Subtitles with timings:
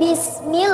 [0.00, 0.69] Bismillah.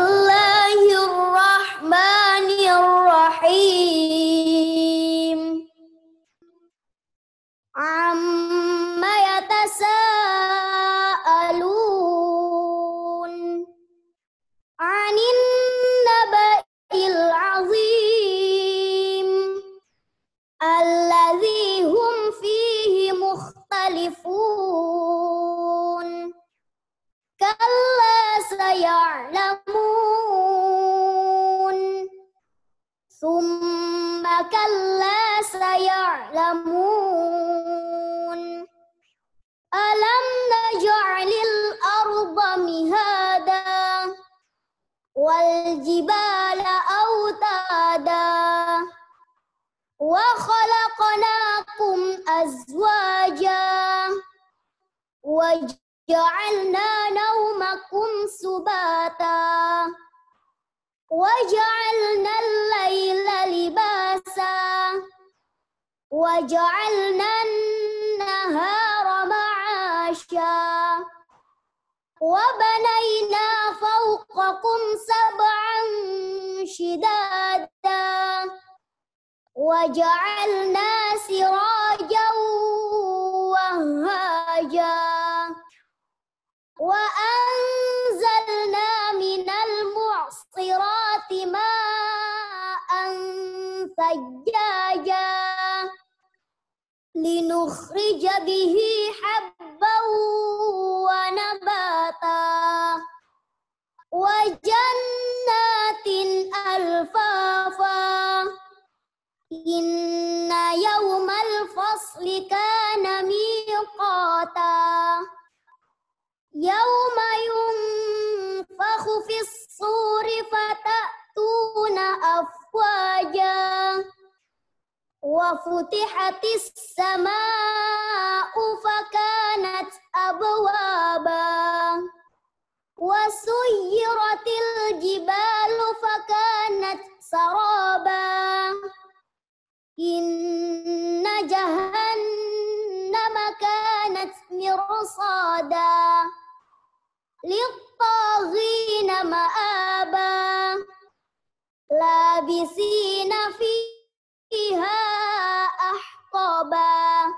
[156.75, 157.34] أحقابا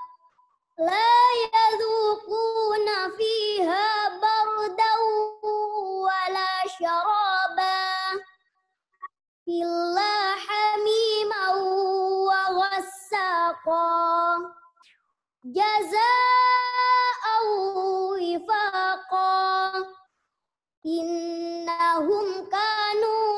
[0.79, 4.93] لا يذوقون فيها بردا
[6.03, 8.23] ولا شرابا
[9.49, 11.55] إلا حميما
[12.29, 13.89] وغساقا.
[15.45, 17.25] جزاء
[18.21, 19.73] وفاقا.
[20.87, 23.38] إنهم كانوا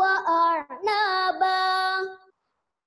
[0.00, 1.60] وأعنابا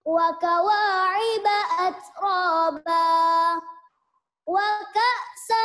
[0.05, 1.45] وكواعب
[1.79, 3.61] أترابا
[4.47, 5.63] وكأسا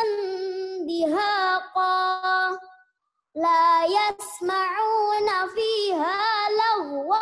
[0.88, 2.58] دهاقا
[3.34, 7.18] لا يسمعون فيها لغوا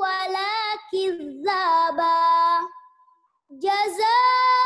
[0.00, 0.56] ولا
[0.92, 2.60] كذابا
[3.50, 4.65] جزاء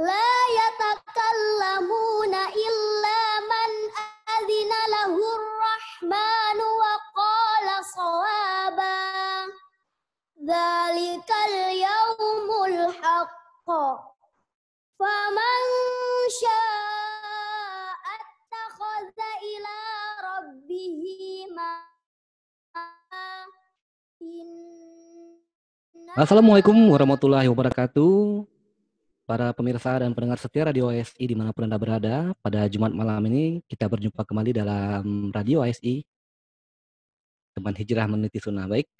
[0.00, 3.72] la yatakallamuna illa man
[4.32, 4.78] adzina
[5.60, 8.96] rahmanu wa qala sawaba.
[10.40, 13.68] Dzalikal yaumul haqq.
[14.96, 15.64] Faman
[18.16, 19.78] attakhadha ila
[21.52, 21.70] ma.
[26.16, 28.59] Assalamualaikum warahmatullahi wabarakatuh.
[29.30, 33.22] Para pemirsa dan pendengar setia Radio ASI di mana pun Anda berada, pada Jumat malam
[33.30, 36.02] ini kita berjumpa kembali dalam Radio ASI,
[37.54, 38.66] teman hijrah meniti sunnah.
[38.66, 38.90] Baik,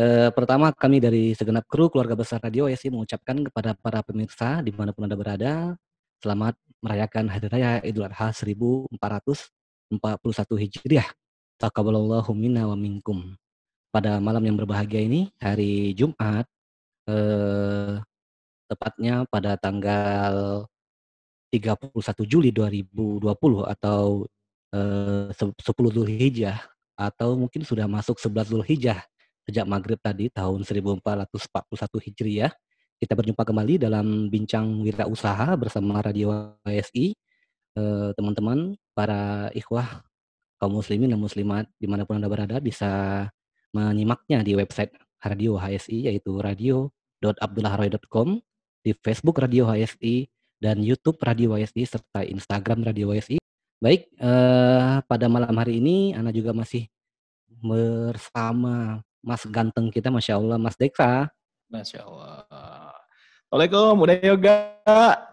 [0.00, 4.72] eh, pertama kami dari segenap kru keluarga besar Radio ASI mengucapkan kepada para pemirsa di
[4.72, 5.76] mana pun Anda berada,
[6.24, 11.12] selamat merayakan Hari Raya Idul Adha 1441 Hijriah.
[11.60, 13.36] Taqabbalallahu minna wa minkum.
[13.92, 16.48] Pada malam yang berbahagia ini, hari Jumat,
[17.04, 18.00] eh,
[18.68, 20.64] tepatnya pada tanggal
[21.52, 21.92] 31
[22.26, 23.22] Juli 2020
[23.64, 24.26] atau
[24.74, 26.58] eh, 10 Zulhijjah
[26.94, 29.02] atau mungkin sudah masuk 11 Zulhijjah
[29.44, 32.52] sejak maghrib tadi tahun 1441 Hijriah.
[32.96, 37.12] Kita berjumpa kembali dalam bincang wirausaha bersama Radio ASI.
[37.74, 40.00] Eh, teman-teman, para ikhwah
[40.56, 43.26] kaum muslimin dan muslimat di mana pun Anda berada bisa
[43.74, 48.38] menyimaknya di website Radio HSI yaitu radio.abdullahroy.com
[48.84, 50.28] di Facebook Radio HSI
[50.60, 53.40] dan YouTube Radio HSI serta Instagram Radio HSI.
[53.80, 56.84] Baik, eh, pada malam hari ini Ana juga masih
[57.48, 61.32] bersama Mas ganteng kita, Masya Allah, Mas Deksa.
[61.72, 62.44] Masya Allah.
[63.48, 64.56] Assalamualaikum, udah yoga.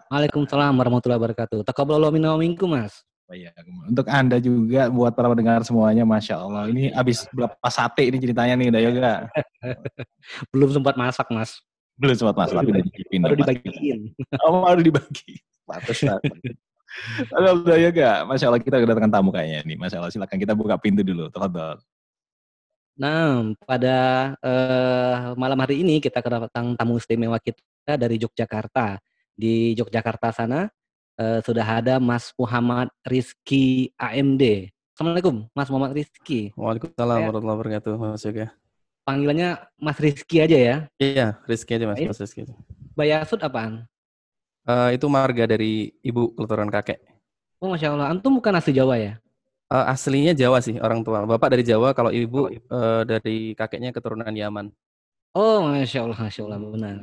[0.08, 1.60] Waalaikumsalam warahmatullahi wabarakatuh.
[1.68, 3.04] Taqabbalallahu minna wa minkum, Mas.
[3.28, 3.52] Oh iya,
[3.88, 6.68] untuk Anda juga buat para pendengar semuanya, Masya Allah.
[6.72, 9.12] Ini habis berapa sate ini ceritanya nih, udah yoga.
[10.52, 11.60] Belum sempat masak, Mas.
[12.02, 13.20] Belum sempat masak, tapi udah dicicipin.
[13.22, 14.00] Baru dibagiin.
[14.42, 15.38] Oh, baru dibagi.
[15.62, 16.02] Pantes
[17.30, 18.26] Halo, udah yoga.
[18.26, 19.78] Masya Allah, kita kedatangan tamu kayaknya nih.
[19.78, 21.30] Masya Allah, silakan kita buka pintu dulu.
[21.30, 21.78] Tafadhol.
[22.98, 23.96] Nah, pada
[24.42, 29.00] uh, malam hari ini kita kedatangan tamu istimewa kita dari Yogyakarta.
[29.32, 30.68] Di Yogyakarta sana
[31.16, 34.68] uh, sudah ada Mas Muhammad Rizky AMD.
[34.92, 36.52] Assalamualaikum, Mas Muhammad Rizky.
[36.52, 38.52] Waalaikumsalam warahmatullahi wabarakatuh, Mas Yoga.
[39.02, 40.76] Panggilannya Mas Rizky aja ya?
[40.98, 42.46] Iya, Rizky aja Mas, Mas Rizky.
[42.94, 43.82] Bayasud apaan?
[44.62, 47.02] Uh, itu marga dari ibu keturunan kakek.
[47.58, 48.14] Oh, Masya Allah.
[48.14, 49.18] Antum bukan asli Jawa ya?
[49.66, 51.26] Uh, aslinya Jawa sih orang tua.
[51.26, 54.70] Bapak dari Jawa, kalau ibu uh, dari kakeknya keturunan Yaman.
[55.32, 56.96] Oh, masya Allah, masya Allah benar.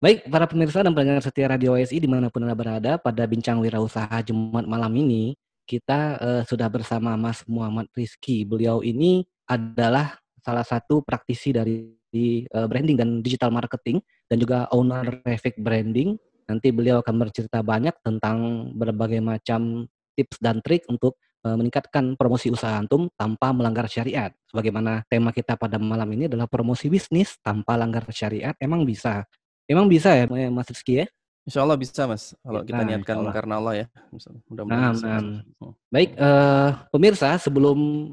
[0.00, 3.60] Baik, para pemirsa dan pendengar setia Radio SI di mana pun anda berada, pada bincang
[3.60, 5.36] wirausaha Jumat malam ini
[5.68, 8.46] kita uh, sudah bersama Mas Muhammad Rizky.
[8.48, 10.16] Beliau ini adalah
[10.46, 11.98] salah satu praktisi dari
[12.54, 13.98] uh, branding dan digital marketing
[14.30, 16.14] dan juga owner Refik Branding.
[16.46, 22.50] Nanti beliau akan bercerita banyak tentang berbagai macam tips dan trik untuk Eh, meningkatkan promosi
[22.50, 24.34] usaha antum tanpa melanggar syariat.
[24.50, 28.50] Sebagaimana tema kita pada malam ini adalah promosi bisnis tanpa langgar syariat.
[28.58, 29.22] Emang bisa?
[29.70, 31.06] Emang bisa ya, Mas Rizky ya?
[31.46, 33.30] Insya Allah bisa mas, kalau kita nah, niatkan Allah.
[33.30, 33.86] karena Allah ya.
[34.50, 35.72] Mudah-mudahan nah, nah.
[35.94, 38.10] Baik, uh, pemirsa sebelum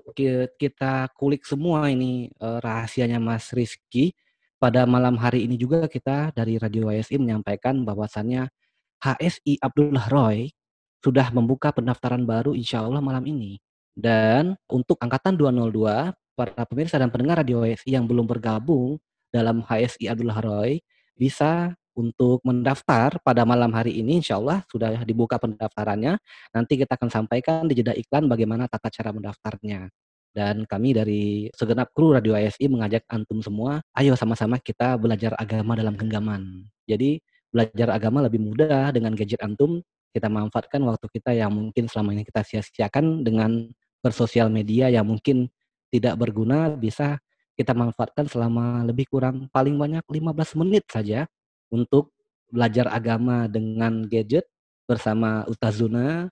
[0.62, 4.14] kita kulik semua ini uh, rahasianya Mas Rizky,
[4.62, 8.54] pada malam hari ini juga kita dari Radio YSI menyampaikan bahwasannya
[9.02, 10.54] HSI Abdullah Roy
[11.02, 13.58] sudah membuka pendaftaran baru insya Allah malam ini.
[13.98, 19.02] Dan untuk angkatan 202, para pemirsa dan pendengar radio HSI yang belum bergabung
[19.34, 20.82] dalam HSI Abdullah Roy
[21.18, 26.18] bisa untuk mendaftar pada malam hari ini insya Allah sudah dibuka pendaftarannya.
[26.54, 29.90] Nanti kita akan sampaikan di jeda iklan bagaimana tata cara mendaftarnya.
[30.34, 31.24] Dan kami dari
[31.54, 36.66] segenap kru Radio ASI mengajak antum semua, ayo sama-sama kita belajar agama dalam genggaman.
[36.90, 37.22] Jadi
[37.54, 42.26] belajar agama lebih mudah dengan gadget antum kita manfaatkan waktu kita yang mungkin selama ini
[42.26, 43.70] kita sia-siakan dengan
[44.02, 45.50] bersosial media yang mungkin
[45.90, 47.18] tidak berguna bisa
[47.58, 51.26] kita manfaatkan selama lebih kurang paling banyak 15 menit saja
[51.74, 52.14] untuk
[52.54, 54.46] belajar agama dengan gadget
[54.86, 56.30] bersama Utazuna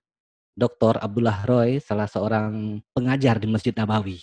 [0.54, 1.02] Dr.
[1.02, 4.22] Abdullah Roy, salah seorang pengajar di Masjid Nabawi.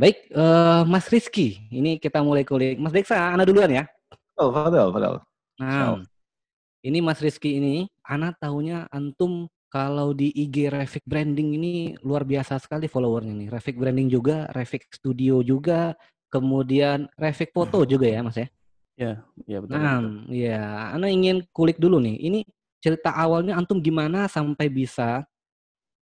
[0.00, 2.80] Baik, uh, Mas Rizky, ini kita mulai kulik.
[2.80, 3.84] Mas Deksa, Anda duluan ya.
[4.40, 5.16] Oh, padahal, padahal.
[5.60, 6.00] Nah,
[6.80, 12.56] ini Mas Rizky ini, anak tahunya antum kalau di IG Refik Branding ini luar biasa
[12.56, 13.48] sekali followernya nih.
[13.52, 15.92] Refik Branding juga, Refik Studio juga,
[16.32, 18.48] kemudian Refik Foto juga ya Mas ya?
[19.00, 19.80] Ya, ya betul.
[19.80, 22.20] Nah, ya, anak ingin kulik dulu nih.
[22.20, 22.40] Ini
[22.84, 25.24] cerita awalnya antum gimana sampai bisa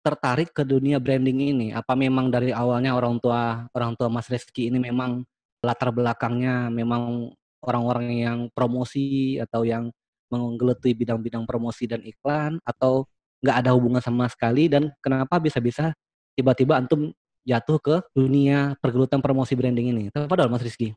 [0.02, 1.66] tertarik ke dunia branding ini?
[1.70, 5.22] Apa memang dari awalnya orang tua orang tua Mas Rizky ini memang
[5.62, 7.30] latar belakangnya memang
[7.62, 9.90] orang-orang yang promosi atau yang
[10.30, 13.06] menggeluti bidang-bidang promosi dan iklan atau
[13.42, 15.94] nggak ada hubungan sama sekali dan kenapa bisa-bisa
[16.34, 17.14] tiba-tiba antum
[17.46, 20.04] jatuh ke dunia pergelutan promosi branding ini?
[20.10, 20.94] Padahal Mas Rizky.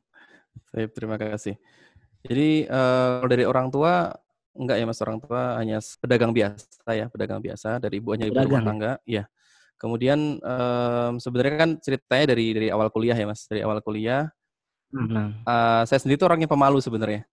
[0.72, 1.55] Baik, terima kasih.
[2.22, 4.13] Jadi uh, dari orang tua
[4.51, 8.38] enggak ya Mas orang tua hanya pedagang biasa ya, pedagang biasa dari ibu hanya ibu
[8.38, 9.25] rumah tangga, ya.
[9.80, 14.30] Kemudian um, sebenarnya kan ceritanya dari dari awal kuliah ya Mas, dari awal kuliah
[14.92, 15.32] Nah.
[15.48, 17.24] Uh, saya sendiri tuh orangnya pemalu sebenarnya.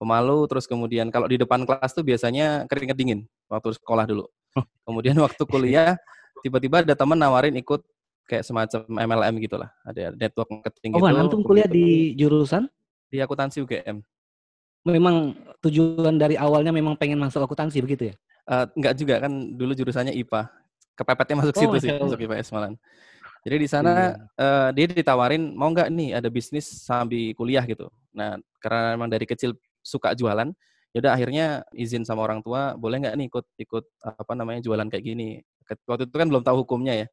[0.00, 3.20] Pemalu terus kemudian kalau di depan kelas tuh biasanya keringet dingin
[3.50, 4.24] waktu sekolah dulu.
[4.56, 4.64] Oh.
[4.86, 5.98] Kemudian waktu kuliah
[6.40, 7.84] tiba-tiba ada teman nawarin ikut
[8.24, 9.70] kayak semacam MLM gitulah.
[9.84, 11.04] Ada network marketing oh, gitu.
[11.04, 12.70] Oh, antum kuliah di jurusan?
[13.10, 14.00] Di akuntansi UGM.
[14.86, 18.14] Memang tujuan dari awalnya memang pengen masuk akuntansi begitu ya?
[18.48, 20.48] Uh, enggak juga kan dulu jurusannya IPA.
[20.96, 22.72] Kepepetnya masuk oh, situ sih, masuk IPS malah.
[23.40, 24.08] Jadi di sana iya.
[24.36, 27.88] uh, dia ditawarin mau nggak nih ada bisnis sambil kuliah gitu.
[28.12, 30.52] Nah karena memang dari kecil suka jualan,
[30.92, 35.04] yaudah akhirnya izin sama orang tua boleh nggak nih ikut ikut apa namanya jualan kayak
[35.04, 35.40] gini.
[35.88, 37.06] Waktu itu kan belum tahu hukumnya ya.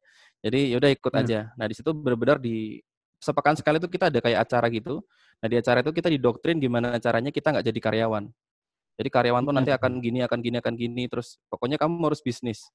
[0.44, 1.22] Jadi yaudah ikut hmm.
[1.24, 1.40] aja.
[1.56, 2.82] Nah di situ benar-benar di
[3.18, 5.00] sepekan sekali itu kita ada kayak acara gitu.
[5.38, 8.24] Nah di acara itu kita didoktrin gimana caranya kita nggak jadi karyawan.
[8.98, 12.66] Jadi karyawan tuh nanti akan gini, akan gini, akan gini, terus pokoknya kamu harus bisnis.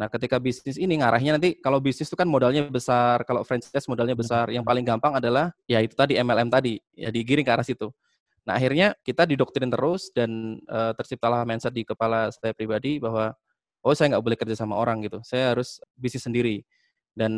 [0.00, 4.14] Nah, ketika bisnis ini ngarahnya nanti kalau bisnis itu kan modalnya besar, kalau franchise modalnya
[4.16, 4.48] besar.
[4.48, 7.92] Yang paling gampang adalah ya itu tadi MLM tadi, ya digiring ke arah situ.
[8.48, 13.36] Nah, akhirnya kita didoktrin terus dan uh, terciptalah mindset di kepala saya pribadi bahwa
[13.84, 15.20] oh saya nggak boleh kerja sama orang gitu.
[15.26, 16.64] Saya harus bisnis sendiri.
[17.18, 17.32] Dan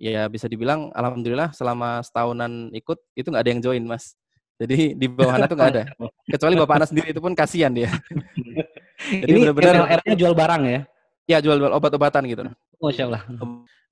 [0.00, 4.16] ya bisa dibilang alhamdulillah selama setahunan ikut itu nggak ada yang join, Mas.
[4.56, 5.84] Jadi di bawah anak tuh nggak ada.
[6.32, 7.92] Kecuali bapak anak sendiri itu pun kasihan dia.
[9.22, 10.80] Jadi Ini benar-benar jual barang ya?
[11.28, 12.48] Ya jual jual obat-obatan gitu.
[12.80, 13.22] Masya Allah.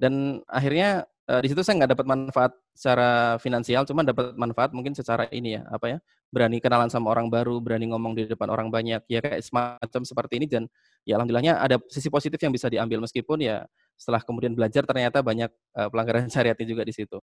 [0.00, 4.96] Dan akhirnya uh, di situ saya nggak dapat manfaat secara finansial, cuma dapat manfaat mungkin
[4.96, 5.98] secara ini ya apa ya
[6.34, 10.42] berani kenalan sama orang baru, berani ngomong di depan orang banyak, ya kayak semacam seperti
[10.42, 10.64] ini dan
[11.04, 15.52] ya alhamdulillahnya ada sisi positif yang bisa diambil meskipun ya setelah kemudian belajar ternyata banyak
[15.76, 17.20] uh, pelanggaran syariatnya juga di situ.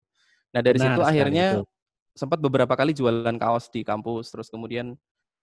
[0.53, 1.65] Nah dari Benar, situ akhirnya itu.
[2.13, 4.99] sempat beberapa kali jualan kaos di kampus, terus kemudian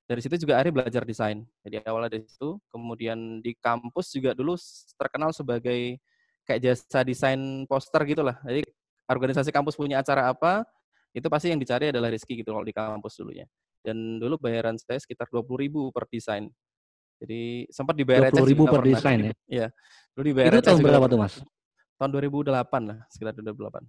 [0.06, 1.42] dari situ juga akhirnya belajar desain.
[1.66, 4.54] Jadi awalnya dari situ, kemudian di kampus juga dulu
[5.00, 5.98] terkenal sebagai
[6.46, 8.38] kayak jasa desain poster gitulah.
[8.46, 8.62] Jadi
[9.10, 10.62] organisasi kampus punya acara apa,
[11.10, 13.50] itu pasti yang dicari adalah Rizky gitu kalau di kampus dulunya.
[13.82, 16.50] Dan dulu bayaran saya sekitar dua puluh ribu per desain.
[17.20, 19.34] Jadi sempat dibayar dua puluh ribu per desain ya?
[19.48, 19.68] Iya.
[20.16, 21.34] Dulu dibayar Itu tahun berapa tuh mas?
[21.96, 22.52] Tahun 2008
[22.92, 23.88] lah, sekitar 2008.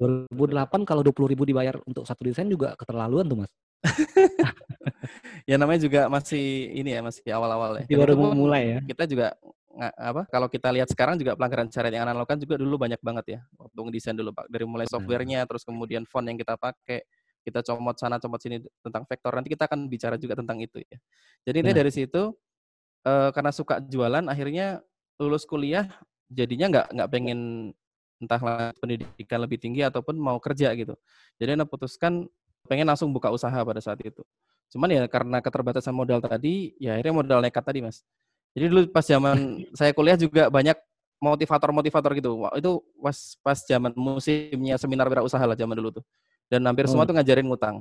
[0.00, 3.52] 2008 kalau dua puluh ribu dibayar untuk satu desain juga keterlaluan tuh mas.
[5.50, 7.84] ya namanya juga masih ini ya masih awal-awal ya.
[7.92, 8.78] Baru mulai ya.
[8.88, 9.36] Kita juga
[9.80, 13.24] apa kalau kita lihat sekarang juga pelanggaran syariat yang anak lakukan juga dulu banyak banget
[13.24, 17.00] ya waktu desain dulu pak dari mulai softwarenya terus kemudian font yang kita pakai
[17.40, 20.98] kita comot sana comot sini tentang vektor nanti kita akan bicara juga tentang itu ya
[21.48, 22.36] jadi ini dari situ
[23.06, 24.80] uh, karena suka jualan akhirnya
[25.20, 25.86] lulus kuliah
[26.32, 27.40] jadinya nggak nggak pengen
[28.22, 30.94] entah pendidikan lebih tinggi ataupun mau kerja gitu
[31.42, 32.30] jadi anda putuskan
[32.66, 34.22] pengen langsung buka usaha pada saat itu.
[34.72, 38.00] Cuman ya karena keterbatasan modal tadi, ya akhirnya modal nekat tadi mas.
[38.56, 39.36] Jadi dulu pas zaman
[39.78, 40.76] saya kuliah juga banyak
[41.22, 42.30] motivator-motivator gitu.
[42.46, 46.04] Wah, itu pas pas zaman musimnya seminar wirausaha lah zaman dulu tuh.
[46.50, 47.08] Dan hampir semua oh.
[47.08, 47.76] tuh ngajarin ngutang.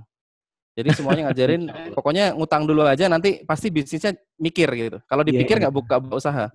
[0.82, 4.98] Jadi semuanya ngajarin, pokoknya ngutang dulu aja nanti pasti bisnisnya mikir gitu.
[5.06, 5.70] Kalau iya, dipikir iya.
[5.70, 6.46] nggak yeah, buka usaha,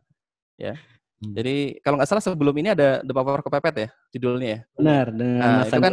[0.59, 0.75] ya.
[1.16, 1.33] Hmm.
[1.33, 4.61] Jadi kalau nggak salah sebelum ini ada The Power Kepepet ya judulnya ya.
[4.76, 5.92] Benar, dengan nah, itu kan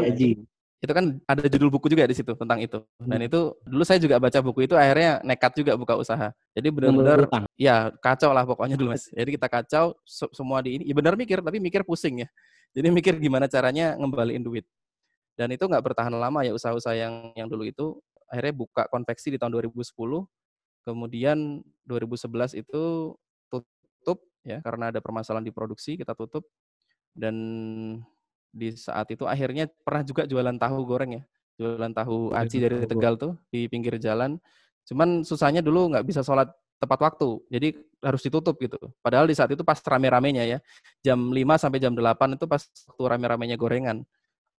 [0.84, 2.84] itu kan ada judul buku juga di situ tentang itu.
[3.00, 3.28] Dan hmm.
[3.32, 6.36] itu dulu saya juga baca buku itu akhirnya nekat juga buka usaha.
[6.52, 9.08] Jadi benar-benar ya kacau lah pokoknya dulu Mas.
[9.08, 9.96] Jadi kita kacau
[10.36, 10.84] semua di ini.
[10.84, 12.30] Ya benar mikir tapi mikir pusing ya.
[12.76, 14.68] Jadi mikir gimana caranya ngembaliin duit.
[15.40, 17.96] Dan itu nggak bertahan lama ya usaha-usaha yang yang dulu itu
[18.34, 19.94] akhirnya buka konveksi di tahun 2010.
[20.84, 23.14] Kemudian 2011 itu
[23.48, 26.50] tutup ya karena ada permasalahan di produksi kita tutup.
[27.14, 27.38] Dan
[28.50, 31.24] di saat itu akhirnya pernah juga jualan tahu goreng ya.
[31.62, 34.42] Jualan tahu aci dari Tegal tuh di pinggir jalan.
[34.90, 36.50] Cuman susahnya dulu nggak bisa sholat
[36.82, 37.70] tepat waktu jadi
[38.02, 38.82] harus ditutup gitu.
[39.00, 40.60] Padahal di saat itu pas rame-ramenya ya.
[41.06, 44.04] Jam 5 sampai jam 8 itu pas waktu rame-ramenya gorengan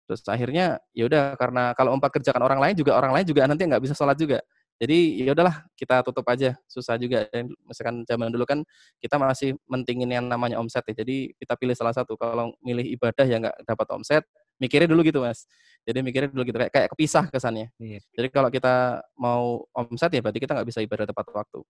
[0.05, 3.65] terus akhirnya ya udah karena kalau empat kerjakan orang lain juga orang lain juga nanti
[3.65, 4.45] nggak bisa sholat juga
[4.75, 7.31] jadi ya udahlah kita tutup aja, susah juga.
[7.31, 8.67] Dan misalkan zaman dulu kan
[8.99, 11.05] kita masih mentingin yang namanya omset ya.
[11.07, 12.19] Jadi kita pilih salah satu.
[12.19, 14.27] Kalau milih ibadah yang nggak dapat omset,
[14.59, 15.47] mikirnya dulu gitu mas.
[15.87, 17.71] Jadi mikirnya dulu gitu kayak kayak kepisah kesannya.
[17.79, 18.03] Iya.
[18.19, 21.61] Jadi kalau kita mau omset ya berarti kita nggak bisa ibadah tepat waktu.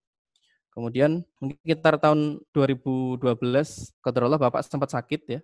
[0.73, 3.21] Kemudian mungkin sekitar tahun 2012,
[4.03, 5.39] Allah bapak sempat sakit ya,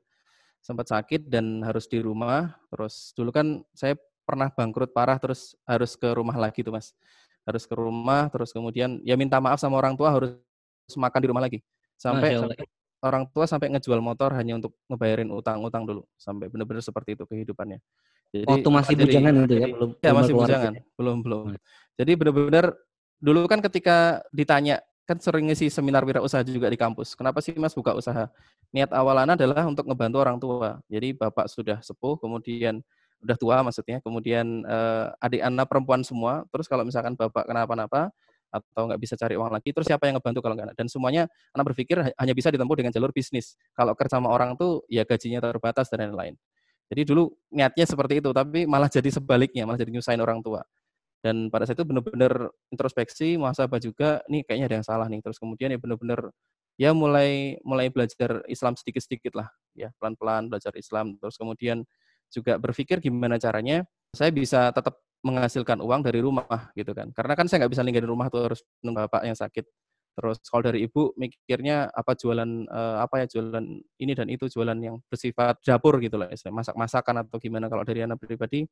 [0.62, 2.56] sempat sakit dan harus di rumah.
[2.70, 6.96] Terus dulu kan saya pernah bangkrut parah terus harus ke rumah lagi tuh mas
[7.44, 10.38] harus ke rumah terus kemudian ya minta maaf sama orang tua harus
[10.94, 11.60] makan di rumah lagi
[11.98, 12.66] sampai, sampai
[13.02, 17.82] orang tua sampai ngejual motor hanya untuk ngebayarin utang-utang dulu sampai benar-benar seperti itu kehidupannya.
[18.32, 20.82] Jadi waktu masih jadi, bujangan itu ya belum ya masih bujangan ya?
[20.96, 21.46] belum belum.
[21.98, 22.66] Jadi benar-benar
[23.20, 23.98] dulu kan ketika
[24.32, 24.80] ditanya
[25.12, 27.20] kan sering ngisi seminar wirausaha juga di kampus.
[27.20, 28.32] Kenapa sih Mas buka usaha?
[28.72, 30.80] Niat awalan adalah untuk ngebantu orang tua.
[30.88, 32.80] Jadi bapak sudah sepuh, kemudian
[33.20, 34.00] udah tua maksudnya.
[34.00, 36.48] Kemudian uh, adik anak perempuan semua.
[36.56, 38.16] Terus kalau misalkan bapak kenapa-napa
[38.52, 40.80] atau nggak bisa cari uang lagi, terus siapa yang ngebantu kalau nggak?
[40.80, 43.60] Dan semuanya anak berpikir hanya bisa ditempuh dengan jalur bisnis.
[43.76, 46.40] Kalau kerja sama orang tuh ya gajinya terbatas dan lain-lain.
[46.92, 50.64] Jadi dulu niatnya seperti itu, tapi malah jadi sebaliknya, malah jadi nyusahin orang tua.
[51.22, 55.22] Dan pada saat itu benar-benar introspeksi, muhasabah juga, nih kayaknya ada yang salah nih.
[55.22, 56.34] Terus kemudian ya benar-benar
[56.82, 59.48] ya mulai mulai belajar Islam sedikit-sedikit lah,
[59.78, 61.16] ya pelan-pelan belajar Islam.
[61.22, 61.86] Terus kemudian
[62.34, 63.86] juga berpikir gimana caranya
[64.16, 67.14] saya bisa tetap menghasilkan uang dari rumah gitu kan.
[67.14, 69.66] Karena kan saya nggak bisa ninggalin rumah tuh harus nunggu bapak yang sakit.
[70.12, 73.64] Terus kalau dari ibu mikirnya apa jualan uh, apa ya jualan
[74.02, 77.72] ini dan itu jualan yang bersifat dapur gitu lah, masak-masakan atau gimana.
[77.72, 78.66] Kalau dari anak pribadi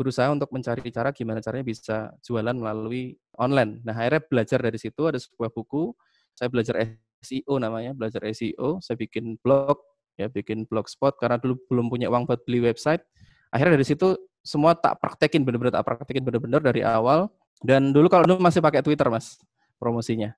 [0.00, 3.84] berusaha untuk mencari cara gimana caranya bisa jualan melalui online.
[3.84, 5.92] Nah akhirnya belajar dari situ ada sebuah buku,
[6.32, 6.80] saya belajar
[7.20, 9.76] SEO namanya, belajar SEO, saya bikin blog,
[10.16, 13.04] ya bikin blogspot karena dulu belum punya uang buat beli website.
[13.52, 17.28] Akhirnya dari situ semua tak praktekin bener-bener tak praktekin bener-bener dari awal.
[17.60, 19.36] Dan dulu kalau dulu masih pakai Twitter mas
[19.76, 20.32] promosinya.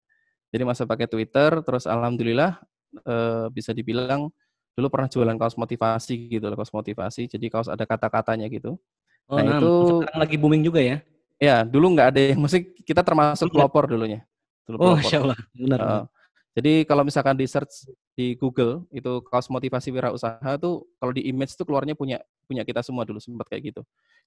[0.50, 2.61] Jadi masa pakai Twitter, terus alhamdulillah
[2.99, 3.14] e,
[3.54, 4.28] bisa dibilang
[4.75, 7.31] dulu pernah jualan kaos motivasi gitu, kaos motivasi.
[7.31, 8.76] Jadi kaos ada kata-katanya gitu.
[9.33, 9.73] Oh, nah, nah itu
[10.05, 10.97] sekarang lagi booming juga ya?
[11.41, 12.77] Ya, dulu nggak ada yang musik.
[12.85, 14.21] Kita termasuk pelopor dulunya.
[14.69, 15.81] Dulu oh, Masya Allah, benar.
[15.81, 16.05] Uh,
[16.53, 21.57] jadi kalau misalkan di search di Google itu kaos motivasi wirausaha tuh kalau di image
[21.57, 23.83] tuh keluarnya punya punya kita semua dulu sempat kayak gitu.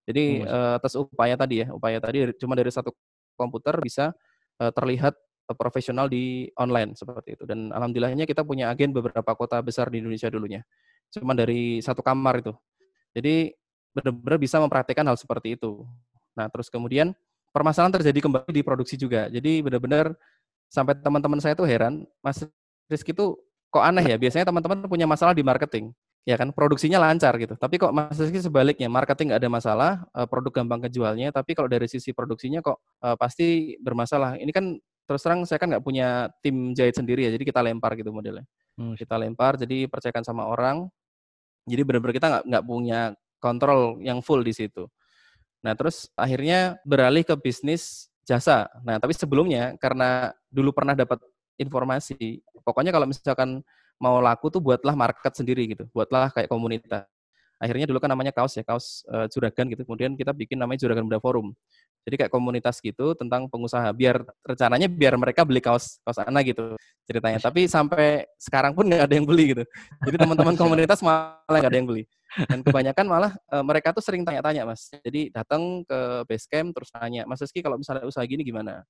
[0.09, 2.89] Jadi uh, atas upaya tadi ya, upaya tadi cuma dari satu
[3.37, 4.09] komputer bisa
[4.57, 5.13] uh, terlihat
[5.53, 7.45] profesional di online seperti itu.
[7.45, 10.65] Dan alhamdulillahnya kita punya agen beberapa kota besar di Indonesia dulunya.
[11.13, 12.53] Cuma dari satu kamar itu.
[13.13, 13.53] Jadi
[13.95, 15.87] benar-benar bisa mempraktekkan hal seperti itu.
[16.35, 17.15] Nah, terus kemudian
[17.55, 19.31] permasalahan terjadi kembali di produksi juga.
[19.31, 20.11] Jadi benar-benar
[20.67, 22.43] sampai teman-teman saya tuh heran, Mas
[22.91, 23.39] Rizky tuh
[23.71, 24.19] kok aneh ya.
[24.19, 25.95] Biasanya teman-teman punya masalah di marketing.
[26.25, 27.55] Ya kan, produksinya lancar gitu.
[27.55, 31.71] Tapi kok Mas Rizky sebaliknya, marketing nggak ada masalah, eh, produk gampang kejualnya, tapi kalau
[31.71, 34.35] dari sisi produksinya kok uh, pasti bermasalah.
[34.41, 37.93] Ini kan terus terang saya kan nggak punya tim jahit sendiri ya, jadi kita lempar
[37.93, 38.41] gitu modelnya.
[38.73, 38.97] Hmm.
[38.97, 40.89] Kita lempar, jadi percayakan sama orang.
[41.69, 42.99] Jadi benar-benar kita nggak nggak punya
[43.45, 44.89] kontrol yang full di situ.
[45.61, 48.65] Nah terus akhirnya beralih ke bisnis jasa.
[48.81, 51.21] Nah tapi sebelumnya karena dulu pernah dapat
[51.61, 53.61] informasi, pokoknya kalau misalkan
[54.01, 57.05] mau laku tuh buatlah market sendiri gitu, buatlah kayak komunitas.
[57.55, 59.87] Akhirnya dulu kan namanya kaos ya, kaos uh, juragan gitu.
[59.87, 61.55] Kemudian kita bikin namanya Juragan Muda Forum.
[62.05, 63.89] Jadi kayak komunitas gitu tentang pengusaha.
[63.89, 66.77] Biar rencananya biar mereka beli kaos kaos anak gitu
[67.09, 67.41] ceritanya.
[67.41, 69.63] Tapi sampai sekarang pun nggak ada yang beli gitu.
[70.05, 72.03] Jadi teman-teman komunitas malah nggak ada yang beli.
[72.45, 74.93] Dan kebanyakan malah e, mereka tuh sering tanya-tanya mas.
[75.01, 78.85] Jadi datang ke base camp terus tanya, Mas Rizky kalau misalnya usaha gini gimana?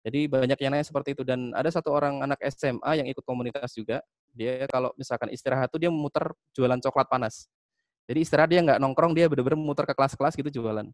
[0.00, 3.76] Jadi banyak yang nanya seperti itu dan ada satu orang anak SMA yang ikut komunitas
[3.76, 4.00] juga.
[4.32, 7.46] Dia kalau misalkan istirahat tuh dia memutar jualan coklat panas.
[8.08, 10.88] Jadi istirahat dia nggak nongkrong, dia bener-bener muter ke kelas-kelas gitu jualan.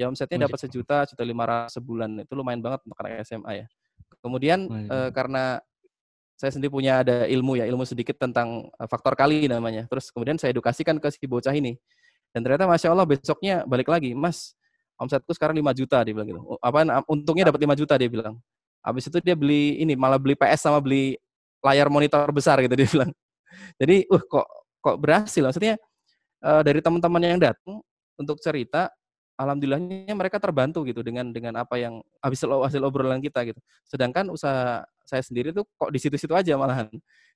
[0.00, 2.24] Ya omsetnya dapat sejuta, juta lima ratus sebulan.
[2.24, 3.66] Itu lumayan banget untuk anak SMA ya.
[4.22, 5.60] Kemudian eh, karena
[6.36, 9.84] saya sendiri punya ada ilmu ya, ilmu sedikit tentang eh, faktor kali namanya.
[9.86, 11.76] Terus kemudian saya edukasikan ke si bocah ini.
[12.32, 14.56] Dan ternyata Masya Allah besoknya balik lagi, Mas,
[14.96, 16.40] omsetku sekarang 5 juta dia bilang gitu.
[16.64, 18.40] Apa untungnya dapat 5 juta dia bilang.
[18.80, 21.20] Habis itu dia beli ini malah beli PS sama beli
[21.62, 23.10] layar monitor besar gitu dia bilang.
[23.76, 24.46] Jadi, uh kok
[24.82, 25.78] kok berhasil maksudnya
[26.42, 27.84] uh, dari teman-teman yang datang
[28.18, 28.90] untuk cerita
[29.44, 33.60] alhamdulillahnya mereka terbantu gitu dengan dengan apa yang habis hasil obrolan kita gitu.
[33.84, 36.88] Sedangkan usaha saya sendiri tuh kok di situ-situ aja malahan.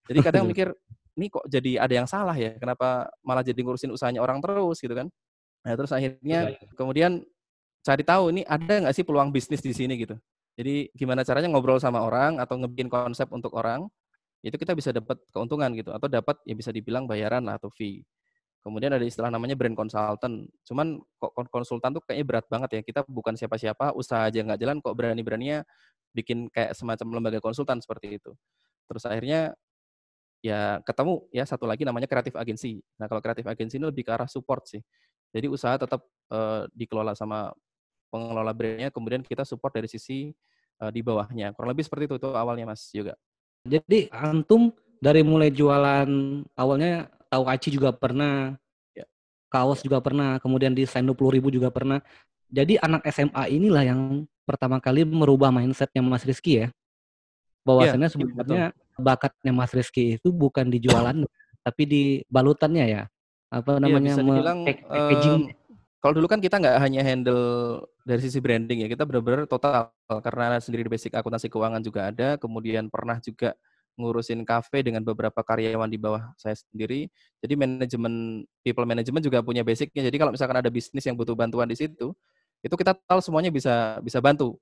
[0.07, 0.71] Jadi kadang mikir
[1.19, 4.95] ini kok jadi ada yang salah ya, kenapa malah jadi ngurusin usahanya orang terus gitu
[4.95, 5.11] kan.
[5.67, 7.27] Nah, terus akhirnya kemudian
[7.83, 10.15] cari tahu ini ada nggak sih peluang bisnis di sini gitu.
[10.57, 13.85] Jadi gimana caranya ngobrol sama orang atau ngebikin konsep untuk orang,
[14.41, 18.07] itu kita bisa dapat keuntungan gitu atau dapat ya bisa dibilang bayaran lah atau fee.
[18.67, 20.51] Kemudian ada istilah namanya brand consultant.
[20.67, 22.81] Cuman kok konsultan tuh kayaknya berat banget ya.
[22.83, 25.63] Kita bukan siapa-siapa, usaha aja nggak jalan kok berani-beraninya
[26.11, 28.35] bikin kayak semacam lembaga konsultan seperti itu.
[28.91, 29.55] Terus akhirnya
[30.43, 32.83] ya ketemu ya satu lagi namanya kreatif agency.
[32.99, 34.83] Nah kalau kreatif agency ini lebih ke arah support sih.
[35.31, 36.03] Jadi usaha tetap
[36.35, 37.55] uh, dikelola sama
[38.11, 40.35] pengelola brandnya, kemudian kita support dari sisi
[40.83, 41.55] uh, di bawahnya.
[41.55, 43.15] Kurang lebih seperti itu, itu awalnya Mas juga.
[43.63, 46.09] Jadi antum dari mulai jualan
[46.59, 48.55] awalnya tahu aci juga pernah,
[48.95, 49.05] ya.
[49.51, 52.01] kaos juga pernah, kemudian desain 20 ribu juga pernah.
[52.47, 54.01] Jadi anak SMA inilah yang
[54.47, 56.69] pertama kali merubah mindsetnya Mas Rizky ya.
[57.67, 59.03] Bahwasannya ya, sebenarnya betul.
[59.03, 61.27] bakatnya Mas Rizky itu bukan di jualan,
[61.67, 63.03] tapi di balutannya ya.
[63.51, 64.11] Apa iya, namanya?
[64.11, 65.43] Ya, bisa dibilang, packaging.
[65.51, 65.65] Um,
[65.99, 67.43] kalau dulu kan kita nggak hanya handle
[68.07, 69.91] dari sisi branding ya, kita benar-benar total
[70.23, 73.59] karena sendiri di basic akuntansi keuangan juga ada, kemudian pernah juga
[73.97, 77.09] ngurusin kafe dengan beberapa karyawan di bawah saya sendiri.
[77.41, 80.05] Jadi manajemen people management juga punya basicnya.
[80.05, 82.13] Jadi kalau misalkan ada bisnis yang butuh bantuan di situ,
[82.61, 84.61] itu kita tahu semuanya bisa bisa bantu.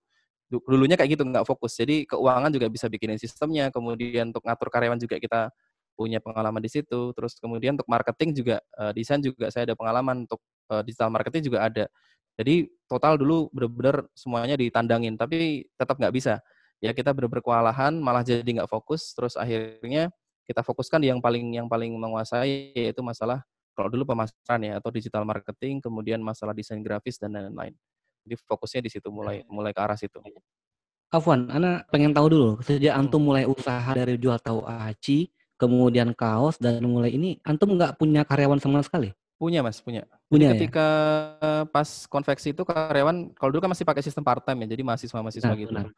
[0.49, 1.75] Dulunya kayak gitu nggak fokus.
[1.75, 3.75] Jadi keuangan juga bisa bikinin sistemnya.
[3.75, 5.51] Kemudian untuk ngatur karyawan juga kita
[5.99, 7.11] punya pengalaman di situ.
[7.12, 10.25] Terus kemudian untuk marketing juga uh, desain juga saya ada pengalaman.
[10.31, 10.38] Untuk
[10.70, 11.85] uh, digital marketing juga ada.
[12.35, 16.42] Jadi total dulu benar-benar semuanya ditandangin, tapi tetap nggak bisa
[16.85, 20.12] ya kita benar kewalahan malah jadi nggak fokus terus akhirnya
[20.44, 23.40] kita fokuskan di yang paling yang paling menguasai yaitu masalah
[23.73, 27.73] kalau dulu pemasaran ya atau digital marketing kemudian masalah desain grafis dan lain-lain
[28.29, 30.20] jadi fokusnya di situ mulai mulai ke arah situ
[31.14, 33.01] Afwan, Ana pengen tahu dulu sejak hmm.
[33.07, 38.27] antum mulai usaha dari jual tahu aci, kemudian kaos dan mulai ini antum nggak punya
[38.27, 39.14] karyawan sama sekali?
[39.38, 40.11] Punya mas, punya.
[40.27, 40.51] Punya.
[40.51, 40.53] Jadi ya?
[40.59, 40.87] ketika
[41.38, 41.70] ya?
[41.70, 45.14] pas konveksi itu karyawan, kalau dulu kan masih pakai sistem part time ya, jadi mahasiswa
[45.23, 45.70] mahasiswa nah, gitu.
[45.70, 45.94] Benar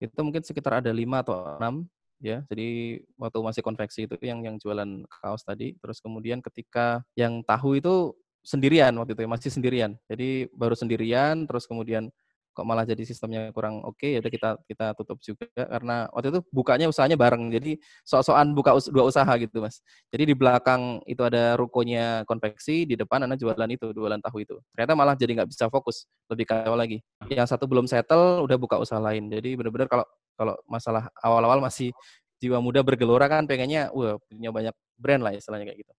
[0.00, 1.84] itu mungkin sekitar ada lima atau enam
[2.20, 2.40] ya.
[2.48, 5.76] Jadi waktu masih konveksi itu yang yang jualan kaos tadi.
[5.80, 9.92] Terus kemudian ketika yang tahu itu sendirian waktu itu ya, masih sendirian.
[10.08, 12.08] Jadi baru sendirian terus kemudian
[12.50, 16.34] kok malah jadi sistemnya kurang oke okay, ya udah kita kita tutup juga karena waktu
[16.34, 19.80] itu bukanya usahanya bareng jadi sok-sokan buka us dua usaha gitu mas.
[20.10, 24.58] Jadi di belakang itu ada rukonya konveksi di depan anak jualan itu jualan tahu itu.
[24.74, 26.98] Ternyata malah jadi nggak bisa fokus lebih kacau lagi.
[27.30, 29.30] Yang satu belum settle udah buka usaha lain.
[29.30, 31.92] Jadi benar-benar kalau kalau masalah awal-awal masih
[32.40, 35.92] jiwa muda bergelora kan pengennya wah punya banyak brand lah istilahnya kayak gitu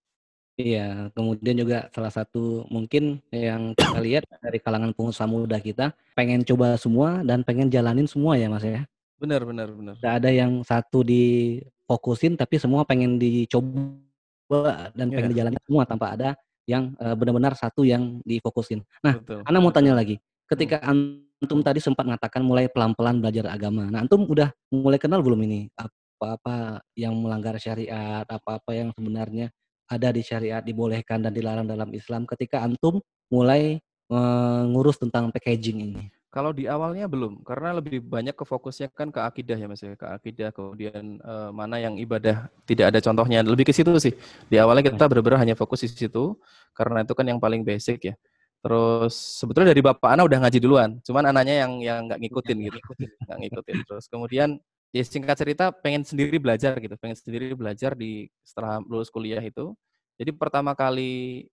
[0.62, 6.46] Iya, kemudian juga salah satu mungkin yang kita lihat dari kalangan pengusaha muda kita pengen
[6.46, 8.86] coba semua dan pengen jalanin semua ya Mas ya.
[9.18, 9.94] Benar, benar, benar.
[9.98, 15.16] Tidak ada yang satu difokusin tapi semua pengen dicoba dan yeah.
[15.18, 16.30] pengen dijalanin semua tanpa ada
[16.70, 18.86] yang uh, benar-benar satu yang difokusin.
[19.02, 19.42] Nah, Betul.
[19.46, 20.22] Ana mau tanya lagi.
[20.46, 21.42] Ketika hmm.
[21.42, 23.90] antum tadi sempat mengatakan mulai pelan-pelan belajar agama.
[23.90, 29.50] Nah, antum udah mulai kenal belum ini apa-apa yang melanggar syariat, apa-apa yang sebenarnya
[29.92, 36.04] ada di syariat dibolehkan dan dilarang dalam Islam ketika antum mulai mengurus tentang packaging ini?
[36.32, 40.00] Kalau di awalnya belum, karena lebih banyak ke fokusnya kan ke akidah ya mas ya,
[40.00, 44.16] ke akidah kemudian eh, mana yang ibadah tidak ada contohnya, lebih ke situ sih.
[44.48, 46.40] Di awalnya kita benar-benar hanya fokus di situ,
[46.72, 48.16] karena itu kan yang paling basic ya.
[48.64, 49.12] Terus
[49.44, 52.80] sebetulnya dari bapak anak udah ngaji duluan, cuman anaknya yang yang nggak ngikutin gitu,
[53.28, 53.78] nggak ngikutin.
[53.84, 54.50] Terus kemudian
[54.92, 59.72] ya singkat cerita pengen sendiri belajar gitu, pengen sendiri belajar di setelah lulus kuliah itu.
[60.20, 61.48] Jadi pertama kali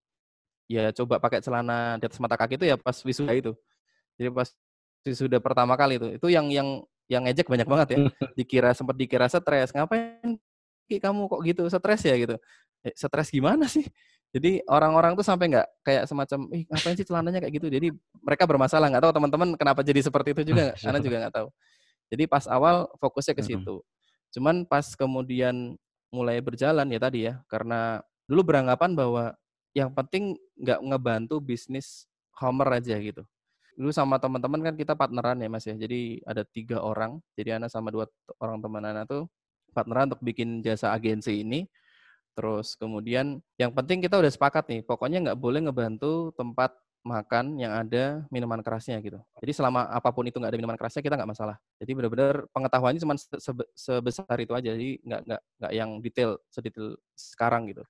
[0.68, 3.53] ya coba pakai celana di atas mata kaki itu ya pas wisuda itu.
[4.18, 4.51] Jadi pas
[5.07, 7.98] wisuda pertama kali itu, itu yang yang yang ngejek banyak banget ya.
[8.38, 10.37] Dikira sempat dikira stres, ngapain
[10.88, 12.37] kamu kok gitu stres ya gitu.
[12.83, 13.87] Eh, stres gimana sih?
[14.29, 17.68] Jadi orang-orang tuh sampai nggak kayak semacam, ih ngapain sih celananya kayak gitu.
[17.72, 17.88] Jadi
[18.20, 21.48] mereka bermasalah nggak tahu teman-teman kenapa jadi seperti itu juga, karena juga nggak tahu.
[22.08, 23.84] Jadi pas awal fokusnya ke situ.
[24.32, 25.76] Cuman pas kemudian
[26.08, 29.36] mulai berjalan ya tadi ya, karena dulu beranggapan bahwa
[29.76, 33.26] yang penting nggak ngebantu bisnis Homer aja gitu.
[33.78, 35.74] Dulu sama teman-teman kan kita partneran ya mas ya.
[35.74, 37.22] Jadi ada tiga orang.
[37.38, 38.10] Jadi anak sama dua
[38.42, 39.30] orang teman anak tuh
[39.70, 41.66] partneran untuk bikin jasa agensi ini.
[42.34, 44.80] Terus kemudian yang penting kita udah sepakat nih.
[44.86, 46.74] Pokoknya nggak boleh ngebantu tempat
[47.06, 49.16] makan yang ada minuman kerasnya gitu.
[49.40, 51.56] Jadi selama apa pun itu nggak ada minuman kerasnya kita nggak masalah.
[51.78, 53.14] Jadi benar-benar pengetahuannya cuma
[53.72, 54.74] sebesar itu aja.
[54.74, 57.82] Jadi nggak nggak nggak yang detail sedetail sekarang gitu.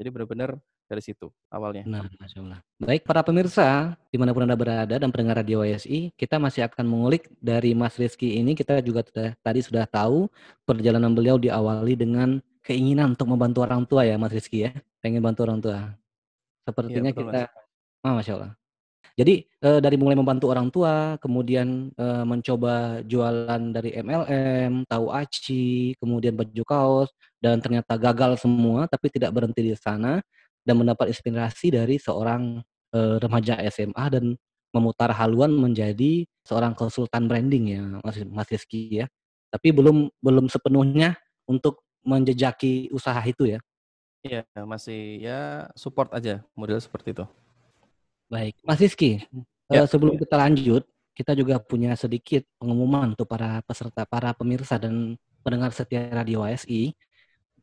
[0.00, 0.56] Jadi benar-benar
[0.90, 1.86] dari situ awalnya.
[1.86, 2.58] Nah, Masya Allah.
[2.82, 6.82] Baik para pemirsa, di mana pun Anda berada dan pendengar Radio YSI, kita masih akan
[6.82, 9.06] mengulik dari Mas Rizky ini, kita juga
[9.38, 10.26] tadi sudah tahu
[10.66, 15.46] perjalanan beliau diawali dengan keinginan untuk membantu orang tua ya Mas Rizky ya, pengen bantu
[15.46, 15.78] orang tua.
[16.66, 17.42] Sepertinya ya, kita
[18.04, 18.52] Oh, Masya Allah.
[19.18, 25.92] Jadi eh, dari mulai membantu orang tua, kemudian eh, mencoba jualan dari MLM, tahu aci,
[26.00, 27.10] kemudian baju kaos,
[27.42, 30.24] dan ternyata gagal semua, tapi tidak berhenti di sana
[30.64, 32.64] dan mendapat inspirasi dari seorang
[32.96, 34.24] eh, remaja SMA dan
[34.72, 39.06] memutar haluan menjadi seorang konsultan branding ya, Mas, Mas Rizky ya.
[39.52, 41.18] Tapi belum belum sepenuhnya
[41.50, 43.60] untuk menjejaki usaha itu ya.
[44.24, 47.24] Iya, masih ya support aja model seperti itu.
[48.30, 49.26] Baik, Mas Rizky,
[49.66, 49.82] ya.
[49.82, 50.86] uh, sebelum kita lanjut,
[51.18, 56.94] kita juga punya sedikit pengumuman untuk para peserta, para pemirsa dan pendengar setia Radio ASI,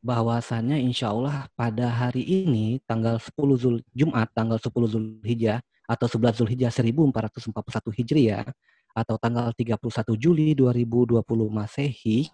[0.03, 6.35] bahwasannya insya Allah pada hari ini, tanggal 10 Zul, Jumat, tanggal 10 Zulhijjah, atau 11
[6.43, 8.45] Zulhijjah 1441 Hijriah,
[8.91, 12.27] atau tanggal 31 Juli 2020 Masehi,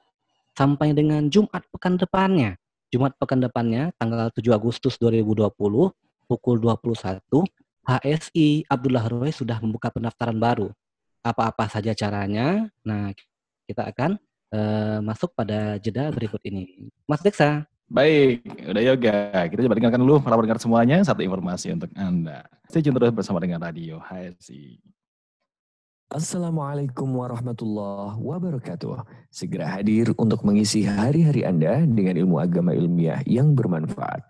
[0.57, 2.57] sampai dengan Jumat pekan depannya.
[2.89, 5.53] Jumat pekan depannya, tanggal 7 Agustus 2020,
[6.25, 7.45] pukul 21,
[7.83, 10.71] HSI Abdullah Roy sudah membuka pendaftaran baru.
[11.23, 12.67] Apa-apa saja caranya?
[12.83, 13.11] Nah,
[13.67, 14.19] kita akan
[14.55, 16.91] uh, masuk pada jeda berikut ini.
[17.07, 17.67] Mas Deksa.
[17.91, 19.17] Baik, udah yoga.
[19.51, 22.47] Kita coba dengarkan dulu para pendengar semuanya satu informasi untuk Anda.
[22.71, 24.79] Stay tune terus bersama dengan Radio HSI.
[26.13, 29.01] Assalamualaikum warahmatullahi wabarakatuh.
[29.33, 34.21] Segera hadir untuk mengisi hari-hari Anda dengan ilmu agama ilmiah yang bermanfaat.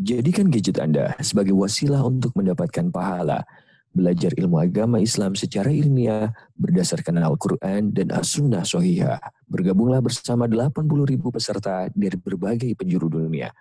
[0.00, 3.44] Jadikan gadget Anda sebagai wasilah untuk mendapatkan pahala.
[3.92, 9.20] Belajar ilmu agama Islam secara ilmiah berdasarkan Al-Quran dan As-Sunnah Sohihah.
[9.44, 13.52] Bergabunglah bersama 80 ribu peserta dari berbagai penjuru dunia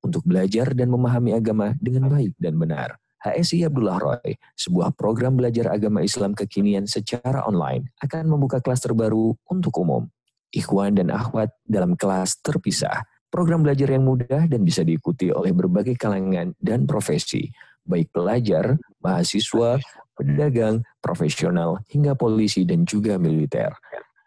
[0.00, 2.96] untuk belajar dan memahami agama dengan baik dan benar.
[3.20, 9.36] HSI Abdullah Roy, sebuah program belajar agama Islam kekinian secara online, akan membuka kelas terbaru
[9.44, 10.08] untuk umum.
[10.56, 13.11] Ikhwan dan akhwat dalam kelas terpisah.
[13.32, 17.48] Program belajar yang mudah dan bisa diikuti oleh berbagai kalangan dan profesi,
[17.88, 19.80] baik pelajar, mahasiswa,
[20.12, 23.72] pedagang, profesional, hingga polisi dan juga militer.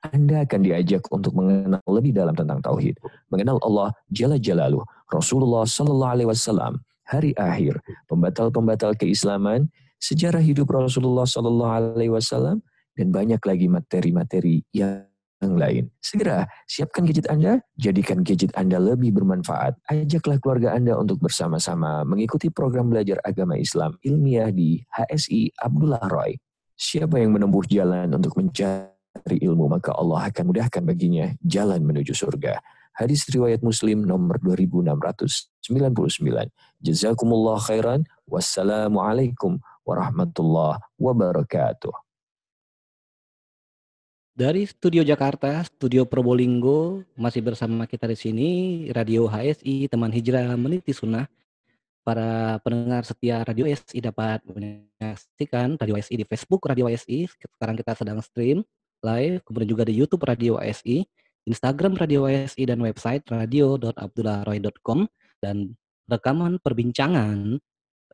[0.09, 2.97] Anda akan diajak untuk mengenal lebih dalam tentang tauhid,
[3.29, 9.69] mengenal Allah Jalla Jalaluh, Rasulullah Sallallahu Alaihi Wasallam, hari akhir, pembatal-pembatal keislaman,
[10.01, 12.61] sejarah hidup Rasulullah Sallallahu Alaihi Wasallam,
[12.97, 15.05] dan banyak lagi materi-materi yang
[15.43, 15.91] lain.
[15.99, 19.77] Segera siapkan gadget Anda, jadikan gadget Anda lebih bermanfaat.
[19.91, 26.39] Ajaklah keluarga Anda untuk bersama-sama mengikuti program belajar agama Islam ilmiah di HSI Abdullah Roy.
[26.75, 32.59] Siapa yang menempuh jalan untuk mencari ilmu, maka Allah akan mudahkan baginya jalan menuju surga.
[32.95, 35.67] Hadis riwayat Muslim nomor 2699.
[36.79, 38.07] Jazakumullah khairan.
[38.23, 42.04] Wassalamualaikum warahmatullahi wabarakatuh.
[44.35, 48.49] Dari studio Jakarta, studio Probolinggo, masih bersama kita di sini,
[48.91, 51.23] Radio HSI, teman hijrah meniti sunnah.
[52.03, 57.31] Para pendengar setia Radio HSI dapat menyaksikan Radio HSI di Facebook Radio HSI.
[57.31, 58.59] Sekarang kita sedang stream
[59.07, 61.07] live, kemudian juga di YouTube Radio HSI.
[61.47, 65.07] Instagram Radio WSI dan website radio.abdullahroy.com
[65.39, 65.79] dan
[66.11, 67.55] rekaman perbincangan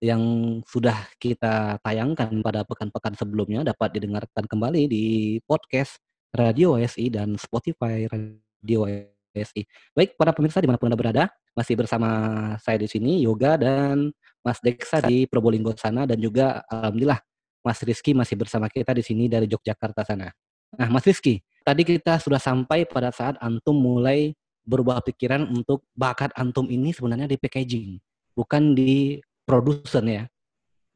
[0.05, 0.21] yang
[0.69, 5.05] sudah kita tayangkan pada pekan-pekan sebelumnya dapat didengarkan kembali di
[5.49, 5.97] podcast
[6.31, 9.67] Radio WSI dan Spotify Radio WSI.
[9.91, 12.09] Baik, para pemirsa di mana pun Anda berada, masih bersama
[12.63, 17.19] saya di sini, Yoga dan Mas Deksa di Probolinggo sana, dan juga Alhamdulillah
[17.61, 20.31] Mas Rizky masih bersama kita di sini dari Yogyakarta sana.
[20.79, 24.31] Nah, Mas Rizky, tadi kita sudah sampai pada saat antum mulai
[24.63, 27.99] berubah pikiran untuk bakat antum ini sebenarnya di packaging,
[28.31, 30.23] bukan di produsen ya.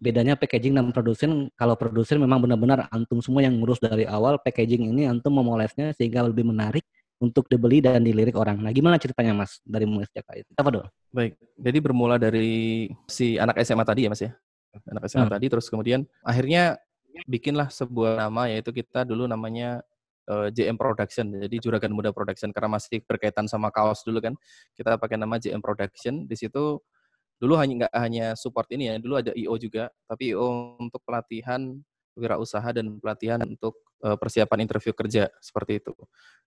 [0.06, 4.94] Bedanya packaging dan produsen, kalau produsen memang benar-benar antum semua yang ngurus dari awal, packaging
[4.94, 6.86] ini antum memolesnya sehingga lebih menarik
[7.18, 8.62] untuk dibeli dan dilirik orang.
[8.62, 10.52] Nah, gimana ceritanya Mas dari mulai sejak itu?
[10.54, 10.88] Apa dong?
[11.10, 14.32] Baik, jadi bermula dari si anak SMA tadi ya Mas ya?
[14.94, 15.34] Anak SMA hmm.
[15.34, 16.78] tadi, terus kemudian akhirnya
[17.26, 19.82] bikinlah sebuah nama yaitu kita dulu namanya
[20.28, 21.32] uh, eh, JM Production.
[21.32, 24.34] Jadi Juragan Muda Production karena masih berkaitan sama kaos dulu kan.
[24.76, 26.28] Kita pakai nama JM Production.
[26.28, 26.84] Di situ
[27.42, 31.76] dulu hanya nggak hanya support ini ya, dulu ada IO juga, tapi IO untuk pelatihan
[32.16, 35.94] wirausaha dan pelatihan untuk uh, persiapan interview kerja seperti itu.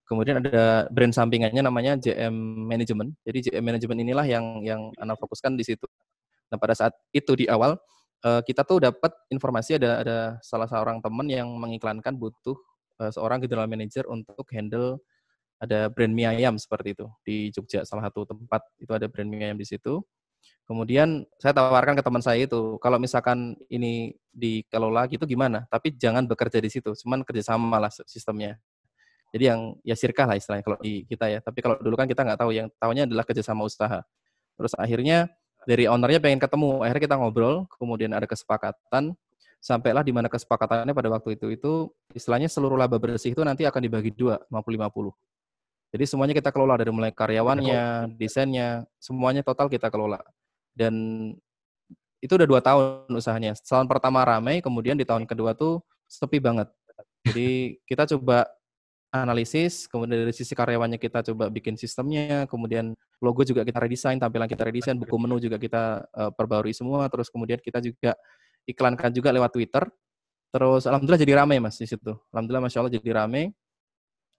[0.09, 2.33] Kemudian ada brand sampingannya namanya JM
[2.65, 3.13] Management.
[3.29, 5.85] Jadi JM Management inilah yang yang anak fokuskan di situ.
[6.49, 7.77] Nah pada saat itu di awal
[8.25, 12.57] uh, kita tuh dapat informasi ada ada salah seorang teman yang mengiklankan butuh
[13.05, 14.97] uh, seorang general manager untuk handle
[15.59, 19.53] ada brand mie ayam seperti itu di Jogja salah satu tempat itu ada brand mie
[19.53, 20.01] ayam di situ.
[20.69, 25.65] Kemudian saya tawarkan ke teman saya itu, kalau misalkan ini dikelola gitu gimana?
[25.73, 28.61] Tapi jangan bekerja di situ, cuman kerjasama lah sistemnya.
[29.33, 31.41] Jadi yang ya sirkah lah istilahnya kalau di kita ya.
[31.41, 34.05] Tapi kalau dulu kan kita nggak tahu, yang tahunya adalah kerjasama usaha.
[34.61, 35.33] Terus akhirnya
[35.65, 39.17] dari ownernya pengen ketemu, akhirnya kita ngobrol, kemudian ada kesepakatan,
[39.65, 41.73] sampailah di mana kesepakatannya pada waktu itu itu
[42.15, 45.17] istilahnya seluruh laba bersih itu nanti akan dibagi dua 50-50.
[45.97, 50.21] Jadi semuanya kita kelola dari mulai karyawannya, desainnya, semuanya total kita kelola.
[50.79, 50.95] Dan
[52.23, 53.59] itu udah dua tahun usahanya.
[53.59, 56.71] Tahun pertama ramai, kemudian di tahun kedua tuh sepi banget.
[57.27, 58.47] Jadi kita coba
[59.11, 62.93] analisis, kemudian dari sisi karyawannya kita coba bikin sistemnya, kemudian
[63.25, 67.33] logo juga kita redesign, tampilan kita redesign, buku menu juga kita uh, perbarui semua, terus
[67.33, 68.13] kemudian kita juga
[68.69, 69.85] iklankan juga lewat Twitter.
[70.49, 72.13] Terus alhamdulillah jadi ramai Mas di situ.
[72.33, 73.53] Alhamdulillah Masya Allah jadi ramai.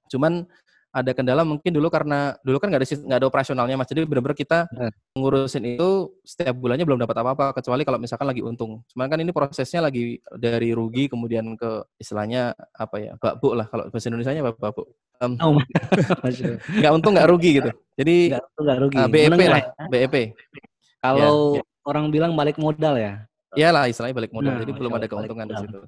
[0.10, 0.46] Cuman
[0.90, 3.90] ada kendala mungkin dulu karena dulu kan nggak ada nggak ada operasionalnya mas.
[3.90, 4.66] Jadi benar-benar kita
[5.14, 8.82] ngurusin itu setiap bulannya belum dapat apa-apa kecuali kalau misalkan lagi untung.
[8.90, 13.86] Cuman kan ini prosesnya lagi dari rugi kemudian ke istilahnya apa ya babuk lah kalau
[13.94, 14.90] bahasa Indonesia nya babuk
[15.22, 15.62] um, oh,
[16.82, 17.70] nggak untung nggak rugi gitu.
[18.00, 18.98] Jadi nggak nggak rugi.
[18.98, 19.68] uh, ah, BEP lah ya?
[19.92, 20.16] BEP
[21.00, 21.64] kalau ya, ya.
[21.88, 23.24] orang bilang balik modal ya?
[23.58, 25.80] Iyalah istilahnya balik modal, nah, jadi belum ada keuntungan di situ.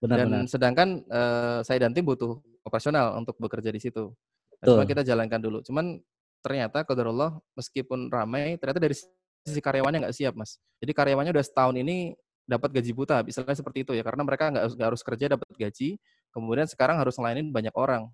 [0.00, 0.42] Benar, dan benar.
[0.46, 4.14] sedangkan uh, saya dan tim butuh operasional untuk bekerja di situ.
[4.60, 5.58] Nah, cuma kita jalankan dulu.
[5.64, 6.00] Cuman
[6.44, 8.96] ternyata Allah meskipun ramai, ternyata dari
[9.44, 10.60] sisi karyawannya nggak siap, Mas.
[10.80, 12.12] Jadi karyawannya udah setahun ini
[12.44, 15.96] dapat gaji buta, misalnya seperti itu ya, karena mereka nggak harus, harus kerja dapat gaji,
[16.34, 18.10] kemudian sekarang harus ngelainin banyak orang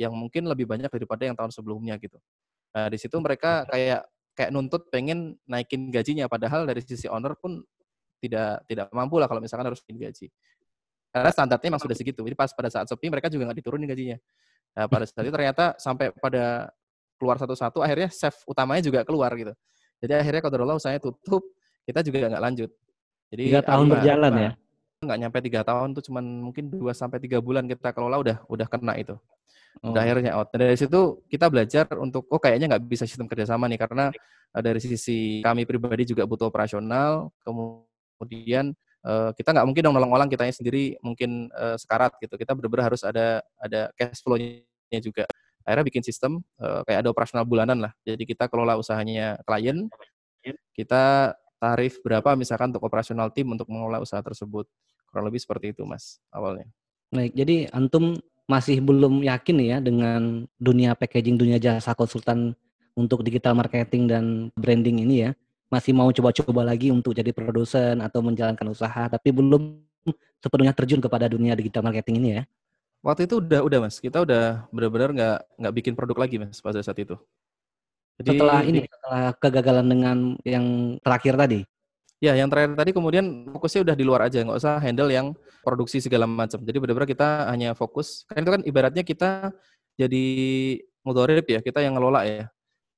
[0.00, 2.16] yang mungkin lebih banyak daripada yang tahun sebelumnya gitu.
[2.74, 7.62] Nah di situ mereka kayak kayak nuntut pengen naikin gajinya, padahal dari sisi owner pun
[8.18, 10.26] tidak tidak mampu lah kalau misalkan harus naikin gaji.
[11.14, 12.26] Karena standarnya memang sudah segitu.
[12.26, 14.18] Jadi pas pada saat sepi mereka juga nggak diturunin gajinya.
[14.74, 16.70] Nah, pada saat itu ternyata sampai pada
[17.14, 19.54] keluar satu-satu, akhirnya chef utamanya juga keluar gitu.
[20.02, 21.46] Jadi akhirnya kalau Allah usahanya tutup,
[21.86, 22.70] kita juga nggak lanjut.
[23.30, 24.50] Jadi tiga tahun berjalan ya?
[25.00, 28.66] Nggak nyampe tiga tahun tuh cuman mungkin dua sampai tiga bulan kita kelola udah udah
[28.66, 29.14] kena itu.
[29.82, 30.04] Udah oh.
[30.04, 30.50] akhirnya out.
[30.54, 34.10] Dan dari situ kita belajar untuk oh kayaknya nggak bisa sistem kerjasama nih karena
[34.54, 37.30] uh, dari sisi kami pribadi juga butuh operasional.
[37.42, 42.34] Kemudian uh, kita nggak mungkin dong nolong-nolong kitanya sendiri mungkin uh, sekarat gitu.
[42.34, 45.28] Kita benar-benar harus ada ada cash flow-nya juga.
[45.64, 47.92] Akhirnya bikin sistem uh, kayak ada operasional bulanan lah.
[48.04, 49.88] Jadi kita kelola usahanya klien,
[50.76, 54.68] kita tarif berapa misalkan untuk operasional tim untuk mengelola usaha tersebut.
[55.08, 56.68] Kurang lebih seperti itu, Mas, awalnya.
[57.14, 62.52] Baik, jadi antum masih belum yakin ya dengan dunia packaging, dunia jasa konsultan
[62.92, 64.24] untuk digital marketing dan
[64.58, 65.30] branding ini ya.
[65.74, 69.82] Masih mau coba-coba lagi untuk jadi produsen atau menjalankan usaha, tapi belum
[70.38, 72.42] sepenuhnya terjun kepada dunia digital marketing ini ya.
[73.02, 76.78] Waktu itu udah udah mas, kita udah benar-benar nggak nggak bikin produk lagi mas pada
[76.78, 77.18] saat itu.
[78.22, 81.60] Jadi, setelah ini, setelah kegagalan dengan yang terakhir tadi.
[82.22, 85.34] Ya, yang terakhir tadi kemudian fokusnya udah di luar aja, nggak usah handle yang
[85.66, 86.62] produksi segala macam.
[86.62, 88.22] Jadi benar-benar kita hanya fokus.
[88.30, 89.50] Kan itu kan ibaratnya kita
[89.98, 90.24] jadi
[91.02, 92.53] mudorib ya, kita yang ngelola ya.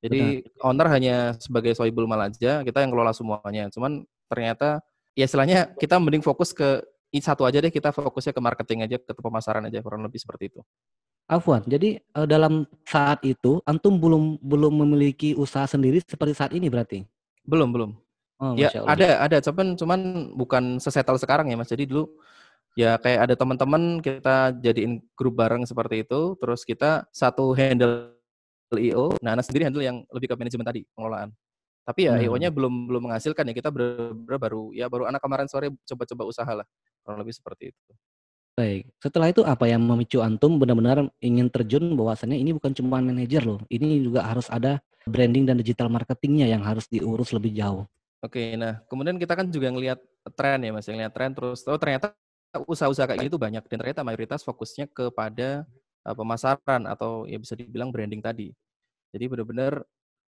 [0.06, 0.66] Jadi Benar.
[0.70, 3.66] owner hanya sebagai soibul mal aja, kita yang ngelola semuanya.
[3.74, 4.80] Cuman ternyata
[5.18, 6.80] ya istilahnya kita mending fokus ke
[7.16, 10.60] satu aja deh, kita fokusnya ke marketing aja, ke pemasaran aja, kurang lebih seperti itu.
[11.26, 16.70] Afwan, jadi uh, dalam saat itu antum belum belum memiliki usaha sendiri seperti saat ini
[16.70, 17.02] berarti?
[17.42, 17.90] Belum, belum.
[18.36, 20.00] Oh, ya ada ada cuman cuman
[20.36, 21.72] bukan sesetel sekarang ya Mas.
[21.72, 22.20] Jadi dulu
[22.76, 28.15] ya kayak ada teman-teman kita jadiin grup bareng seperti itu, terus kita satu handle
[28.74, 31.30] IO, nah anak sendiri handle yang lebih ke manajemen tadi, pengelolaan.
[31.86, 32.26] Tapi ya hmm.
[32.26, 33.54] IO-nya belum belum menghasilkan ya.
[33.54, 36.66] Kita ber, ber, baru ya baru anak kemarin sore coba-coba usaha lah.
[37.06, 37.92] Kurang lebih seperti itu.
[38.56, 43.44] Baik, setelah itu apa yang memicu antum benar-benar ingin terjun bahwasannya ini bukan cuma manajer
[43.44, 47.84] loh, ini juga harus ada branding dan digital marketingnya yang harus diurus lebih jauh.
[48.24, 50.00] Oke, nah kemudian kita kan juga ngelihat
[50.32, 52.16] tren ya mas, ngelihat tren terus, oh ternyata
[52.64, 55.68] usaha-usaha kayak gitu banyak dan ternyata mayoritas fokusnya kepada
[56.06, 58.54] uh, pemasaran atau ya bisa dibilang branding tadi.
[59.10, 59.82] Jadi benar-benar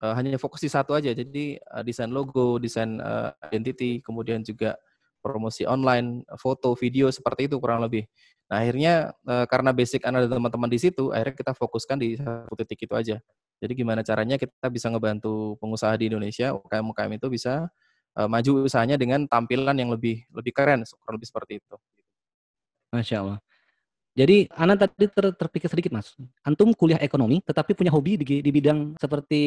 [0.04, 4.76] uh, hanya fokus di satu aja, jadi uh, desain logo, desain uh, identity, kemudian juga
[5.22, 8.04] promosi online, foto, video seperti itu kurang lebih.
[8.50, 12.90] Nah akhirnya e, karena basic ada teman-teman di situ, akhirnya kita fokuskan di satu titik
[12.90, 13.16] itu aja.
[13.62, 17.70] Jadi gimana caranya kita bisa ngebantu pengusaha di Indonesia, UKM-UKM itu bisa
[18.18, 21.76] e, maju usahanya dengan tampilan yang lebih lebih keren, kurang lebih seperti itu.
[22.92, 23.38] Masya Allah.
[24.12, 26.12] Jadi Ana tadi ter, terpikir sedikit mas,
[26.44, 29.40] antum kuliah ekonomi tetapi punya hobi di, di bidang seperti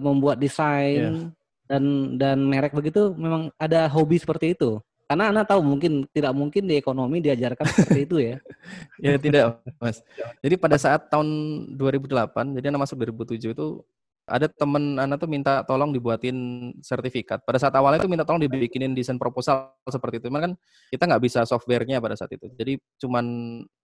[0.00, 4.80] membuat desain, yeah dan dan merek begitu memang ada hobi seperti itu.
[5.04, 8.36] Karena anak tahu mungkin tidak mungkin di ekonomi diajarkan seperti itu ya.
[9.04, 10.00] Ya tidak mas.
[10.40, 11.28] Jadi pada saat tahun
[11.76, 13.66] 2008 jadi anak masuk 2007 itu
[14.24, 16.36] ada temen anak tuh minta tolong dibuatin
[16.80, 17.44] sertifikat.
[17.44, 20.32] Pada saat awalnya tuh minta tolong dibikinin desain proposal seperti itu.
[20.32, 20.52] Cuman kan
[20.88, 22.48] kita nggak bisa softwarenya pada saat itu.
[22.56, 23.24] Jadi cuman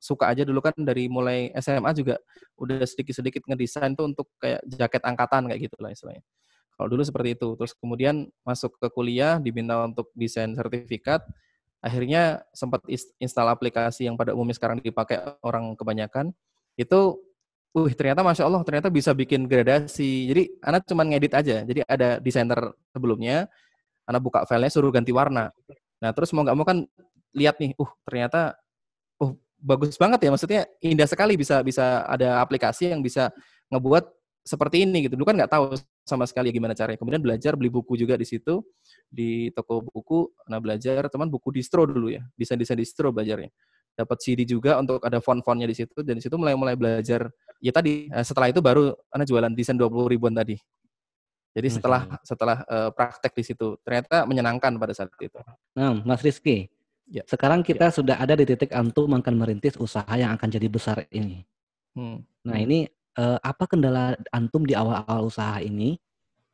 [0.01, 2.17] suka aja dulu kan dari mulai SMA juga
[2.57, 6.25] udah sedikit-sedikit ngedesain tuh untuk kayak jaket angkatan kayak gitu lah istilahnya.
[6.81, 7.49] Kalau dulu seperti itu.
[7.61, 11.21] Terus kemudian masuk ke kuliah, diminta untuk desain sertifikat.
[11.85, 12.81] Akhirnya sempat
[13.21, 16.33] install aplikasi yang pada umumnya sekarang dipakai orang kebanyakan.
[16.81, 17.21] Itu,
[17.77, 20.31] uh ternyata Masya Allah, ternyata bisa bikin gradasi.
[20.31, 21.57] Jadi anak cuma ngedit aja.
[21.63, 23.47] Jadi ada desainer sebelumnya,
[24.07, 25.55] anak buka filenya suruh ganti warna.
[26.03, 26.87] Nah terus mau nggak mau kan
[27.37, 28.59] lihat nih, uh ternyata
[29.23, 33.31] uh bagus banget ya maksudnya indah sekali bisa bisa ada aplikasi yang bisa
[33.71, 34.09] ngebuat
[34.45, 35.15] seperti ini gitu.
[35.15, 36.99] Dulu kan nggak tahu sama sekali gimana caranya.
[36.99, 38.65] Kemudian belajar beli buku juga di situ
[39.07, 40.33] di toko buku.
[40.51, 43.53] Nah belajar teman buku distro dulu ya, desain-desain distro belajarnya.
[43.95, 47.29] Dapat CD juga untuk ada font-fontnya di situ dan di situ mulai-mulai belajar.
[47.61, 50.57] Ya tadi eh, setelah itu baru anak jualan desain 20 ribuan tadi.
[51.51, 55.35] Jadi setelah setelah uh, praktek di situ ternyata menyenangkan pada saat itu.
[55.75, 56.71] Nah, Mas Rizky,
[57.11, 57.27] ya.
[57.27, 57.95] sekarang kita ya.
[57.95, 61.43] sudah ada di titik antum akan merintis usaha yang akan jadi besar ini.
[61.99, 62.23] Hmm.
[62.47, 62.87] Nah ini
[63.19, 65.99] uh, apa kendala antum di awal-awal usaha ini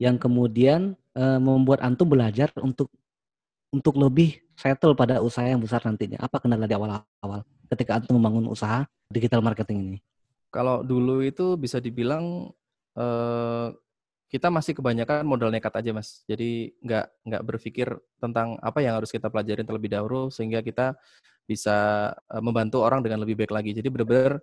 [0.00, 2.88] yang kemudian uh, membuat antum belajar untuk
[3.68, 6.16] untuk lebih settle pada usaha yang besar nantinya?
[6.24, 9.98] Apa kendala di awal-awal ketika antum membangun usaha digital marketing ini?
[10.50, 12.50] Kalau dulu itu bisa dibilang
[12.96, 13.68] eh,
[14.26, 16.26] kita masih kebanyakan modal nekat aja mas.
[16.26, 17.88] Jadi nggak nggak berpikir
[18.18, 20.98] tentang apa yang harus kita pelajarin terlebih dahulu sehingga kita
[21.46, 23.70] bisa eh, membantu orang dengan lebih baik lagi.
[23.76, 24.42] Jadi benar-benar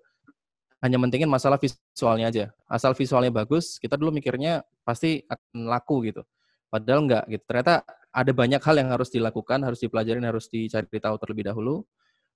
[0.83, 2.45] hanya mentingin masalah visualnya aja.
[2.67, 6.27] Asal visualnya bagus, kita dulu mikirnya pasti akan laku gitu.
[6.67, 7.43] Padahal enggak gitu.
[7.47, 11.87] Ternyata ada banyak hal yang harus dilakukan, harus dipelajarin, harus dicari tahu terlebih dahulu.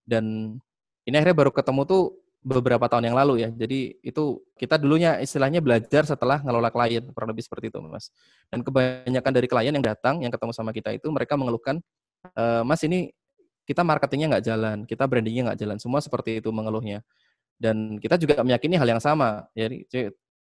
[0.08, 0.56] Dan
[1.04, 2.04] ini akhirnya baru ketemu tuh
[2.42, 3.50] beberapa tahun yang lalu ya.
[3.52, 8.14] Jadi itu kita dulunya istilahnya belajar setelah ngelola klien, kurang lebih seperti itu, Mas.
[8.48, 11.82] Dan kebanyakan dari klien yang datang, yang ketemu sama kita itu mereka mengeluhkan,
[12.32, 13.12] e, Mas ini
[13.68, 17.04] kita marketingnya nggak jalan, kita brandingnya nggak jalan, semua seperti itu mengeluhnya.
[17.58, 19.84] Dan kita juga meyakini hal yang sama, jadi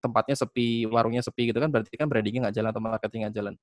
[0.01, 3.55] tempatnya sepi, warungnya sepi gitu kan, berarti kan brandingnya nggak jalan atau marketingnya nggak jalan.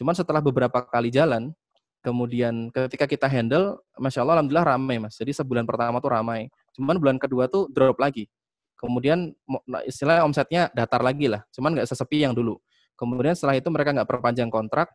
[0.00, 1.52] Cuman setelah beberapa kali jalan,
[2.00, 5.14] kemudian ketika kita handle, masya Allah, alhamdulillah ramai mas.
[5.20, 6.50] Jadi sebulan pertama tuh ramai.
[6.76, 8.28] Cuman bulan kedua tuh drop lagi.
[8.76, 9.30] Kemudian
[9.68, 11.46] nah, istilahnya omsetnya datar lagi lah.
[11.54, 12.58] Cuman nggak sesepi yang dulu.
[12.98, 14.90] Kemudian setelah itu mereka nggak perpanjang kontrak,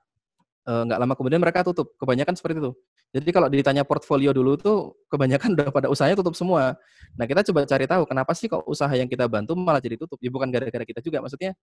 [0.68, 1.96] eh, nggak lama kemudian mereka tutup.
[1.96, 2.72] Kebanyakan seperti itu.
[3.16, 6.76] Jadi kalau ditanya portfolio dulu tuh kebanyakan udah pada usahanya tutup semua.
[7.16, 10.20] Nah kita coba cari tahu kenapa sih kok usaha yang kita bantu malah jadi tutup.
[10.20, 11.24] Ya bukan gara-gara kita juga.
[11.24, 11.56] Maksudnya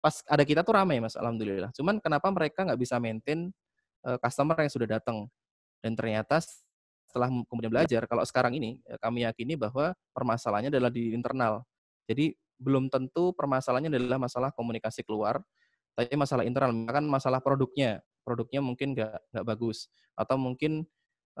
[0.00, 1.68] pas ada kita tuh ramai mas, alhamdulillah.
[1.76, 3.52] Cuman kenapa mereka nggak bisa maintain
[4.08, 5.28] uh, customer yang sudah datang?
[5.84, 6.40] Dan ternyata
[7.16, 11.64] setelah kemudian belajar, kalau sekarang ini eh, kami yakini bahwa permasalahannya adalah di internal.
[12.04, 15.40] Jadi belum tentu permasalahannya adalah masalah komunikasi keluar,
[15.96, 18.04] tapi masalah internal, bahkan masalah produknya.
[18.20, 20.84] Produknya mungkin nggak nggak bagus atau mungkin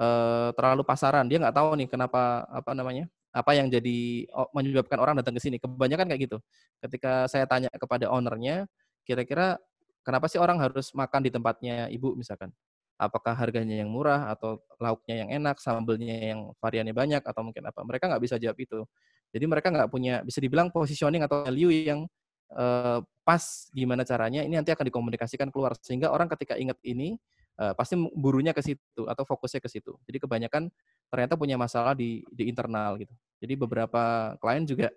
[0.00, 1.28] uh, terlalu pasaran.
[1.28, 3.04] Dia nggak tahu nih kenapa apa namanya
[3.36, 4.24] apa yang jadi
[4.56, 5.60] menyebabkan orang datang ke sini.
[5.60, 6.38] Kebanyakan kayak gitu.
[6.80, 8.64] Ketika saya tanya kepada ownernya,
[9.04, 9.60] kira-kira
[10.00, 12.48] kenapa sih orang harus makan di tempatnya ibu misalkan?
[12.96, 17.80] Apakah harganya yang murah atau lauknya yang enak, sambelnya yang variannya banyak atau mungkin apa.
[17.84, 18.84] Mereka nggak bisa jawab itu.
[19.32, 22.08] Jadi mereka nggak punya bisa dibilang positioning atau value yang
[22.56, 23.42] uh, pas
[23.74, 27.18] gimana caranya ini nanti akan dikomunikasikan keluar sehingga orang ketika ingat ini
[27.60, 29.92] uh, pasti burunya ke situ atau fokusnya ke situ.
[30.08, 30.72] Jadi kebanyakan
[31.12, 33.12] ternyata punya masalah di di internal gitu.
[33.42, 34.88] Jadi beberapa klien juga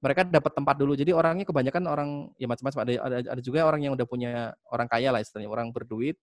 [0.00, 0.92] mereka dapat tempat dulu.
[0.96, 2.10] Jadi orangnya kebanyakan orang
[2.40, 5.68] ya macam-macam ada, ada ada juga orang yang udah punya orang kaya lah istilahnya, orang
[5.72, 6.16] berduit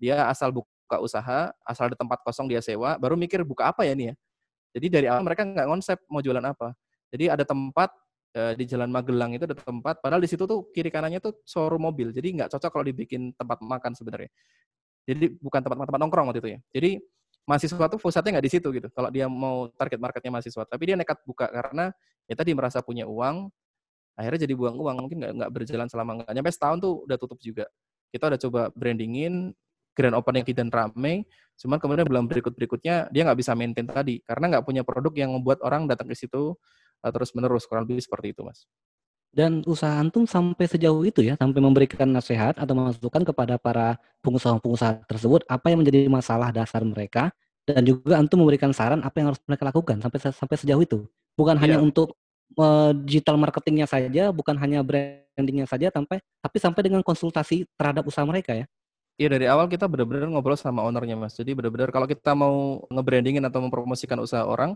[0.00, 3.92] dia asal buka usaha, asal ada tempat kosong dia sewa, baru mikir buka apa ya
[3.92, 4.14] nih ya.
[4.74, 6.72] Jadi dari awal mereka nggak konsep mau jualan apa.
[7.12, 7.90] Jadi ada tempat
[8.32, 11.84] e, di Jalan Magelang itu ada tempat, padahal di situ tuh kiri kanannya tuh showroom
[11.84, 12.14] mobil.
[12.14, 14.30] Jadi nggak cocok kalau dibikin tempat makan sebenarnya.
[15.04, 16.60] Jadi bukan tempat-tempat nongkrong waktu itu ya.
[16.70, 16.90] Jadi
[17.50, 18.88] mahasiswa tuh pusatnya nggak di situ gitu.
[18.94, 21.90] Kalau dia mau target marketnya mahasiswa, tapi dia nekat buka karena
[22.30, 23.50] ya tadi merasa punya uang,
[24.14, 27.38] akhirnya jadi buang uang mungkin nggak nggak berjalan selama nggak nyampe setahun tuh udah tutup
[27.42, 27.66] juga.
[28.14, 29.50] Kita udah coba brandingin,
[30.00, 31.28] grand opening dan rame,
[31.60, 35.60] cuman kemudian bulan berikut-berikutnya dia nggak bisa maintain tadi karena nggak punya produk yang membuat
[35.60, 36.56] orang datang ke situ
[37.04, 38.64] uh, terus menerus kurang lebih seperti itu mas.
[39.30, 43.94] Dan usaha antum sampai sejauh itu ya, sampai memberikan nasihat atau masukan kepada para
[44.26, 47.30] pengusaha-pengusaha tersebut apa yang menjadi masalah dasar mereka
[47.62, 51.06] dan juga antum memberikan saran apa yang harus mereka lakukan sampai sampai sejauh itu.
[51.38, 51.62] Bukan yeah.
[51.62, 51.84] hanya iya.
[51.86, 52.18] untuk
[52.58, 58.26] uh, digital marketingnya saja, bukan hanya brandingnya saja, sampai tapi sampai dengan konsultasi terhadap usaha
[58.26, 58.66] mereka ya.
[59.20, 61.36] Iya dari awal kita benar-benar ngobrol sama ownernya mas.
[61.36, 64.72] Jadi benar-benar kalau kita mau nge-brandingin atau mempromosikan usaha orang,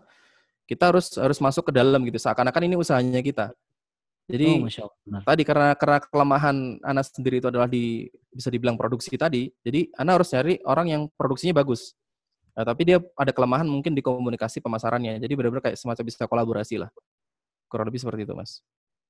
[0.69, 2.21] kita harus harus masuk ke dalam gitu.
[2.21, 3.57] Seakan-akan ini usahanya kita.
[4.29, 5.21] Jadi oh, Allah.
[5.25, 9.49] tadi karena karena kelemahan anak sendiri itu adalah di bisa dibilang produksi tadi.
[9.65, 11.97] Jadi anak harus cari orang yang produksinya bagus.
[12.53, 15.25] Nah, tapi dia ada kelemahan mungkin di komunikasi pemasarannya.
[15.25, 16.93] Jadi benar-benar kayak semacam bisa kolaborasi lah.
[17.73, 18.61] Kurang lebih seperti itu mas.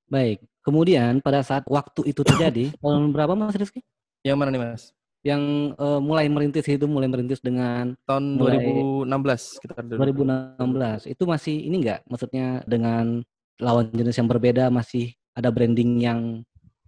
[0.06, 0.46] Baik.
[0.62, 3.82] Kemudian pada saat waktu itu terjadi tahun berapa mas Rizky?
[4.22, 4.94] Yang mana nih mas?
[5.24, 8.60] Yang uh, mulai merintis itu mulai merintis dengan tahun mulai
[9.08, 13.24] 2016 sekitar 2016 itu masih ini enggak maksudnya dengan
[13.56, 16.20] lawan jenis yang berbeda masih ada branding yang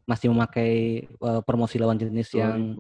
[0.07, 2.77] masih memakai uh, promosi lawan jenis yang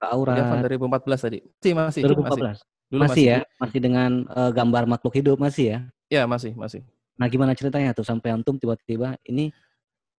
[0.00, 1.38] aura ya, 2014 tadi.
[1.44, 3.24] Masih masih 2014 masih, Dulu masih, masih.
[3.28, 3.38] ya?
[3.60, 5.78] Masih dengan uh, gambar makhluk hidup masih ya?
[6.08, 6.80] Ya masih masih.
[7.20, 9.52] Nah gimana ceritanya tuh sampai antum tiba-tiba ini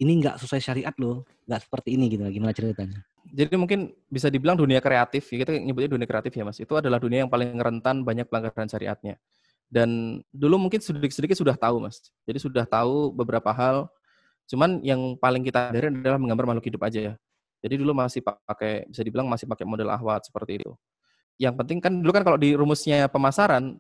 [0.00, 4.56] ini nggak sesuai syariat loh nggak seperti ini gitu gimana ceritanya jadi mungkin bisa dibilang
[4.56, 8.02] dunia kreatif, ya kita nyebutnya dunia kreatif ya mas, itu adalah dunia yang paling rentan
[8.02, 9.20] banyak pelanggaran syariatnya.
[9.70, 13.86] Dan dulu mungkin sedikit-sedikit sudah tahu mas, jadi sudah tahu beberapa hal,
[14.50, 17.14] cuman yang paling kita dari adalah menggambar makhluk hidup aja ya.
[17.60, 20.72] Jadi dulu masih pakai, bisa dibilang masih pakai model ahwat seperti itu.
[21.36, 23.76] Yang penting kan dulu kan kalau di rumusnya pemasaran,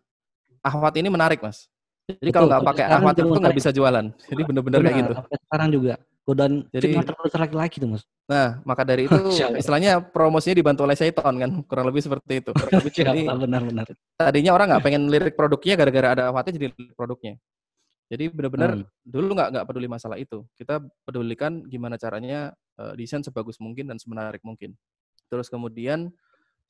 [0.60, 1.66] ahwat ini menarik mas.
[2.18, 4.06] Jadi Betul, kalau nggak pakai ahwat itu nggak bisa jualan.
[4.10, 5.12] Jadi benar-benar kayak gitu.
[5.46, 5.94] Sekarang juga
[6.30, 8.02] godaan Jadi, terus laki-laki tuh mas.
[8.30, 9.18] Nah maka dari itu
[9.60, 12.52] istilahnya promosinya dibantu oleh Saiton kan kurang lebih seperti itu.
[13.02, 13.86] jadi benar-benar.
[14.14, 17.34] Tadinya orang nggak pengen lirik produknya gara-gara ada awatnya jadi lirik produknya.
[18.10, 18.86] Jadi benar-benar hmm.
[19.06, 20.42] dulu nggak nggak peduli masalah itu.
[20.58, 24.74] Kita pedulikan gimana caranya uh, desain sebagus mungkin dan semenarik mungkin.
[25.30, 26.10] Terus kemudian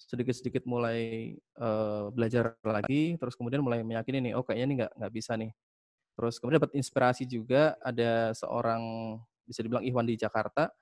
[0.01, 5.13] sedikit-sedikit mulai uh, belajar lagi, terus kemudian mulai meyakini nih, oh kayaknya ini nggak nggak
[5.13, 5.53] bisa nih.
[6.17, 8.83] Terus kemudian dapat inspirasi juga ada seorang
[9.45, 10.73] bisa dibilang Iwan di Jakarta.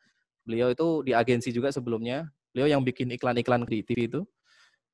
[0.47, 2.27] Beliau itu di agensi juga sebelumnya.
[2.55, 4.21] Beliau yang bikin iklan-iklan di TV itu.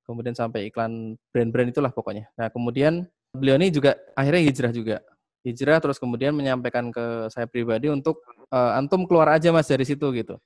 [0.04, 2.28] Kemudian sampai iklan brand-brand itulah pokoknya.
[2.36, 4.96] Nah kemudian beliau ini juga akhirnya hijrah juga
[5.44, 10.08] hijrah terus kemudian menyampaikan ke saya pribadi untuk uh, antum keluar aja mas dari situ
[10.16, 10.40] gitu.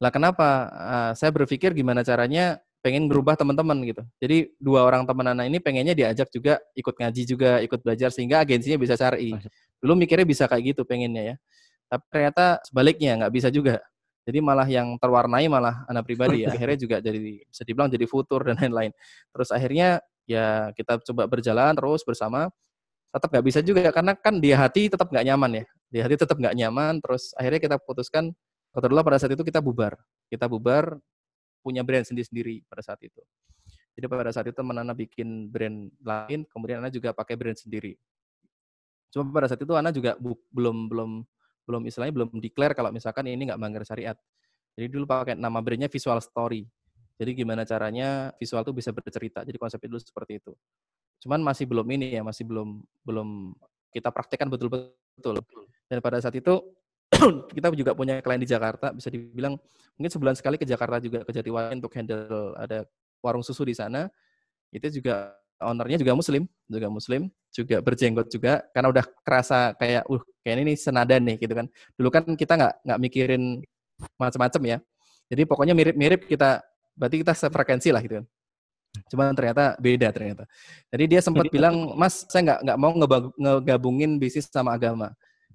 [0.00, 0.48] Lah kenapa?
[0.72, 2.58] Uh, saya berpikir gimana caranya
[2.88, 4.00] pengen berubah teman-teman gitu.
[4.16, 8.40] Jadi dua orang teman anak ini pengennya diajak juga ikut ngaji juga, ikut belajar sehingga
[8.40, 9.36] agensinya bisa cari.
[9.76, 11.36] Dulu mikirnya bisa kayak gitu pengennya ya.
[11.92, 13.84] Tapi ternyata sebaliknya nggak bisa juga.
[14.24, 16.48] Jadi malah yang terwarnai malah anak pribadi ya.
[16.56, 18.96] Akhirnya juga jadi bisa dibilang jadi futur dan lain-lain.
[19.36, 22.48] Terus akhirnya ya kita coba berjalan terus bersama
[23.08, 26.36] tetap nggak bisa juga karena kan di hati tetap nggak nyaman ya di hati tetap
[26.36, 28.36] nggak nyaman terus akhirnya kita putuskan
[28.76, 29.96] kebetulan pada saat itu kita bubar
[30.28, 31.00] kita bubar
[31.62, 33.20] punya brand sendiri-sendiri pada saat itu.
[33.98, 37.98] Jadi pada saat itu teman Ana bikin brand lain kemudian Ana juga pakai brand sendiri.
[39.10, 41.10] Cuma pada saat itu Ana juga bu, belum belum
[41.68, 44.16] belum istilahnya belum declare kalau misalkan ini nggak melanggar syariat.
[44.78, 46.62] Jadi dulu pakai nama brandnya Visual Story.
[47.18, 49.42] Jadi gimana caranya visual itu bisa bercerita.
[49.42, 50.54] Jadi konsep itu seperti itu.
[51.18, 53.58] Cuman masih belum ini ya, masih belum belum
[53.90, 55.42] kita praktekkan betul-betul.
[55.90, 56.62] Dan pada saat itu
[57.56, 59.56] kita juga punya klien di Jakarta, bisa dibilang
[59.96, 62.84] mungkin sebulan sekali ke Jakarta juga ke Jatiwangi untuk handle ada
[63.24, 64.06] warung susu di sana.
[64.68, 70.22] Itu juga ownernya juga muslim, juga muslim, juga berjenggot juga karena udah kerasa kayak uh
[70.44, 71.66] kayak ini senadan nih gitu kan.
[71.98, 73.42] Dulu kan kita nggak nggak mikirin
[74.20, 74.78] macam-macam ya.
[75.28, 76.62] Jadi pokoknya mirip-mirip kita
[76.96, 78.26] berarti kita sefrekuensi lah gitu kan.
[79.12, 80.44] Cuma ternyata beda ternyata.
[80.90, 82.92] Jadi dia sempat bilang, Mas, saya nggak nggak mau
[83.36, 85.12] ngegabungin bisnis sama agama.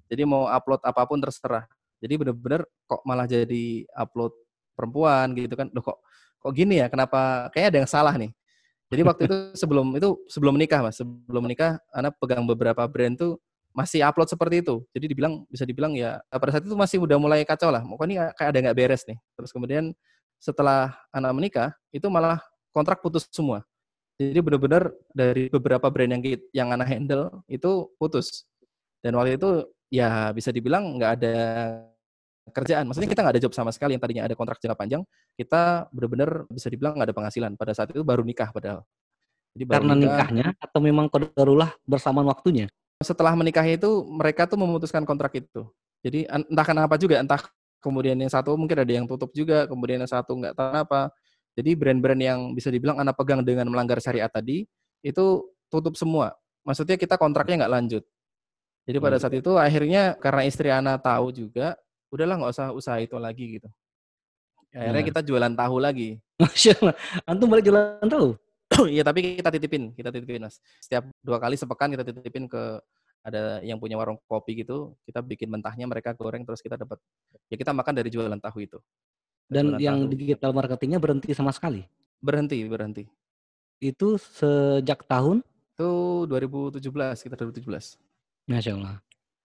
[0.08, 1.64] Jadi mau upload apa pun terserah.
[2.00, 4.32] Jadi bener-bener kok malah jadi upload
[4.76, 5.68] perempuan gitu kan.
[5.72, 5.98] Loh kok
[6.40, 6.86] kok gini ya?
[6.92, 7.48] Kenapa?
[7.52, 8.32] Kayaknya ada yang salah nih.
[8.92, 13.40] Jadi waktu itu sebelum itu sebelum menikah mas, sebelum menikah, anak pegang beberapa brand tuh
[13.74, 14.84] masih upload seperti itu.
[14.94, 17.82] Jadi dibilang bisa dibilang ya pada saat itu masih udah mulai kacau lah.
[17.82, 19.18] Pokoknya kayak ada nggak beres nih.
[19.34, 19.90] Terus kemudian
[20.38, 22.38] setelah anak menikah itu malah
[22.70, 23.66] kontrak putus semua.
[24.14, 26.22] Jadi benar-benar dari beberapa brand yang
[26.54, 28.46] yang anak handle itu putus.
[29.02, 31.36] Dan waktu itu ya bisa dibilang nggak ada
[32.50, 32.84] kerjaan.
[32.90, 35.02] Maksudnya kita nggak ada job sama sekali yang tadinya ada kontrak jangka panjang.
[35.38, 37.52] Kita benar-benar bisa dibilang nggak ada penghasilan.
[37.54, 38.82] Pada saat itu baru nikah padahal.
[39.54, 42.66] Jadi baru Karena nikah, nikahnya atau memang kodarulah bersamaan waktunya?
[42.98, 45.62] Setelah menikah itu mereka tuh memutuskan kontrak itu.
[46.02, 47.40] Jadi entah kenapa juga, entah
[47.78, 51.02] kemudian yang satu mungkin ada yang tutup juga, kemudian yang satu nggak tahu apa.
[51.54, 54.66] Jadi brand-brand yang bisa dibilang anak pegang dengan melanggar syariat tadi
[55.06, 55.24] itu
[55.70, 56.34] tutup semua.
[56.66, 58.04] Maksudnya kita kontraknya nggak lanjut.
[58.84, 61.76] Jadi pada saat itu akhirnya karena istri Ana tahu juga,
[62.12, 63.68] udahlah nggak usah usaha itu lagi gitu.
[64.74, 65.08] Akhirnya nah.
[65.08, 66.18] kita jualan tahu lagi.
[66.42, 66.94] Masya Allah.
[67.24, 68.36] Antum balik jualan tahu?
[68.90, 70.58] Iya tapi kita titipin, kita titipin mas.
[70.82, 72.82] Setiap dua kali sepekan kita titipin ke
[73.24, 77.00] ada yang punya warung kopi gitu, kita bikin mentahnya mereka goreng terus kita dapat
[77.48, 78.78] ya kita makan dari jualan tahu itu.
[79.48, 80.12] Dan yang tahu.
[80.12, 81.86] digital marketingnya berhenti sama sekali?
[82.20, 83.04] Berhenti, berhenti.
[83.80, 85.40] Itu sejak tahun?
[85.72, 86.82] Itu 2017,
[87.24, 88.03] kita 2017.
[88.44, 88.96] Masya Allah.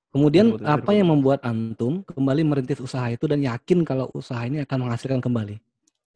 [0.09, 0.65] Kemudian 2017.
[0.65, 5.21] apa yang membuat Antum kembali merintis usaha itu dan yakin kalau usaha ini akan menghasilkan
[5.21, 5.61] kembali?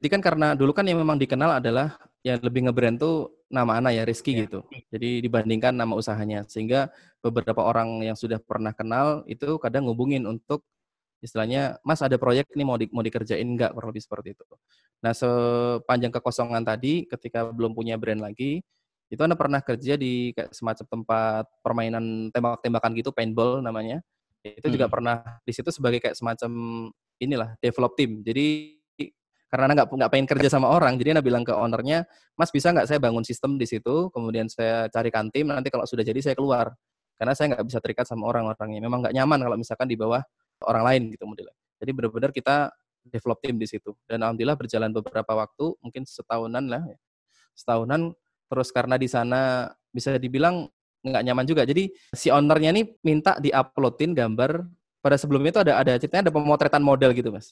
[0.02, 3.94] Jadi kan karena dulu kan yang memang dikenal adalah yang lebih ngebrand tuh nama anak
[3.94, 4.50] ya Rizky ya.
[4.50, 4.66] gitu.
[4.90, 6.90] Jadi dibandingkan nama usahanya sehingga
[7.22, 10.66] beberapa orang yang sudah pernah kenal itu kadang ngubungin untuk
[11.24, 14.44] istilahnya Mas ada proyek ini mau di, mau dikerjain enggak kurang lebih seperti itu.
[15.06, 18.60] Nah sepanjang kekosongan tadi ketika belum punya brand lagi
[19.14, 24.02] itu anda pernah kerja di kayak semacam tempat permainan tembak-tembakan gitu paintball namanya
[24.42, 24.74] itu hmm.
[24.74, 26.52] juga pernah di situ sebagai kayak semacam
[27.22, 28.74] inilah develop team jadi
[29.54, 32.74] karena anda nggak nggak pengen kerja sama orang jadi anda bilang ke ownernya mas bisa
[32.74, 36.34] nggak saya bangun sistem di situ kemudian saya carikan tim nanti kalau sudah jadi saya
[36.34, 36.74] keluar
[37.22, 40.26] karena saya nggak bisa terikat sama orang-orangnya memang nggak nyaman kalau misalkan di bawah
[40.68, 41.56] orang lain gitu modelnya.
[41.82, 42.72] Jadi benar-benar kita
[43.04, 43.92] develop tim di situ.
[44.08, 46.84] Dan alhamdulillah berjalan beberapa waktu, mungkin setahunan lah.
[46.88, 46.98] Ya.
[47.54, 48.16] Setahunan
[48.54, 50.70] terus karena di sana bisa dibilang
[51.02, 51.66] nggak nyaman juga.
[51.66, 54.62] Jadi si ownernya ini minta diuploadin gambar
[55.02, 57.52] pada sebelumnya itu ada ada ceritanya ada pemotretan model gitu mas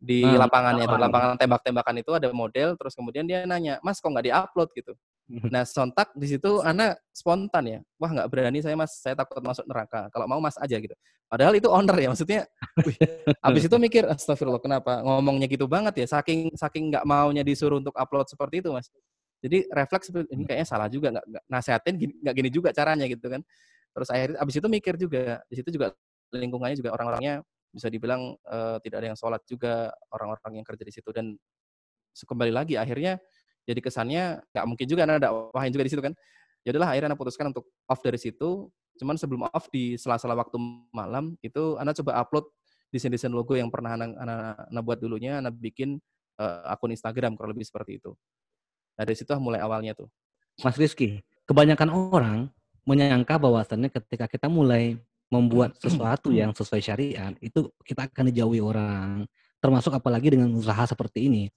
[0.00, 4.08] di hmm, lapangannya itu lapangan tembak-tembakan itu ada model terus kemudian dia nanya mas kok
[4.08, 4.96] nggak diupload gitu
[5.30, 7.78] Nah, sontak di situ anak spontan ya.
[8.02, 10.10] Wah, nggak berani saya mas, saya takut masuk neraka.
[10.10, 10.90] Kalau mau mas aja gitu.
[11.30, 12.42] Padahal itu owner ya, maksudnya.
[12.82, 12.98] Wih,
[13.38, 16.18] abis itu mikir, astagfirullah, kenapa ngomongnya gitu banget ya?
[16.18, 18.90] Saking saking nggak maunya disuruh untuk upload seperti itu mas.
[19.40, 23.40] Jadi refleks ini kayaknya salah juga, nggak, nasehatin, nggak gini juga caranya gitu kan.
[23.96, 25.96] Terus akhirnya abis itu mikir juga, di situ juga
[26.30, 30.92] lingkungannya juga orang-orangnya bisa dibilang uh, tidak ada yang sholat juga orang-orang yang kerja di
[30.94, 31.38] situ dan
[32.10, 33.22] kembali lagi akhirnya
[33.70, 36.14] jadi kesannya nggak mungkin juga ada wahin juga di situ kan.
[36.66, 38.68] Ya akhirnya anak putuskan untuk off dari situ.
[39.00, 40.58] Cuman sebelum off di sela-sela waktu
[40.92, 42.44] malam itu anak coba upload
[42.90, 44.12] desain-desain logo yang pernah anak,
[44.68, 46.02] anak buat dulunya, anak bikin
[46.42, 48.12] uh, akun Instagram kurang lebih seperti itu.
[49.00, 50.12] Nah dari situ mulai awalnya tuh.
[50.60, 52.38] Mas Rizky, kebanyakan orang
[52.84, 55.00] menyangka bahwasannya ketika kita mulai
[55.32, 59.24] membuat sesuatu yang sesuai syariat, itu kita akan dijauhi orang.
[59.56, 61.48] Termasuk apalagi dengan usaha seperti ini.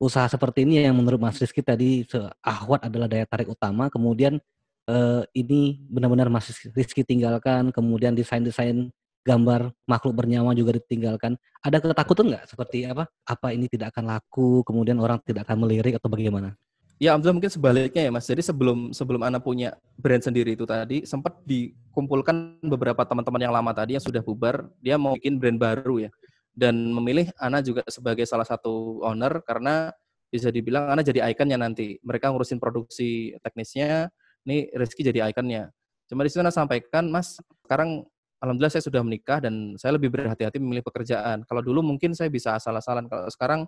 [0.00, 2.08] Usaha seperti ini yang menurut Mas Rizky tadi
[2.40, 4.40] ahwat adalah daya tarik utama, kemudian
[4.88, 8.88] uh, ini benar-benar Mas Rizky tinggalkan, kemudian desain-desain
[9.22, 11.38] gambar makhluk bernyawa juga ditinggalkan.
[11.62, 13.06] Ada ketakutan nggak seperti apa?
[13.22, 16.58] Apa ini tidak akan laku, kemudian orang tidak akan melirik atau bagaimana?
[17.02, 18.30] Ya, alhamdulillah mungkin sebaliknya ya, Mas.
[18.30, 23.74] Jadi sebelum sebelum Ana punya brand sendiri itu tadi, sempat dikumpulkan beberapa teman-teman yang lama
[23.74, 26.10] tadi yang sudah bubar, dia mau bikin brand baru ya.
[26.54, 29.90] Dan memilih Ana juga sebagai salah satu owner karena
[30.30, 31.98] bisa dibilang Ana jadi ikonnya nanti.
[32.06, 34.06] Mereka ngurusin produksi teknisnya,
[34.46, 35.74] ini Rizky jadi ikonnya.
[36.06, 38.06] Cuma di situ Ana sampaikan, Mas, sekarang
[38.42, 41.46] alhamdulillah saya sudah menikah dan saya lebih berhati-hati memilih pekerjaan.
[41.46, 43.60] Kalau dulu mungkin saya bisa asal-asalan, kalau sekarang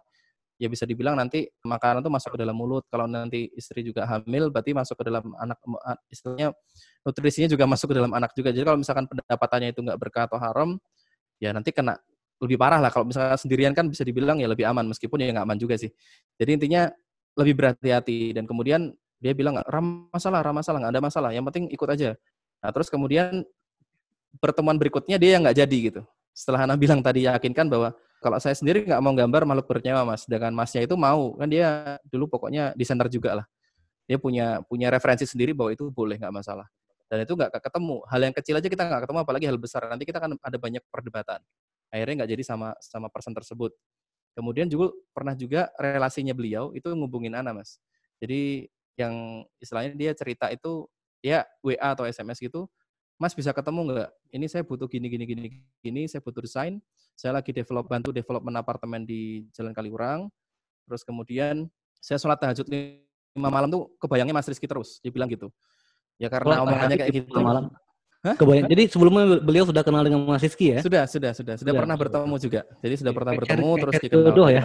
[0.58, 2.82] ya bisa dibilang nanti makanan itu masuk ke dalam mulut.
[2.90, 5.62] Kalau nanti istri juga hamil, berarti masuk ke dalam anak,
[6.10, 6.50] istilahnya
[7.06, 8.50] nutrisinya juga masuk ke dalam anak juga.
[8.50, 10.74] Jadi kalau misalkan pendapatannya itu nggak berkah atau haram,
[11.38, 11.94] ya nanti kena
[12.42, 12.90] lebih parah lah.
[12.90, 15.90] Kalau misalnya sendirian kan bisa dibilang ya lebih aman, meskipun ya nggak aman juga sih.
[16.34, 16.90] Jadi intinya
[17.38, 18.90] lebih berhati-hati dan kemudian
[19.22, 21.30] dia bilang ram masalah, ram masalah, nggak ada masalah.
[21.30, 22.10] Yang penting ikut aja.
[22.62, 23.46] Nah terus kemudian
[24.38, 26.02] pertemuan berikutnya dia yang nggak jadi gitu.
[26.34, 30.24] Setelah Hana bilang tadi yakinkan bahwa kalau saya sendiri nggak mau gambar makhluk bernyawa mas,
[30.24, 33.46] dengan masnya itu mau kan dia dulu pokoknya desainer juga lah.
[34.08, 36.66] Dia punya punya referensi sendiri bahwa itu boleh nggak masalah.
[37.06, 38.00] Dan itu nggak ketemu.
[38.08, 39.86] Hal yang kecil aja kita nggak ketemu, apalagi hal besar.
[39.86, 41.40] Nanti kita kan ada banyak perdebatan.
[41.92, 43.70] Akhirnya nggak jadi sama sama person tersebut.
[44.34, 47.78] Kemudian juga pernah juga relasinya beliau itu ngubungin Ana mas.
[48.18, 48.66] Jadi
[48.98, 50.90] yang istilahnya dia cerita itu
[51.22, 52.66] ya WA atau SMS gitu,
[53.14, 54.10] Mas bisa ketemu nggak?
[54.34, 55.46] Ini saya butuh gini gini gini
[55.78, 56.82] gini, saya butuh desain.
[57.14, 60.26] Saya lagi develop bantu development apartemen di Jalan Kaliurang.
[60.84, 61.70] Terus kemudian
[62.02, 64.98] saya sholat tahajud lima malam tuh kebayangnya Mas Rizky terus.
[64.98, 65.48] Dia bilang gitu.
[66.18, 67.38] Ya karena oh, omongannya kayak gitu.
[67.38, 67.70] Malam.
[68.26, 68.34] Hah?
[68.34, 68.66] Kebayang.
[68.66, 70.82] Jadi sebelumnya beliau sudah kenal dengan Mas Rizky ya?
[70.82, 71.54] Sudah, sudah, sudah.
[71.54, 72.60] Sudah, sudah pernah bertemu juga.
[72.82, 74.48] Jadi sudah pernah bertemu terus dikenal.
[74.50, 74.62] ya.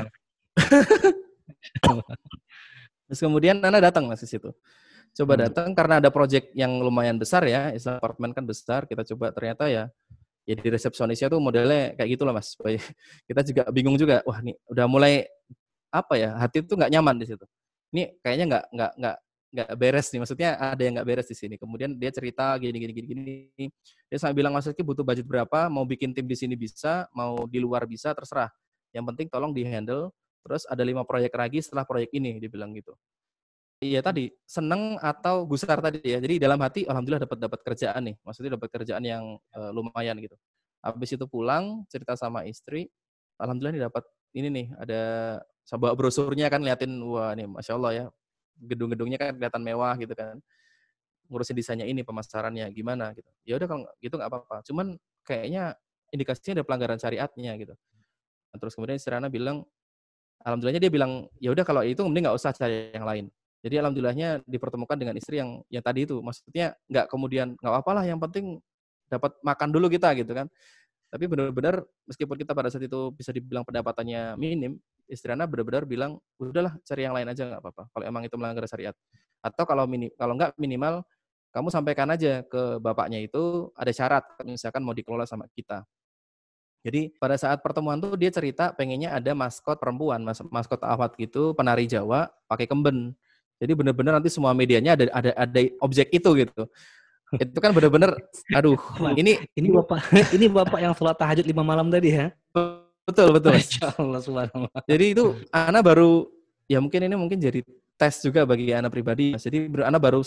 [3.10, 4.50] terus kemudian Nana datang Mas di situ
[5.16, 5.42] coba hmm.
[5.48, 9.70] datang karena ada project yang lumayan besar ya, istilah apartemen kan besar, kita coba ternyata
[9.70, 9.88] ya
[10.50, 12.58] ya di resepsionisnya tuh modelnya kayak gitu lah mas.
[13.30, 15.30] Kita juga bingung juga, wah nih udah mulai
[15.94, 17.46] apa ya hati itu nggak nyaman di situ.
[17.94, 19.18] Ini kayaknya nggak nggak nggak
[19.50, 21.56] nggak beres nih, maksudnya ada yang nggak beres di sini.
[21.58, 23.66] Kemudian dia cerita gini gini gini gini.
[24.10, 27.46] Dia sampai bilang Mas Rizky butuh budget berapa, mau bikin tim di sini bisa, mau
[27.46, 28.50] di luar bisa, terserah.
[28.94, 30.10] Yang penting tolong di handle.
[30.46, 32.96] Terus ada lima proyek lagi setelah proyek ini, dia bilang gitu.
[33.80, 36.20] Iya tadi seneng atau gusar tadi ya.
[36.20, 38.16] Jadi dalam hati alhamdulillah dapat dapat kerjaan nih.
[38.28, 39.24] Maksudnya dapat kerjaan yang
[39.56, 40.36] uh, lumayan gitu.
[40.84, 42.92] Habis itu pulang cerita sama istri,
[43.40, 44.04] alhamdulillah nih dapat
[44.36, 45.02] ini nih ada
[45.80, 48.06] bawa brosurnya kan liatin wah nih masya Allah ya
[48.60, 50.42] gedung-gedungnya kan kelihatan mewah gitu kan
[51.30, 55.78] ngurusin desainnya ini pemasarannya gimana gitu ya udah kalau gitu nggak apa-apa cuman kayaknya
[56.10, 57.74] indikasinya ada pelanggaran syariatnya gitu
[58.50, 59.62] nah, terus kemudian Sirana bilang
[60.42, 63.26] alhamdulillahnya dia bilang ya udah kalau itu mending nggak usah cari yang lain
[63.60, 68.06] jadi alhamdulillahnya dipertemukan dengan istri yang yang tadi itu, maksudnya nggak kemudian nggak apa-apa lah,
[68.08, 68.60] yang penting
[69.12, 70.48] dapat makan dulu kita gitu kan.
[71.10, 74.78] Tapi benar-benar meskipun kita pada saat itu bisa dibilang pendapatannya minim,
[75.10, 77.84] istri Ana benar-benar bilang udahlah cari yang lain aja nggak apa-apa.
[77.92, 78.94] Kalau emang itu melanggar syariat.
[79.42, 81.02] Atau kalau mini, kalau nggak minimal
[81.50, 85.82] kamu sampaikan aja ke bapaknya itu ada syarat misalkan mau dikelola sama kita.
[86.86, 91.52] Jadi pada saat pertemuan tuh dia cerita pengennya ada maskot perempuan, mas, maskot awat gitu,
[91.52, 93.18] penari Jawa pakai kemben.
[93.60, 96.64] Jadi benar-benar nanti semua medianya ada ada ada objek itu gitu.
[97.36, 98.18] Itu kan benar-benar
[98.56, 98.80] aduh,
[99.14, 100.00] ini ini Bapak
[100.36, 102.34] ini Bapak yang sholat tahajud lima malam tadi ya.
[103.06, 103.54] Betul, betul.
[104.00, 104.82] Allah subhanallah.
[104.88, 106.32] Jadi itu Ana baru
[106.72, 107.62] ya mungkin ini mungkin jadi
[108.00, 109.36] tes juga bagi Ana pribadi.
[109.36, 110.24] Jadi Ana baru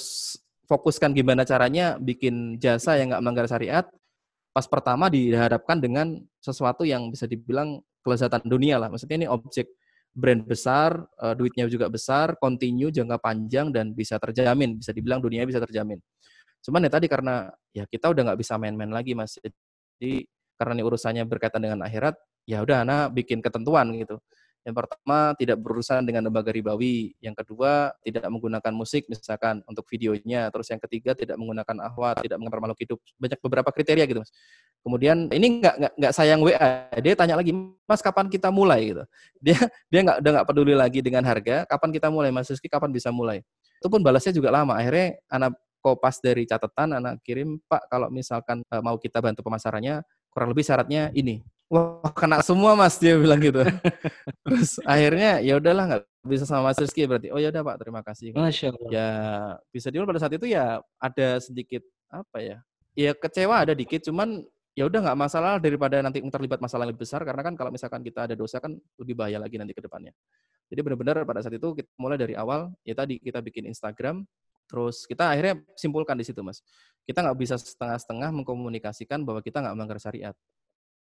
[0.69, 3.89] fokuskan gimana caranya bikin jasa yang nggak melanggar syariat.
[4.53, 8.93] Pas pertama dihadapkan dengan sesuatu yang bisa dibilang kelezatan dunia lah.
[8.93, 9.73] Maksudnya ini objek
[10.13, 15.49] brand besar, uh, duitnya juga besar, continue jangka panjang dan bisa terjamin, bisa dibilang dunia
[15.49, 15.97] bisa terjamin.
[16.63, 19.41] Cuman ya tadi karena ya kita udah nggak bisa main-main lagi mas.
[19.41, 20.29] Jadi
[20.61, 22.15] karena ini urusannya berkaitan dengan akhirat,
[22.47, 24.21] ya udah anak bikin ketentuan gitu.
[24.63, 27.19] Yang pertama, tidak berurusan dengan lembaga ribawi.
[27.19, 30.55] Yang kedua, tidak menggunakan musik misalkan untuk videonya.
[30.55, 32.99] Terus yang ketiga, tidak menggunakan ahwat, tidak mengantar makhluk hidup.
[33.19, 34.31] Banyak beberapa kriteria gitu, Mas.
[34.83, 37.55] Kemudian ini nggak nggak sayang WA, dia tanya lagi,
[37.87, 39.03] Mas kapan kita mulai gitu.
[39.39, 42.91] Dia dia nggak udah nggak peduli lagi dengan harga, kapan kita mulai, Mas Rizky kapan
[42.91, 43.47] bisa mulai.
[43.79, 44.75] Itu pun balasnya juga lama.
[44.75, 50.03] Akhirnya anak kopas dari catatan, anak kirim, Pak kalau misalkan eh, mau kita bantu pemasarannya,
[50.35, 53.65] kurang lebih syaratnya ini wah kena semua mas dia bilang gitu
[54.45, 58.01] terus akhirnya ya udahlah nggak bisa sama Mas Rizky berarti oh ya udah Pak terima
[58.05, 58.91] kasih Masya Allah.
[58.93, 59.09] ya
[59.73, 61.81] bisa dibilang pada saat itu ya ada sedikit
[62.13, 62.57] apa ya
[62.93, 67.05] ya kecewa ada dikit cuman ya udah nggak masalah daripada nanti terlibat masalah yang lebih
[67.05, 70.17] besar karena kan kalau misalkan kita ada dosa kan lebih bahaya lagi nanti ke depannya
[70.73, 74.25] jadi benar-benar pada saat itu kita mulai dari awal ya tadi kita bikin Instagram
[74.65, 76.65] terus kita akhirnya simpulkan di situ mas
[77.05, 80.37] kita nggak bisa setengah-setengah mengkomunikasikan bahwa kita nggak melanggar syariat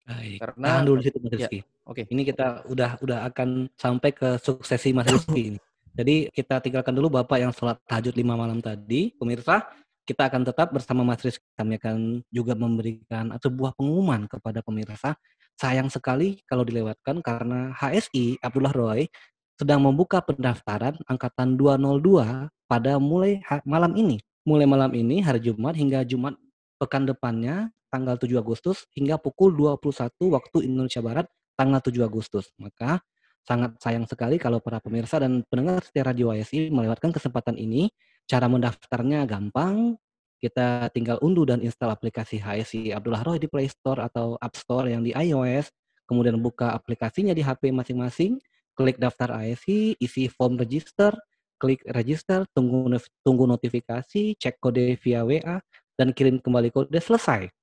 [0.01, 0.41] Baik.
[0.41, 1.59] Karena Tahan dulu situ Mas ya, Rizky.
[1.85, 2.01] oke.
[2.09, 5.59] Ini kita udah udah akan sampai ke suksesi Mas Rizky ini.
[5.91, 9.11] Jadi kita tinggalkan dulu Bapak yang sholat tahajud lima malam tadi.
[9.11, 9.67] Pemirsa,
[10.05, 11.45] kita akan tetap bersama Mas Rizky.
[11.53, 15.15] Kami akan juga memberikan sebuah pengumuman kepada pemirsa.
[15.59, 19.05] Sayang sekali kalau dilewatkan karena HSI Abdullah Roy
[19.61, 24.17] sedang membuka pendaftaran angkatan 202 pada mulai malam ini.
[24.41, 26.33] Mulai malam ini hari Jumat hingga Jumat
[26.81, 32.49] pekan depannya tanggal 7 Agustus hingga pukul 21 waktu Indonesia Barat tanggal 7 Agustus.
[32.57, 33.05] Maka
[33.45, 37.93] sangat sayang sekali kalau para pemirsa dan pendengar setia Radio ASI melewatkan kesempatan ini.
[38.27, 39.95] Cara mendaftarnya gampang.
[40.41, 44.89] Kita tinggal unduh dan install aplikasi HSI Abdullah Roy di Play Store atau App Store
[44.89, 45.69] yang di iOS.
[46.09, 48.41] Kemudian buka aplikasinya di HP masing-masing.
[48.73, 51.13] Klik daftar ASI, isi form register,
[51.61, 52.89] klik register, tunggu
[53.21, 55.61] tunggu notifikasi, cek kode via WA,
[55.93, 57.53] dan kirim kembali kode selesai.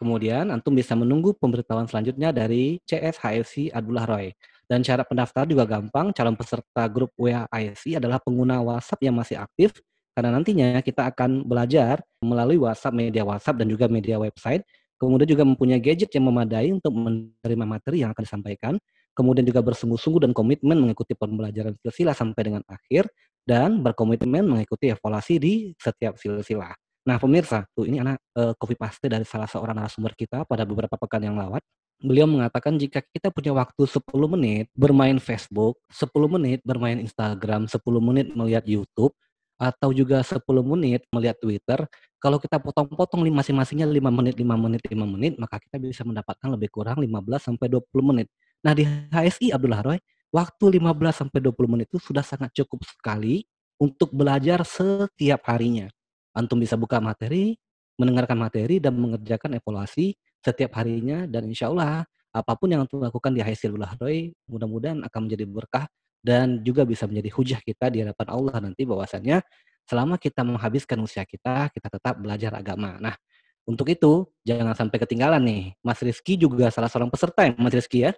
[0.00, 4.34] Kemudian antum bisa menunggu pemberitahuan selanjutnya dari CS HFC Abdullah Roy.
[4.72, 6.16] Dan cara pendaftar juga gampang.
[6.16, 9.76] Calon peserta grup WA ISI adalah pengguna WhatsApp yang masih aktif
[10.16, 14.64] karena nantinya kita akan belajar melalui WhatsApp, media WhatsApp dan juga media website.
[14.96, 18.74] Kemudian juga mempunyai gadget yang memadai untuk menerima materi yang akan disampaikan.
[19.12, 23.12] Kemudian juga bersungguh-sungguh dan komitmen mengikuti pembelajaran silsilah sampai dengan akhir
[23.44, 26.72] dan berkomitmen mengikuti evaluasi di setiap silsilah.
[27.02, 30.94] Nah, pemirsa, tuh ini anak uh, copy paste dari salah seorang narasumber kita pada beberapa
[30.94, 31.60] pekan yang lewat.
[32.02, 37.78] Beliau mengatakan jika kita punya waktu 10 menit bermain Facebook, 10 menit bermain Instagram, 10
[38.02, 39.14] menit melihat YouTube,
[39.54, 41.78] atau juga 10 menit melihat Twitter,
[42.18, 46.74] kalau kita potong-potong masing-masingnya 5 menit, 5 menit, 5 menit, maka kita bisa mendapatkan lebih
[46.74, 48.26] kurang 15 sampai 20 menit.
[48.66, 49.98] Nah, di HSI Abdullah Roy,
[50.34, 53.46] waktu 15 sampai 20 menit itu sudah sangat cukup sekali
[53.78, 55.86] untuk belajar setiap harinya.
[56.34, 57.54] Antum bisa buka materi,
[57.94, 61.24] mendengarkan materi, dan mengerjakan evaluasi setiap harinya.
[61.30, 65.86] Dan insya Allah, apa pun yang antum lakukan di hasil Roy, mudah-mudahan akan menjadi berkah
[66.22, 69.42] dan juga bisa menjadi hujah kita di hadapan Allah nanti bahwasannya
[69.84, 72.96] selama kita menghabiskan usia kita, kita tetap belajar agama.
[73.02, 73.14] Nah,
[73.66, 75.62] untuk itu jangan sampai ketinggalan nih.
[75.82, 78.12] Mas Rizky juga salah seorang peserta ya, Mas Rizky ya?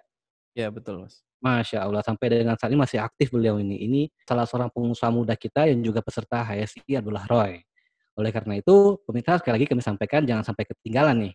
[0.54, 1.24] Ya betul mas.
[1.42, 3.76] Masya Allah sampai dengan saat ini masih aktif beliau ini.
[3.82, 7.60] Ini salah seorang pengusaha muda kita yang juga peserta HSI Abdullah Roy.
[8.14, 11.34] Oleh karena itu, pemirsa sekali lagi kami sampaikan jangan sampai ketinggalan nih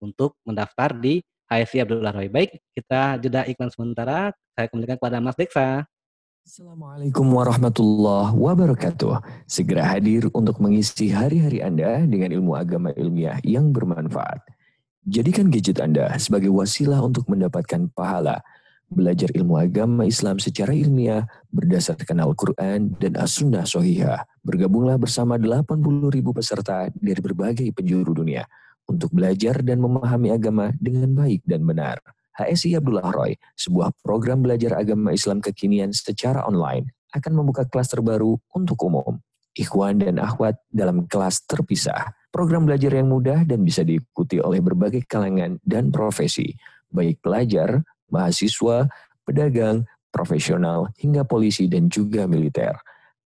[0.00, 2.28] untuk mendaftar di HSI Abdullah Roy.
[2.28, 4.30] Baik, kita jeda iklan sementara.
[4.52, 5.88] Saya kembalikan kepada Mas Deksa.
[6.48, 9.44] Assalamualaikum warahmatullahi wabarakatuh.
[9.44, 14.40] Segera hadir untuk mengisi hari-hari Anda dengan ilmu agama ilmiah yang bermanfaat.
[15.04, 18.40] Jadikan gadget Anda sebagai wasilah untuk mendapatkan pahala
[18.88, 24.24] belajar ilmu agama Islam secara ilmiah berdasarkan Al-Quran dan As-Sunnah Sohihah.
[24.40, 25.76] Bergabunglah bersama 80
[26.08, 28.48] ribu peserta dari berbagai penjuru dunia
[28.88, 32.00] untuk belajar dan memahami agama dengan baik dan benar.
[32.40, 38.40] HSI Abdullah Roy, sebuah program belajar agama Islam kekinian secara online, akan membuka kelas terbaru
[38.56, 39.20] untuk umum.
[39.58, 42.14] Ikhwan dan akhwat dalam kelas terpisah.
[42.30, 46.54] Program belajar yang mudah dan bisa diikuti oleh berbagai kalangan dan profesi,
[46.94, 47.82] baik pelajar,
[48.12, 48.86] mahasiswa,
[49.26, 49.82] pedagang,
[50.14, 52.78] profesional, hingga polisi dan juga militer.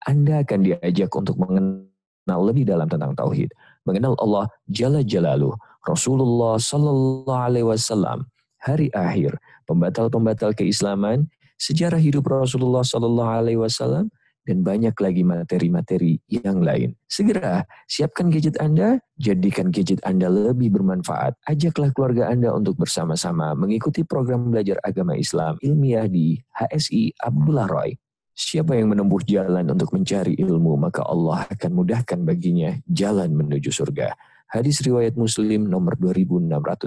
[0.04, 3.48] Anda akan diajak untuk mengenal lebih dalam tentang tauhid,
[3.88, 5.56] mengenal Allah Jalla Jalaluh,
[5.88, 8.28] Rasulullah Sallallahu Alaihi Wasallam,
[8.60, 14.12] hari akhir, pembatal-pembatal keislaman, sejarah hidup Rasulullah Sallallahu Alaihi Wasallam,
[14.48, 16.96] dan banyak lagi materi-materi yang lain.
[17.04, 21.36] Segera siapkan gadget Anda, jadikan gadget Anda lebih bermanfaat.
[21.44, 27.92] Ajaklah keluarga Anda untuk bersama-sama mengikuti program belajar agama Islam ilmiah di HSI Abdullah Roy.
[28.38, 34.14] Siapa yang menempuh jalan untuk mencari ilmu, maka Allah akan mudahkan baginya jalan menuju surga.
[34.46, 36.86] Hadis riwayat Muslim nomor 2699.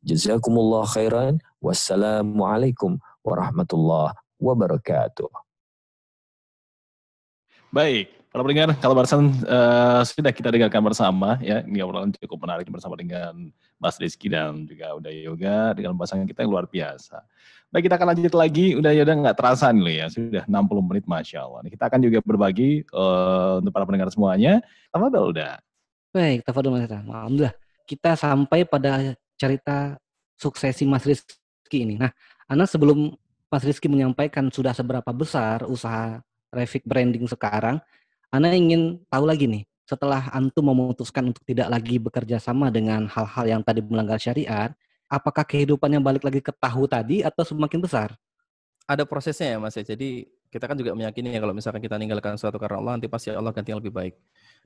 [0.00, 1.36] Jazakumullah khairan.
[1.60, 5.28] Wassalamualaikum warahmatullahi wabarakatuh.
[7.68, 12.68] Baik, para pendengar, kalau barusan uh, sudah kita dengarkan bersama ya, ini obrolan cukup menarik
[12.68, 17.22] bersama dengan Mas Rizky dan juga Uda Yoga dengan pasangan kita yang luar biasa.
[17.70, 18.66] Baik, kita akan lanjut lagi.
[18.78, 21.60] Udah Yoga nggak terasa nih ya, sudah 60 menit, Masya Allah.
[21.66, 24.62] Kita akan juga berbagi uh, untuk para pendengar semuanya.
[24.94, 25.58] Tafadol udah.
[26.14, 27.54] Baik, Tafadol Mas Alhamdulillah.
[27.86, 29.98] Kita sampai pada cerita
[30.38, 32.00] suksesi Mas Rizky ini.
[32.00, 32.10] Nah,
[32.46, 33.12] Ana sebelum
[33.50, 36.22] Mas Rizky menyampaikan sudah seberapa besar usaha
[36.54, 37.82] Revik Branding sekarang,
[38.34, 43.44] Ana ingin tahu lagi nih, setelah antum memutuskan untuk tidak lagi bekerja sama dengan hal-hal
[43.46, 44.74] yang tadi melanggar syariat,
[45.06, 48.10] apakah kehidupannya balik lagi ke tahu tadi atau semakin besar?
[48.86, 49.86] Ada prosesnya ya Mas ya.
[49.86, 53.30] Jadi kita kan juga meyakini ya kalau misalkan kita meninggalkan suatu karena Allah nanti pasti
[53.34, 54.14] Allah ganti yang lebih baik.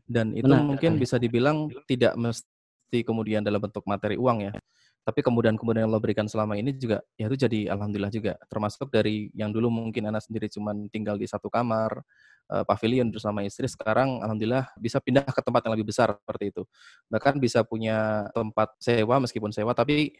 [0.04, 4.52] Dan itu Benar, mungkin bisa dibilang tidak mesti kemudian dalam bentuk materi uang ya.
[5.00, 8.36] Tapi kemudian-kemudian Allah berikan selama ini juga ya itu jadi alhamdulillah juga.
[8.48, 12.04] Termasuk dari yang dulu mungkin anak sendiri cuma tinggal di satu kamar,
[12.50, 16.62] uh, pavilion bersama istri sekarang alhamdulillah bisa pindah ke tempat yang lebih besar seperti itu
[17.06, 20.12] bahkan bisa punya tempat sewa meskipun sewa tapi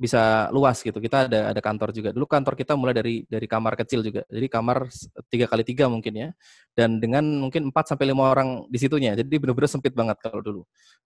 [0.00, 0.96] bisa luas gitu.
[0.96, 2.08] Kita ada ada kantor juga.
[2.16, 4.24] Dulu kantor kita mulai dari dari kamar kecil juga.
[4.32, 4.88] Jadi kamar
[5.28, 6.28] tiga kali tiga mungkin ya.
[6.72, 9.12] Dan dengan mungkin 4 sampai lima orang di situnya.
[9.12, 10.62] Jadi benar-benar sempit banget kalau dulu.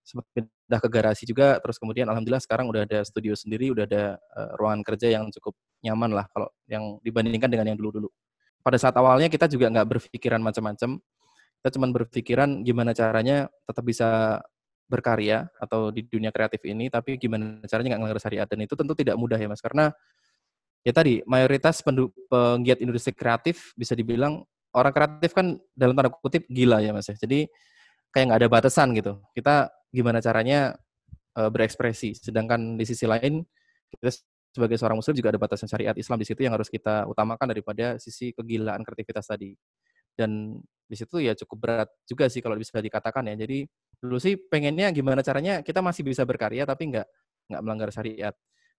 [0.06, 1.58] Sempat pindah ke garasi juga.
[1.58, 5.58] Terus kemudian alhamdulillah sekarang udah ada studio sendiri, udah ada uh, ruangan kerja yang cukup
[5.82, 8.08] nyaman lah kalau yang dibandingkan dengan yang dulu-dulu
[8.64, 10.96] pada saat awalnya kita juga nggak berpikiran macam-macam.
[11.60, 14.40] Kita cuma berpikiran gimana caranya tetap bisa
[14.88, 18.48] berkarya atau di dunia kreatif ini, tapi gimana caranya nggak ngelanggar syariat.
[18.48, 19.92] Dan itu tentu tidak mudah ya mas, karena
[20.84, 21.84] ya tadi mayoritas
[22.28, 24.44] penggiat industri kreatif bisa dibilang
[24.76, 27.16] orang kreatif kan dalam tanda kutip gila ya mas ya.
[27.16, 27.48] Jadi
[28.12, 29.20] kayak nggak ada batasan gitu.
[29.36, 30.76] Kita gimana caranya
[31.36, 32.16] uh, berekspresi.
[32.16, 33.44] Sedangkan di sisi lain
[33.92, 34.10] kita
[34.54, 37.98] sebagai seorang muslim juga ada batasan syariat Islam di situ yang harus kita utamakan daripada
[37.98, 39.58] sisi kegilaan kreativitas tadi.
[40.14, 43.34] Dan di situ ya cukup berat juga sih kalau bisa dikatakan ya.
[43.34, 43.66] Jadi
[43.98, 47.06] dulu sih pengennya gimana caranya kita masih bisa berkarya tapi nggak
[47.50, 48.34] nggak melanggar syariat.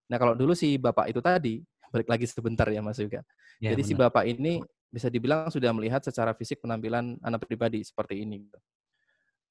[0.08, 1.60] Nah kalau dulu si bapak itu tadi
[1.92, 3.20] balik lagi sebentar ya Mas juga.
[3.60, 3.92] Ya, Jadi benar.
[3.92, 4.54] si bapak ini
[4.88, 8.48] bisa dibilang sudah melihat secara fisik penampilan anak pribadi seperti ini.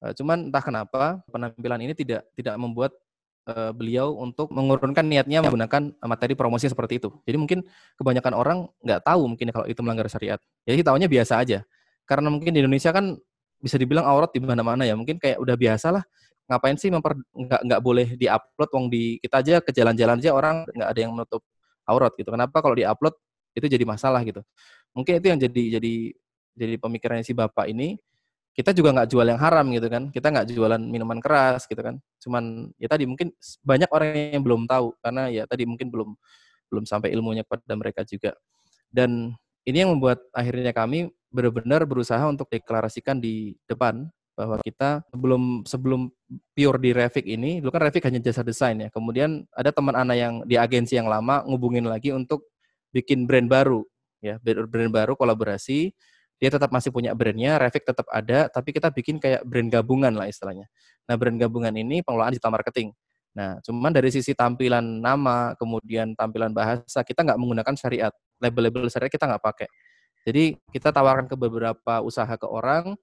[0.01, 2.97] Eh, cuman entah kenapa penampilan ini tidak tidak membuat
[3.45, 7.09] uh, beliau untuk mengurunkan niatnya menggunakan materi promosi seperti itu.
[7.23, 7.59] Jadi mungkin
[7.97, 10.41] kebanyakan orang nggak tahu mungkin kalau itu melanggar syariat.
[10.65, 11.59] Jadi tahunya biasa aja.
[12.05, 13.17] Karena mungkin di Indonesia kan
[13.61, 14.93] bisa dibilang aurat di mana-mana ya.
[14.97, 16.03] Mungkin kayak udah biasa lah.
[16.45, 20.61] Ngapain sih memper nggak nggak boleh diupload wong di kita aja ke jalan-jalan aja orang
[20.69, 21.41] nggak ada yang menutup
[21.89, 22.29] aurat gitu.
[22.29, 23.15] Kenapa kalau diupload
[23.55, 24.45] itu jadi masalah gitu.
[24.93, 25.93] Mungkin itu yang jadi jadi
[26.55, 27.99] jadi pemikirannya si bapak ini
[28.55, 30.07] kita juga nggak jual yang haram gitu kan.
[30.15, 31.99] Kita nggak jualan minuman keras gitu kan.
[32.23, 34.95] Cuman ya tadi mungkin banyak orang yang belum tahu.
[35.03, 36.15] Karena ya tadi mungkin belum
[36.71, 38.31] belum sampai ilmunya kepada mereka juga.
[38.87, 39.35] Dan
[39.67, 44.07] ini yang membuat akhirnya kami benar-benar berusaha untuk deklarasikan di depan
[44.39, 46.01] bahwa kita sebelum sebelum
[46.55, 48.87] pure di Revik ini dulu kan Revik hanya jasa desain ya.
[48.87, 52.47] Kemudian ada teman anak yang di agensi yang lama ngubungin lagi untuk
[52.95, 53.83] bikin brand baru
[54.23, 55.91] ya brand baru kolaborasi
[56.45, 60.29] dia tetap masih punya brandnya, Revik tetap ada, tapi kita bikin kayak brand gabungan lah
[60.29, 60.69] istilahnya.
[61.09, 62.93] Nah, brand gabungan ini pengelolaan digital marketing.
[63.33, 68.13] Nah, cuman dari sisi tampilan nama, kemudian tampilan bahasa, kita nggak menggunakan syariat.
[68.37, 69.67] Label-label syariat kita nggak pakai.
[70.21, 72.93] Jadi kita tawarkan ke beberapa usaha ke orang,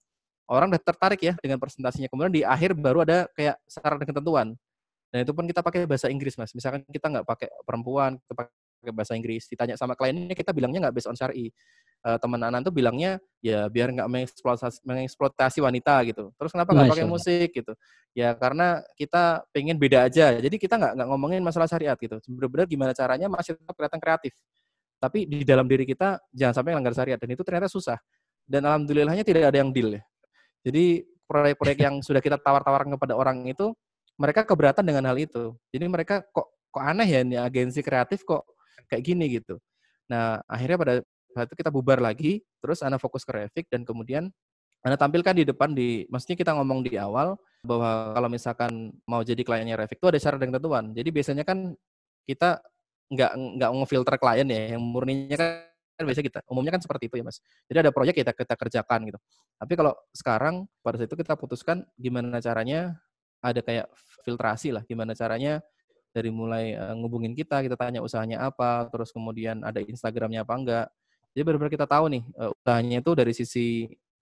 [0.47, 2.07] orang udah tertarik ya dengan presentasinya.
[2.07, 4.47] Kemudian di akhir baru ada kayak syarat dan ketentuan.
[5.11, 6.55] Dan itu pun kita pakai bahasa Inggris, Mas.
[6.55, 9.51] Misalkan kita nggak pakai perempuan, kita pakai bahasa Inggris.
[9.51, 11.51] Ditanya sama kliennya, kita bilangnya nggak based on syari
[12.03, 16.31] uh, teman Anan tuh bilangnya ya biar nggak mengeksploitasi, mengeksploitasi wanita gitu.
[16.35, 17.73] Terus kenapa nggak pakai musik gitu?
[18.13, 20.37] Ya karena kita pengen beda aja.
[20.39, 22.19] Jadi kita nggak nggak ngomongin masalah syariat gitu.
[22.29, 24.33] Benar-benar gimana caranya masih tetap kelihatan kreatif.
[25.03, 27.99] Tapi di dalam diri kita jangan sampai melanggar syariat dan itu ternyata susah.
[28.47, 30.03] Dan alhamdulillahnya tidak ada yang deal ya.
[30.63, 33.75] Jadi proyek-proyek yang sudah kita tawar-tawarkan kepada orang itu
[34.21, 35.57] mereka keberatan dengan hal itu.
[35.75, 38.47] Jadi mereka kok kok aneh ya ini agensi kreatif kok
[38.87, 39.59] kayak gini gitu.
[40.13, 40.95] Nah, akhirnya pada
[41.33, 44.29] Setelah itu kita bubar lagi, terus Anda fokus ke Revik dan kemudian
[44.85, 49.41] Anda tampilkan di depan di, maksudnya kita ngomong di awal bahwa kalau misalkan mau jadi
[49.41, 50.93] kliennya Revik itu ada syarat dan ketentuan.
[50.93, 51.73] Jadi biasanya kan
[52.29, 52.61] kita
[53.09, 55.49] nggak nggak ngefilter klien ya, yang murninya kan
[55.97, 57.41] kan biasa kita umumnya kan seperti itu ya mas.
[57.65, 59.19] Jadi ada proyek kita kita kerjakan gitu.
[59.57, 63.01] Tapi kalau sekarang pada saat itu kita putuskan gimana caranya
[63.41, 63.89] ada kayak
[64.29, 65.65] filtrasi lah, gimana caranya
[66.13, 70.87] dari mulai uh, ngubungin kita, kita tanya usahanya apa, terus kemudian ada Instagramnya apa enggak,
[71.33, 73.67] jadi benar-benar kita tahu nih uh, usahanya itu dari sisi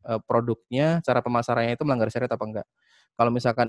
[0.06, 2.66] uh, produknya, cara pemasarannya itu melanggar syariat apa enggak.
[3.18, 3.68] Kalau misalkan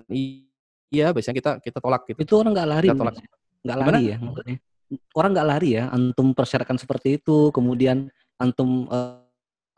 [0.94, 2.22] iya, biasanya kita kita tolak gitu.
[2.22, 2.88] Itu orang nggak lari.
[2.88, 3.16] Kita tolak.
[3.62, 4.58] Nggak lari ya maksudnya.
[5.16, 9.24] orang nggak lari ya, antum persyaratkan seperti itu, kemudian antum uh,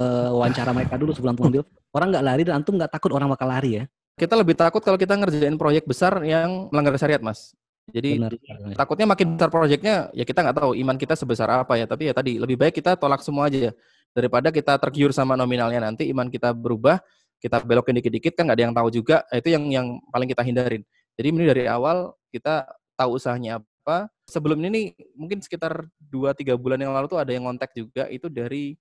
[0.01, 3.45] uh, wawancara mereka dulu sebelum mengambil, orang nggak lari dan antum nggak takut orang bakal
[3.45, 3.83] lari ya?
[4.17, 7.53] Kita lebih takut kalau kita ngerjain proyek besar yang melanggar syariat, Mas.
[7.91, 8.31] Jadi Benar.
[8.79, 11.83] takutnya makin besar proyeknya, ya kita nggak tahu iman kita sebesar apa ya.
[11.83, 13.73] Tapi ya tadi lebih baik kita tolak semua aja ya.
[14.15, 17.03] Daripada kita tergiur sama nominalnya nanti iman kita berubah,
[17.43, 19.27] kita belokin dikit-dikit kan nggak ada yang tahu juga.
[19.35, 20.83] Itu yang yang paling kita hindarin.
[21.19, 22.63] Jadi ini dari awal kita
[22.95, 24.07] tahu usahanya apa.
[24.31, 24.85] Sebelum ini nih,
[25.19, 28.79] mungkin sekitar 2-3 bulan yang lalu tuh ada yang kontak juga itu dari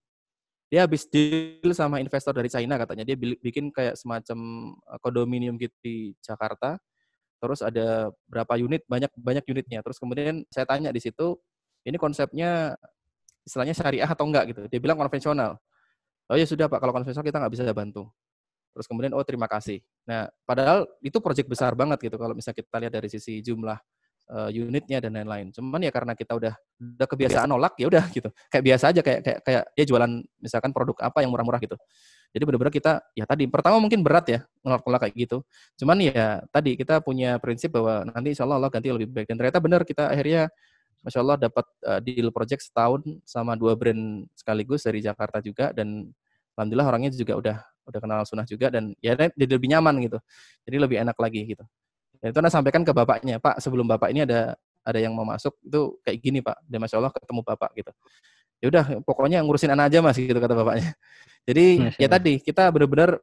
[0.70, 3.02] dia habis deal sama investor dari China katanya.
[3.02, 4.38] Dia bikin kayak semacam
[4.78, 6.78] eh, kondominium gitu di Jakarta
[7.42, 9.82] terus ada berapa unit banyak banyak unitnya.
[9.82, 11.34] Terus kemudian saya tanya di situ
[11.82, 12.78] ini konsepnya
[13.42, 14.54] istilahnya syariah atau enggak?
[14.54, 14.60] Gitu.
[14.70, 15.58] Dia bilang konvensional.
[16.30, 16.78] Oh ya sudah pak.
[16.78, 18.06] Kalau konvensional kita nggak bisa bantu.
[18.72, 19.82] Terus kemudian oh terima kasih.
[20.06, 23.76] Nah padahal itu proyek besar banget gitu kalau misalnya kita lihat dari sisi jumlah
[24.30, 25.50] uh, unitnya dan lain-lain.
[25.50, 28.30] Cuman ya karena kita udah udah kebiasaan nolak ya udah gitu.
[28.46, 31.74] Kayak biasa aja kayak kayak kayak dia jualan misalkan produk apa yang murah-murah gitu
[32.32, 35.44] jadi benar-benar kita ya tadi pertama mungkin berat ya nolak-nolak kayak gitu.
[35.76, 39.36] Cuman ya tadi kita punya prinsip bahwa nanti insya Allah Allah ganti lebih baik dan
[39.36, 40.48] ternyata benar kita akhirnya
[41.02, 46.08] Masya Allah dapat uh, deal project setahun sama dua brand sekaligus dari Jakarta juga dan
[46.56, 50.18] alhamdulillah orangnya juga udah udah kenal sunnah juga dan ya jadi lebih nyaman gitu.
[50.64, 51.64] Jadi lebih enak lagi gitu.
[52.22, 54.54] Dan itu anda sampaikan ke bapaknya, Pak sebelum bapak ini ada
[54.86, 56.62] ada yang mau masuk itu kayak gini Pak.
[56.64, 57.92] Dan Masya Allah ketemu bapak gitu.
[58.62, 60.94] Ya udah pokoknya ngurusin anak aja mas gitu kata bapaknya.
[61.50, 63.18] Jadi ya tadi kita benar-benar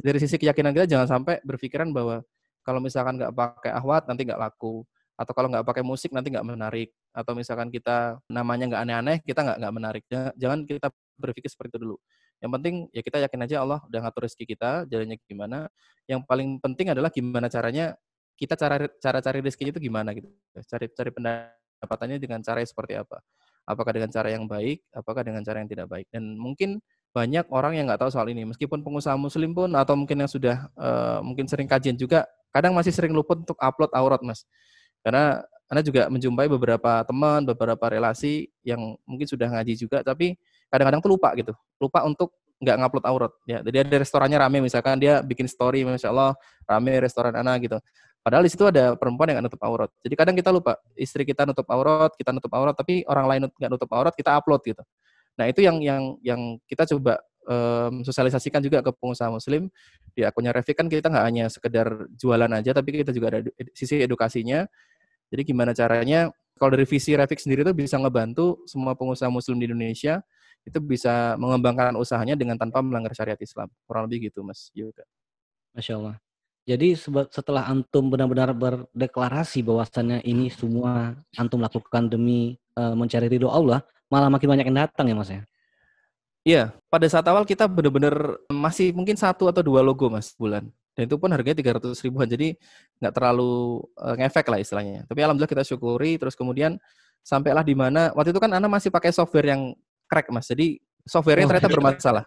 [0.00, 2.24] dari sisi keyakinan kita jangan sampai berpikiran bahwa
[2.64, 4.88] kalau misalkan nggak pakai ahwat nanti nggak laku.
[5.18, 6.88] Atau kalau nggak pakai musik nanti nggak menarik.
[7.12, 10.02] Atau misalkan kita namanya nggak aneh-aneh kita nggak nggak menarik.
[10.40, 10.88] Jangan kita
[11.20, 11.96] berpikir seperti itu dulu.
[12.40, 15.68] Yang penting ya kita yakin aja Allah udah ngatur rezeki kita jalannya gimana.
[16.08, 17.92] Yang paling penting adalah gimana caranya
[18.40, 20.32] kita cara cara cari rezeki itu gimana gitu.
[20.64, 23.20] Cari cari pendapatannya dengan cara seperti apa
[23.68, 26.80] apakah dengan cara yang baik apakah dengan cara yang tidak baik dan mungkin
[27.18, 28.44] banyak orang yang nggak tahu soal ini.
[28.46, 32.92] Meskipun pengusaha muslim pun atau mungkin yang sudah uh, mungkin sering kajian juga, kadang masih
[32.92, 34.44] sering luput untuk upload aurat, Mas.
[35.02, 40.36] Karena Anda juga menjumpai beberapa teman, beberapa relasi yang mungkin sudah ngaji juga, tapi
[40.72, 41.52] kadang-kadang tuh lupa gitu.
[41.76, 43.32] Lupa untuk nggak ngupload aurat.
[43.46, 46.32] Ya, jadi ada restorannya rame, misalkan dia bikin story, Masya Allah,
[46.66, 47.78] rame restoran anak gitu.
[48.28, 49.88] Padahal di situ ada perempuan yang nggak nutup aurat.
[50.04, 53.72] Jadi kadang kita lupa, istri kita nutup aurat, kita nutup aurat, tapi orang lain nggak
[53.72, 54.84] nutup aurat, kita upload gitu.
[55.40, 59.72] Nah itu yang yang yang kita coba um, sosialisasikan juga ke pengusaha muslim
[60.12, 61.88] di akunnya Revi kan kita nggak hanya sekedar
[62.20, 64.68] jualan aja tapi kita juga ada sisi edukasinya
[65.32, 66.28] jadi gimana caranya
[66.60, 70.20] kalau dari visi Revik sendiri itu bisa ngebantu semua pengusaha muslim di Indonesia
[70.66, 75.06] itu bisa mengembangkan usahanya dengan tanpa melanggar syariat Islam kurang lebih gitu Mas Yoga.
[75.72, 76.27] Masya Allah.
[76.68, 76.92] Jadi
[77.32, 83.80] setelah antum benar-benar berdeklarasi bahwasannya ini semua antum lakukan demi uh, mencari ridho Allah,
[84.12, 85.42] malah makin banyak yang datang ya mas ya?
[86.44, 90.68] Iya, pada saat awal kita benar-benar masih mungkin satu atau dua logo mas bulan.
[90.92, 92.52] Dan itu pun harganya 300 ribuan, jadi
[93.00, 95.08] nggak terlalu uh, ngefek lah istilahnya.
[95.08, 96.76] Tapi alhamdulillah kita syukuri, terus kemudian
[97.24, 99.72] sampailah di mana, waktu itu kan Anda masih pakai software yang
[100.04, 100.76] crack mas, jadi
[101.08, 101.76] softwarenya oh, ternyata iya.
[101.80, 102.24] bermasalah.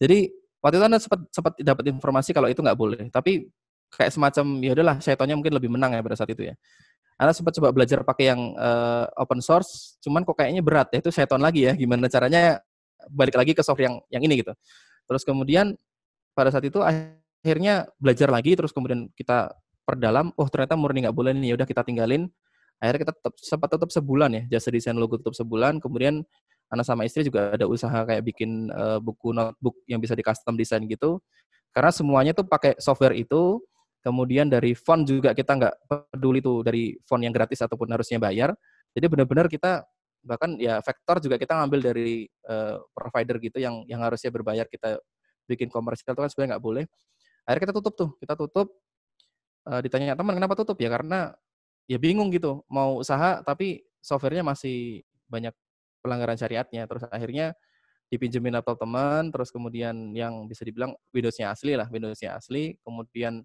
[0.00, 0.18] Jadi
[0.58, 3.46] waktu itu Anda sempat, sempat dapat informasi kalau itu nggak boleh, tapi
[3.88, 6.54] kayak semacam ya udahlah syaitonnya mungkin lebih menang ya pada saat itu ya.
[7.18, 11.10] Anda sempat coba belajar pakai yang uh, open source, cuman kok kayaknya berat ya itu
[11.10, 11.74] seton lagi ya.
[11.74, 12.62] Gimana caranya
[13.10, 14.54] balik lagi ke software yang yang ini gitu.
[15.08, 15.74] Terus kemudian
[16.38, 19.50] pada saat itu akhirnya belajar lagi, terus kemudian kita
[19.82, 22.30] perdalam, oh ternyata murni nggak boleh nih, ya udah kita tinggalin.
[22.78, 25.82] Akhirnya kita tetap sempat tutup sebulan ya, jasa desain logo tutup sebulan.
[25.82, 26.22] Kemudian
[26.68, 30.54] anak sama istri juga ada usaha kayak bikin uh, buku notebook yang bisa di custom
[30.56, 31.20] desain gitu.
[31.72, 33.60] Karena semuanya tuh pakai software itu,
[33.98, 38.54] Kemudian dari font juga kita nggak peduli tuh dari font yang gratis ataupun harusnya bayar.
[38.94, 39.82] Jadi benar-benar kita
[40.22, 45.02] bahkan ya vektor juga kita ngambil dari uh, provider gitu yang yang harusnya berbayar kita
[45.50, 46.84] bikin komersial itu kan sebenarnya nggak boleh.
[47.42, 48.68] Akhirnya kita tutup tuh, kita tutup.
[49.68, 51.36] Uh, ditanya teman kenapa tutup ya karena
[51.84, 55.52] ya bingung gitu mau usaha tapi softwarenya masih banyak
[56.08, 56.88] pelanggaran syariatnya.
[56.88, 57.52] Terus akhirnya
[58.08, 63.44] dipinjemin laptop teman, terus kemudian yang bisa dibilang Windowsnya asli lah, Windowsnya asli, kemudian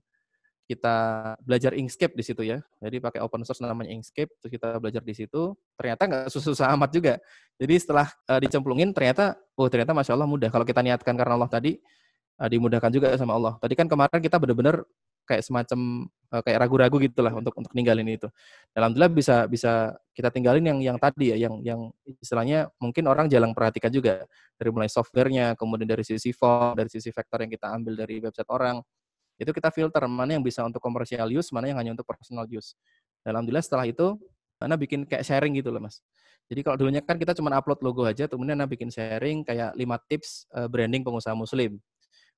[0.63, 0.95] kita
[1.43, 2.63] belajar Inkscape di situ ya.
[2.79, 5.51] Jadi pakai open source namanya Inkscape, terus kita belajar di situ.
[5.75, 7.13] Ternyata nggak susah-susah amat juga.
[7.59, 10.47] Jadi setelah uh, dicemplungin, ternyata, oh ternyata masya Allah mudah.
[10.47, 11.75] Kalau kita niatkan karena Allah tadi,
[12.39, 13.59] uh, dimudahkan juga sama Allah.
[13.59, 14.87] Tadi kan kemarin kita benar-benar
[15.23, 18.27] kayak semacam uh, kayak ragu-ragu gitulah untuk untuk ninggalin itu.
[18.73, 21.79] Alhamdulillah bisa bisa kita tinggalin yang yang tadi ya, yang yang
[22.19, 24.25] istilahnya mungkin orang jarang perhatikan juga
[24.57, 28.49] dari mulai softwarenya, kemudian dari sisi font, dari sisi vektor yang kita ambil dari website
[28.49, 28.81] orang,
[29.37, 32.73] itu kita filter mana yang bisa untuk komersial use, mana yang hanya untuk personal use.
[33.21, 34.17] Dan Alhamdulillah setelah itu
[34.63, 35.99] Ana bikin kayak sharing gitu loh mas.
[36.47, 39.99] Jadi kalau dulunya kan kita cuma upload logo aja, kemudian Ana bikin sharing kayak lima
[40.07, 41.83] tips uh, branding pengusaha muslim.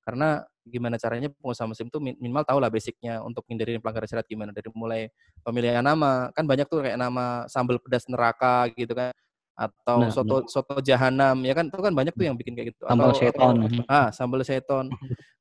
[0.06, 4.54] Karena gimana caranya pengusaha muslim itu minimal tahu lah basicnya untuk menghindari pelanggaran syariat gimana.
[4.54, 5.10] Dari mulai
[5.42, 9.10] pemilihan nama, kan banyak tuh kayak nama sambal pedas neraka gitu kan
[9.56, 10.48] atau nah, soto nah.
[10.52, 11.72] soto jahanam ya kan?
[11.72, 12.86] Itu kan banyak tuh yang bikin kayak gitu.
[12.86, 13.56] Sambal seton.
[13.90, 14.86] ah sambal seton.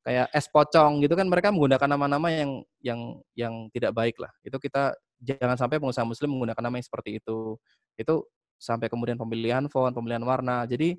[0.04, 2.50] Kayak es pocong gitu kan mereka menggunakan nama-nama yang
[2.80, 3.00] yang
[3.34, 4.30] yang tidak baik lah.
[4.40, 7.56] Itu kita jangan sampai pengusaha muslim menggunakan nama yang seperti itu.
[7.98, 8.28] Itu
[8.60, 10.64] sampai kemudian pemilihan font pemilihan warna.
[10.64, 10.96] Jadi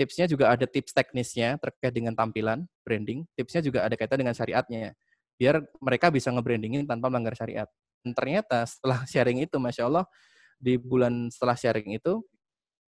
[0.00, 4.96] tipsnya juga ada tips teknisnya terkait dengan tampilan branding tipsnya juga ada kaitan dengan syariatnya
[5.36, 7.68] biar mereka bisa nge-brandingin tanpa melanggar syariat
[8.00, 10.08] dan ternyata setelah sharing itu masya Allah
[10.56, 12.24] di bulan setelah sharing itu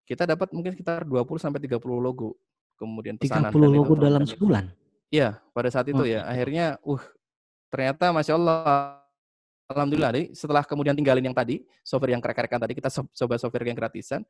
[0.06, 2.36] kita dapat mungkin sekitar 20 sampai 30 logo.
[2.76, 4.68] Kemudian pesanan 30 logo dalam sebulan.
[5.12, 6.08] Iya, pada saat itu oh.
[6.08, 6.26] ya.
[6.26, 7.02] Akhirnya uh
[7.72, 9.00] ternyata Masya Allah
[9.72, 14.20] Alhamdulillah setelah kemudian tinggalin yang tadi, software yang krek-krekan tadi, kita coba software yang gratisan,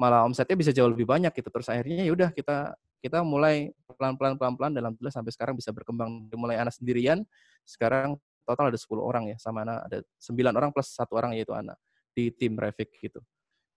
[0.00, 1.52] malah omsetnya bisa jauh lebih banyak gitu.
[1.52, 2.72] Terus akhirnya ya udah kita
[3.04, 3.68] kita mulai
[4.00, 6.32] pelan-pelan pelan-pelan dalam alhamdulillah sampai sekarang bisa berkembang.
[6.32, 7.28] Mulai anak sendirian,
[7.68, 8.16] sekarang
[8.48, 11.76] total ada 10 orang ya, sama anak ada 9 orang plus satu orang yaitu anak
[12.16, 13.20] di tim Revik gitu.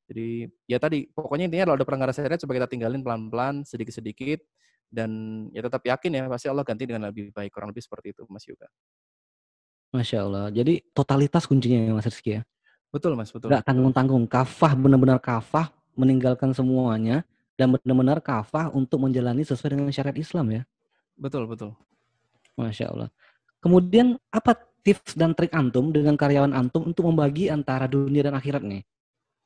[0.08, 4.40] Jadi ya tadi pokoknya intinya kalau ada pelanggaran syariat coba kita tinggalin pelan-pelan sedikit-sedikit
[4.92, 5.12] dan
[5.52, 8.48] ya tetap yakin ya pasti Allah ganti dengan lebih baik kurang lebih seperti itu Mas
[8.48, 8.68] Yoga.
[9.94, 10.46] Masya Allah.
[10.50, 12.42] Jadi totalitas kuncinya ya Mas Rizky ya.
[12.94, 13.50] Betul Mas, betul.
[13.50, 17.26] Gak tanggung-tanggung, kafah benar-benar kafah meninggalkan semuanya
[17.58, 20.62] dan benar-benar kafah untuk menjalani sesuai dengan syariat Islam ya.
[21.14, 21.78] Betul, betul.
[22.58, 23.10] Masya Allah.
[23.62, 28.66] Kemudian apa tips dan trik antum dengan karyawan antum untuk membagi antara dunia dan akhirat
[28.66, 28.84] nih?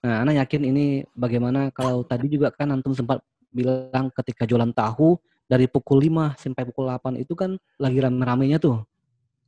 [0.07, 0.85] Nah, Ana yakin ini
[1.17, 3.19] bagaimana kalau tadi juga kan Antum sempat
[3.49, 5.17] bilang ketika jualan tahu
[5.49, 8.85] dari pukul 5 sampai pukul 8 itu kan lagi rame-ramenya tuh.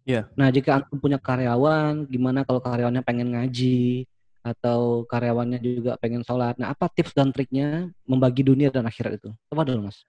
[0.03, 0.25] Iya.
[0.25, 0.35] Yeah.
[0.35, 4.09] Nah, jika Antum punya karyawan, gimana kalau karyawannya pengen ngaji
[4.39, 6.55] atau karyawannya juga pengen sholat.
[6.57, 9.29] Nah, apa tips dan triknya membagi dunia dan akhirat itu?
[9.51, 10.03] Coba dulu, Mas.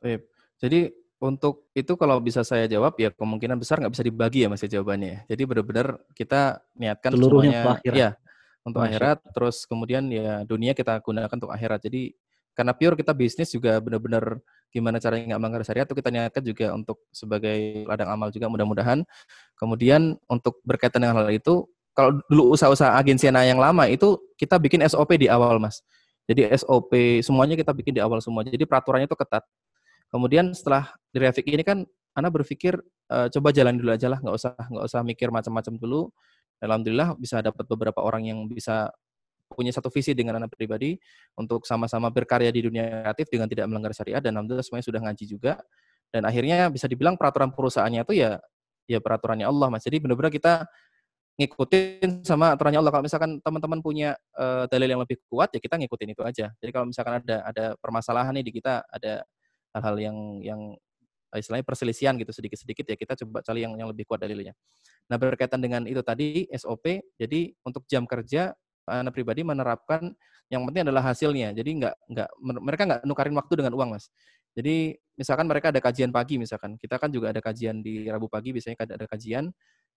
[0.00, 0.24] Baik.
[0.60, 0.92] Jadi
[1.22, 4.68] untuk itu kalau bisa saya jawab ya kemungkinan besar nggak bisa dibagi ya mas ya
[4.76, 5.24] jawabannya.
[5.24, 8.10] Jadi benar-benar kita niatkan seluruhnya semuanya, ya
[8.64, 8.90] untuk Masya.
[8.96, 12.16] akhirat terus kemudian ya dunia kita gunakan untuk akhirat jadi
[12.56, 14.40] karena pure kita bisnis juga benar-benar
[14.72, 19.04] gimana caranya nggak melanggar syariat itu kita niatkan juga untuk sebagai ladang amal juga mudah-mudahan
[19.60, 24.82] kemudian untuk berkaitan dengan hal itu kalau dulu usaha-usaha agensi yang lama itu kita bikin
[24.90, 25.80] SOP di awal mas.
[26.26, 28.42] Jadi SOP semuanya kita bikin di awal semua.
[28.42, 29.46] Jadi peraturannya itu ketat.
[30.10, 32.78] Kemudian setelah di ini kan Anda berpikir
[33.10, 34.18] uh, coba jalan dulu aja lah.
[34.18, 36.00] Nggak usah nggak usah mikir macam-macam dulu.
[36.62, 38.90] Alhamdulillah bisa dapat beberapa orang yang bisa
[39.54, 40.98] punya satu visi dengan anak pribadi
[41.38, 44.22] untuk sama-sama berkarya di dunia kreatif dengan tidak melanggar syariat.
[44.24, 45.52] Dan alhamdulillah semuanya sudah ngaji juga.
[46.10, 48.38] Dan akhirnya bisa dibilang peraturan perusahaannya itu ya
[48.86, 49.82] ya peraturannya Allah Mas.
[49.84, 50.64] Jadi benar-benar kita
[51.34, 52.92] ngikutin sama aturannya Allah.
[52.94, 56.46] Kalau misalkan teman-teman punya uh, dalil yang lebih kuat ya kita ngikutin itu aja.
[56.62, 59.26] Jadi kalau misalkan ada ada permasalahan nih di kita ada
[59.74, 60.60] hal-hal yang yang
[61.34, 64.54] istilahnya perselisihan gitu sedikit-sedikit ya kita coba cari yang yang lebih kuat dalilnya.
[65.10, 68.54] Nah berkaitan dengan itu tadi SOP, jadi untuk jam kerja
[68.86, 70.14] anak pribadi menerapkan
[70.52, 71.50] yang penting adalah hasilnya.
[71.50, 72.28] Jadi nggak nggak
[72.62, 74.06] mereka nggak nukarin waktu dengan uang mas.
[74.54, 78.54] Jadi misalkan mereka ada kajian pagi misalkan, kita kan juga ada kajian di Rabu pagi
[78.54, 79.50] biasanya ada kajian,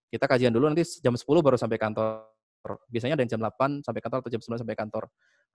[0.08, 2.28] kita kajian dulu nanti jam 10 baru sampai kantor.
[2.92, 5.04] Biasanya yang jam 8 sampai kantor atau jam 9 sampai kantor.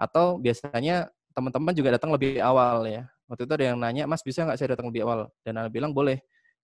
[0.00, 3.08] Atau biasanya teman-teman juga datang lebih awal ya.
[3.28, 5.28] Waktu itu ada yang nanya, Mas bisa nggak saya datang lebih awal?
[5.40, 6.20] Dan Ana bilang boleh.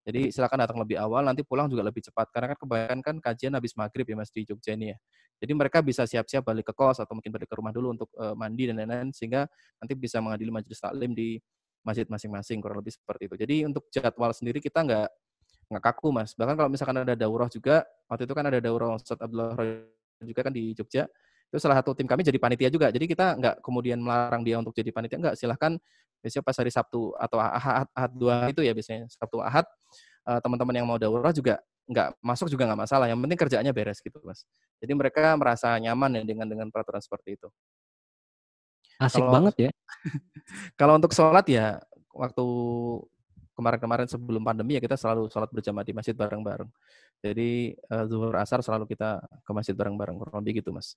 [0.08, 2.32] Jadi silakan datang lebih awal, nanti pulang juga lebih cepat.
[2.32, 4.96] Karena kan kebanyakan kan kajian habis maghrib ya Mas di Jogja ini ya.
[5.38, 8.72] Jadi mereka bisa siap-siap balik ke kos atau mungkin balik ke rumah dulu untuk mandi
[8.72, 9.44] dan lain-lain sehingga
[9.78, 11.36] nanti bisa menghadiri majelis taklim di
[11.84, 13.36] masjid masing-masing kurang lebih seperti itu.
[13.36, 15.08] Jadi untuk jadwal sendiri kita nggak
[15.68, 16.32] nggak kaku mas.
[16.32, 19.52] Bahkan kalau misalkan ada daurah juga, waktu itu kan ada daurah Ustadz Abdullah
[20.24, 21.06] juga kan di Jogja
[21.48, 22.92] itu salah satu tim kami jadi panitia juga.
[22.92, 25.34] Jadi kita nggak kemudian melarang dia untuk jadi panitia, nggak.
[25.36, 25.80] Silahkan
[26.20, 29.64] biasanya pas hari Sabtu atau Ahad, Ahad dua itu ya biasanya Sabtu Ahad
[30.28, 33.08] eh, teman-teman yang mau daurah juga nggak masuk juga nggak masalah.
[33.08, 34.44] Yang penting kerjaannya beres gitu, mas.
[34.76, 37.48] Jadi mereka merasa nyaman ya dengan dengan peraturan seperti itu.
[39.00, 39.70] Asik kalau, banget ya.
[40.80, 41.80] kalau untuk sholat ya
[42.12, 42.44] waktu
[43.58, 46.70] kemarin-kemarin sebelum pandemi ya kita selalu sholat berjamaah di masjid bareng-bareng.
[47.18, 50.94] Jadi uh, zuhur asar selalu kita ke masjid bareng-bareng kurang lebih gitu mas.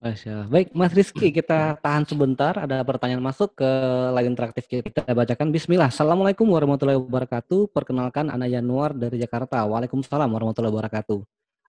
[0.00, 2.56] Masya Baik, Mas Rizky, kita tahan sebentar.
[2.56, 3.68] Ada pertanyaan masuk ke
[4.16, 5.52] line interaktif kita bacakan.
[5.52, 5.92] Bismillah.
[5.92, 7.68] Assalamualaikum warahmatullahi wabarakatuh.
[7.68, 9.60] Perkenalkan, Ana Yanuar dari Jakarta.
[9.68, 11.20] Waalaikumsalam warahmatullahi wabarakatuh.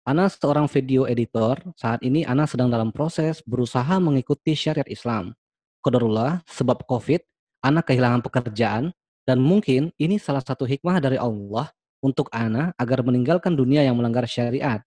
[0.08, 1.60] Ana seorang video editor.
[1.76, 5.36] Saat ini Ana sedang dalam proses berusaha mengikuti syariat Islam.
[5.84, 7.20] Kodarullah, sebab COVID,
[7.68, 8.96] Ana kehilangan pekerjaan,
[9.26, 11.70] dan mungkin ini salah satu hikmah dari Allah
[12.02, 14.82] untuk Ana agar meninggalkan dunia yang melanggar syariat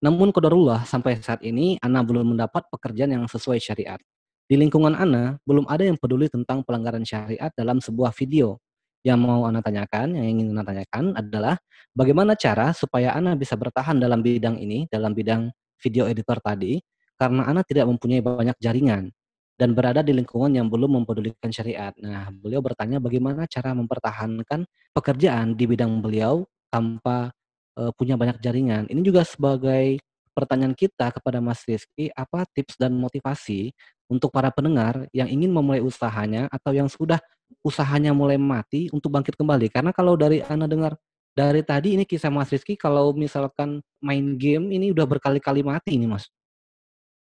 [0.00, 4.00] Namun kodarullah sampai saat ini Ana belum mendapat pekerjaan yang sesuai syariat.
[4.48, 8.56] Di lingkungan Ana belum ada yang peduli tentang pelanggaran syariat dalam sebuah video.
[9.04, 11.60] Yang mau Ana tanyakan, yang ingin Ana tanyakan adalah
[11.92, 16.80] bagaimana cara supaya Ana bisa bertahan dalam bidang ini, dalam bidang video editor tadi,
[17.20, 19.12] karena Ana tidak mempunyai banyak jaringan
[19.60, 21.92] dan berada di lingkungan yang belum mempedulikan syariat.
[22.00, 24.64] Nah, beliau bertanya bagaimana cara mempertahankan
[24.96, 27.28] pekerjaan di bidang beliau tanpa
[27.76, 28.88] uh, punya banyak jaringan.
[28.88, 30.00] Ini juga sebagai
[30.32, 33.76] pertanyaan kita kepada Mas Rizky, apa tips dan motivasi
[34.08, 37.20] untuk para pendengar yang ingin memulai usahanya atau yang sudah
[37.60, 39.68] usahanya mulai mati untuk bangkit kembali?
[39.68, 40.96] Karena kalau dari Anda dengar
[41.36, 46.08] dari tadi ini kisah Mas Rizky, kalau misalkan main game ini udah berkali-kali mati ini
[46.08, 46.32] Mas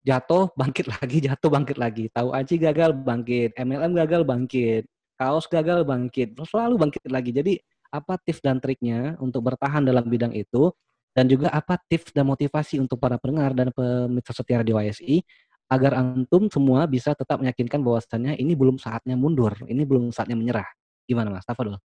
[0.08, 2.08] jatuh bangkit lagi jatuh bangkit lagi.
[2.16, 3.52] Tahu aja gagal bangkit.
[3.60, 4.88] MLM gagal bangkit.
[5.20, 6.40] Kaos gagal bangkit.
[6.48, 7.36] Selalu bangkit lagi.
[7.36, 7.54] Jadi
[7.92, 10.72] apa tips dan triknya untuk bertahan dalam bidang itu?
[11.12, 15.26] Dan juga apa tips dan motivasi untuk para pendengar dan pemirsa setia radio YSI
[15.68, 20.70] agar antum semua bisa tetap meyakinkan bahwasannya ini belum saatnya mundur, ini belum saatnya menyerah.
[21.10, 21.44] Gimana Mas?
[21.44, 21.82] Tafadol?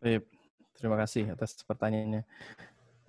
[0.00, 0.24] Baik,
[0.78, 2.22] terima kasih atas pertanyaannya.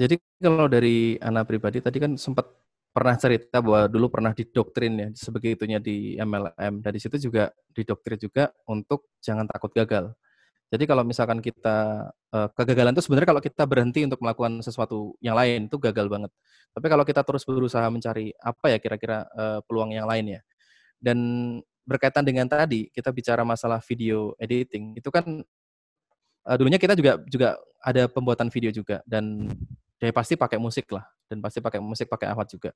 [0.02, 2.49] Jadi kalau dari anak pribadi tadi kan sempat
[2.91, 6.84] pernah cerita bahwa dulu pernah didoktrin ya sebegitunya di MLM.
[6.84, 10.11] Dari situ juga didoktrin juga untuk jangan takut gagal.
[10.72, 15.35] Jadi kalau misalkan kita uh, kegagalan itu sebenarnya kalau kita berhenti untuk melakukan sesuatu yang
[15.35, 16.31] lain itu gagal banget.
[16.72, 20.41] Tapi kalau kita terus berusaha mencari apa ya kira-kira uh, peluang yang lain ya.
[20.95, 21.18] Dan
[21.84, 25.43] berkaitan dengan tadi kita bicara masalah video editing itu kan
[26.47, 29.49] uh, dulunya kita juga juga ada pembuatan video juga dan
[30.02, 31.06] ya pasti pakai musik lah.
[31.30, 32.73] Dan pasti pakai musik pakai alat juga.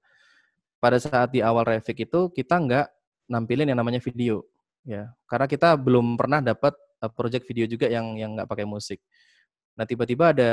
[0.78, 2.88] Pada saat di awal Revik itu kita nggak
[3.26, 4.46] nampilin yang namanya video
[4.86, 5.10] ya.
[5.26, 9.02] Karena kita belum pernah dapat uh, project video juga yang yang nggak pakai musik.
[9.74, 10.52] Nah tiba-tiba ada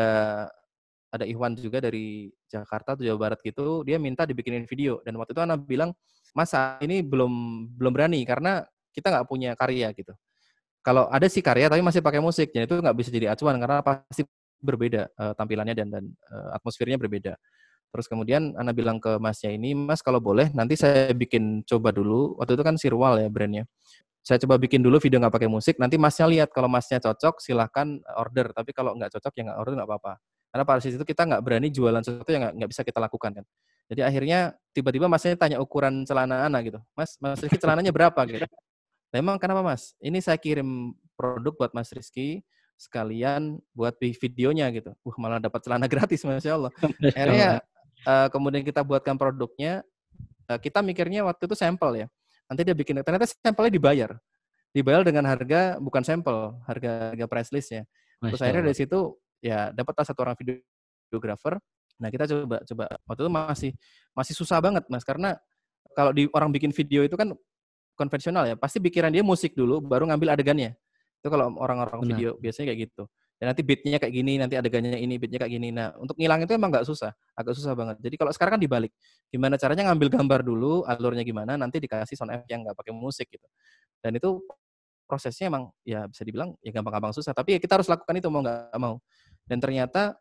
[1.12, 5.04] ada Iwan juga dari Jakarta atau Jawa Barat gitu dia minta dibikinin video.
[5.04, 5.92] Dan waktu itu anak bilang
[6.32, 7.30] masa ini belum
[7.76, 8.64] belum berani karena
[8.96, 10.16] kita nggak punya karya gitu.
[10.82, 12.50] Kalau ada sih karya tapi masih pakai musik.
[12.50, 14.24] Jadi itu nggak bisa jadi acuan karena pasti
[14.62, 17.34] berbeda uh, tampilannya dan dan uh, atmosfernya berbeda.
[17.92, 22.40] Terus kemudian Ana bilang ke Masnya ini, Mas kalau boleh nanti saya bikin coba dulu.
[22.40, 23.68] Waktu itu kan Sirwal ya brandnya.
[24.24, 25.76] Saya coba bikin dulu video nggak pakai musik.
[25.76, 28.48] Nanti Masnya lihat kalau Masnya cocok silahkan order.
[28.56, 30.12] Tapi kalau nggak cocok ya nggak order nggak apa-apa.
[30.52, 33.44] Karena pada saat itu kita nggak berani jualan sesuatu yang nggak bisa kita lakukan kan.
[33.92, 36.80] Jadi akhirnya tiba-tiba Masnya tanya ukuran celana Ana gitu.
[36.96, 38.48] Mas, Mas Rizky celananya berapa gitu.
[39.12, 39.92] Memang kenapa Mas?
[40.00, 42.40] Ini saya kirim produk buat Mas Rizky
[42.82, 44.90] sekalian buat videonya gitu.
[45.06, 46.72] Wah malah dapat celana gratis masya Allah.
[46.98, 47.62] Akhirnya
[48.02, 49.86] uh, kemudian kita buatkan produknya.
[50.50, 52.06] Uh, kita mikirnya waktu itu sampel ya.
[52.50, 54.10] Nanti dia bikin ternyata sampelnya dibayar.
[54.74, 57.82] Dibayar dengan harga bukan sampel, harga harga price listnya.
[58.18, 58.98] Terus akhirnya dari situ
[59.38, 61.62] ya dapat satu orang videografer.
[62.02, 63.70] Nah kita coba coba waktu itu masih
[64.10, 65.38] masih susah banget mas karena
[65.94, 67.30] kalau di orang bikin video itu kan
[67.94, 70.72] konvensional ya pasti pikiran dia musik dulu baru ngambil adegannya
[71.22, 73.06] itu kalau orang-orang video biasanya kayak gitu.
[73.38, 75.74] Dan nanti beatnya kayak gini, nanti adegannya ini, beatnya kayak gini.
[75.74, 77.98] Nah, untuk ngilang itu emang nggak susah, agak susah banget.
[77.98, 78.94] Jadi kalau sekarang kan dibalik,
[79.34, 83.26] gimana caranya ngambil gambar dulu, alurnya gimana, nanti dikasih sound effect yang nggak pakai musik
[83.30, 83.42] gitu.
[83.98, 84.42] Dan itu
[85.10, 87.34] prosesnya emang ya bisa dibilang ya gampang-gampang susah.
[87.34, 89.02] Tapi ya kita harus lakukan itu mau nggak mau.
[89.46, 90.14] Dan ternyata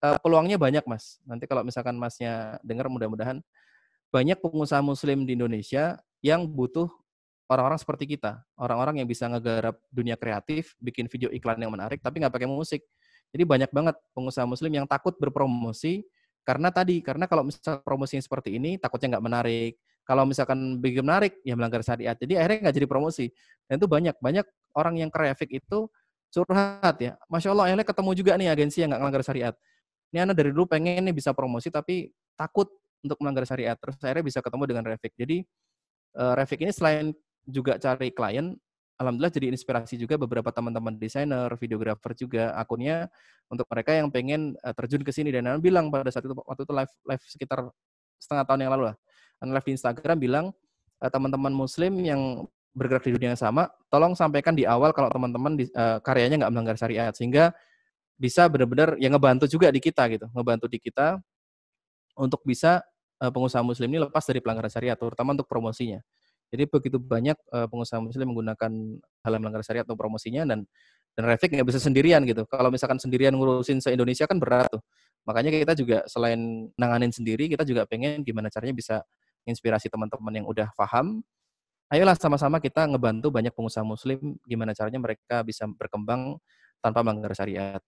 [0.00, 1.20] uh, peluangnya banyak mas.
[1.28, 3.44] Nanti kalau misalkan masnya dengar mudah-mudahan
[4.12, 6.88] banyak pengusaha muslim di Indonesia yang butuh
[7.52, 12.18] orang-orang seperti kita, orang-orang yang bisa ngegarap dunia kreatif, bikin video iklan yang menarik, tapi
[12.24, 12.80] nggak pakai musik.
[13.32, 16.04] Jadi banyak banget pengusaha muslim yang takut berpromosi
[16.42, 19.72] karena tadi, karena kalau misalnya promosi seperti ini, takutnya nggak menarik.
[20.02, 22.18] Kalau misalkan bikin menarik, ya melanggar syariat.
[22.18, 23.30] Jadi akhirnya nggak jadi promosi.
[23.70, 25.86] Dan itu banyak, banyak orang yang kreatif itu
[26.34, 27.14] curhat ya.
[27.30, 29.54] Masya Allah, akhirnya ketemu juga nih agensi yang nggak melanggar syariat.
[30.10, 32.66] Ini anak dari dulu pengen nih bisa promosi, tapi takut
[33.06, 33.78] untuk melanggar syariat.
[33.78, 35.14] Terus akhirnya bisa ketemu dengan Revik.
[35.14, 35.46] Jadi
[36.18, 37.06] uh, Revik ini selain
[37.46, 38.54] juga cari klien,
[39.00, 43.10] alhamdulillah jadi inspirasi juga beberapa teman-teman desainer, videografer juga akunnya
[43.50, 46.72] untuk mereka yang pengen uh, terjun ke sini dan bilang pada saat itu waktu itu
[46.72, 47.58] live live sekitar
[48.22, 48.96] setengah tahun yang lalu lah.
[49.42, 50.46] Anan live di Instagram bilang
[51.02, 55.60] uh, teman-teman muslim yang bergerak di dunia yang sama, tolong sampaikan di awal kalau teman-teman
[55.76, 57.52] uh, karyanya nggak melanggar syariat sehingga
[58.16, 61.20] bisa benar-benar yang ngebantu juga di kita gitu, ngebantu di kita
[62.16, 62.80] untuk bisa
[63.20, 66.00] uh, pengusaha muslim ini lepas dari pelanggaran syariat, terutama untuk promosinya.
[66.52, 68.72] Jadi begitu banyak uh, pengusaha muslim menggunakan
[69.24, 70.68] hal yang melanggar syariat atau promosinya dan
[71.16, 72.44] dan Revik nggak bisa sendirian gitu.
[72.44, 74.84] Kalau misalkan sendirian ngurusin se-Indonesia kan berat tuh.
[75.24, 78.96] Makanya kita juga selain nanganin sendiri, kita juga pengen gimana caranya bisa
[79.48, 81.24] inspirasi teman-teman yang udah paham.
[81.92, 86.40] Ayolah sama-sama kita ngebantu banyak pengusaha muslim gimana caranya mereka bisa berkembang
[86.80, 87.80] tanpa melanggar syariat.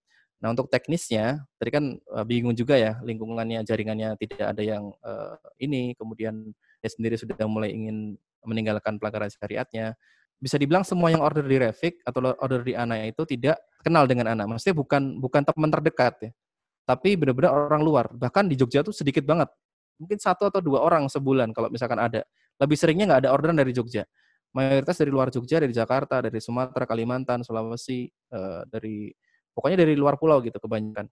[0.45, 5.41] Nah untuk teknisnya, tadi kan uh, bingung juga ya lingkungannya, jaringannya tidak ada yang uh,
[5.57, 6.53] ini, kemudian
[6.85, 9.97] dia sendiri sudah mulai ingin meninggalkan pelanggaran syariatnya.
[10.39, 14.33] Bisa dibilang semua yang order di Revik atau order di Ana itu tidak kenal dengan
[14.37, 14.45] Ana.
[14.45, 16.31] Maksudnya bukan bukan teman terdekat ya.
[16.85, 18.07] Tapi benar-benar orang luar.
[18.12, 19.49] Bahkan di Jogja tuh sedikit banget.
[19.97, 22.27] Mungkin satu atau dua orang sebulan kalau misalkan ada.
[22.61, 24.05] Lebih seringnya nggak ada orderan dari Jogja.
[24.55, 29.11] Mayoritas dari luar Jogja, dari Jakarta, dari Sumatera, Kalimantan, Sulawesi, uh, dari
[29.55, 31.07] Pokoknya dari luar pulau gitu kebanyakan.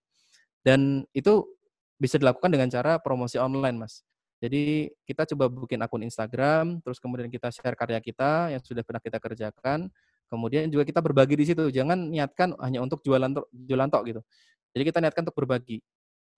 [0.67, 1.47] Dan itu
[1.95, 4.03] bisa dilakukan dengan cara promosi online, Mas.
[4.43, 8.99] Jadi kita coba bikin akun Instagram, terus kemudian kita share karya kita yang sudah pernah
[8.99, 9.87] kita kerjakan.
[10.27, 11.71] Kemudian juga kita berbagi di situ.
[11.71, 14.21] Jangan niatkan hanya untuk jualan jualan tok gitu.
[14.75, 15.79] Jadi kita niatkan untuk berbagi.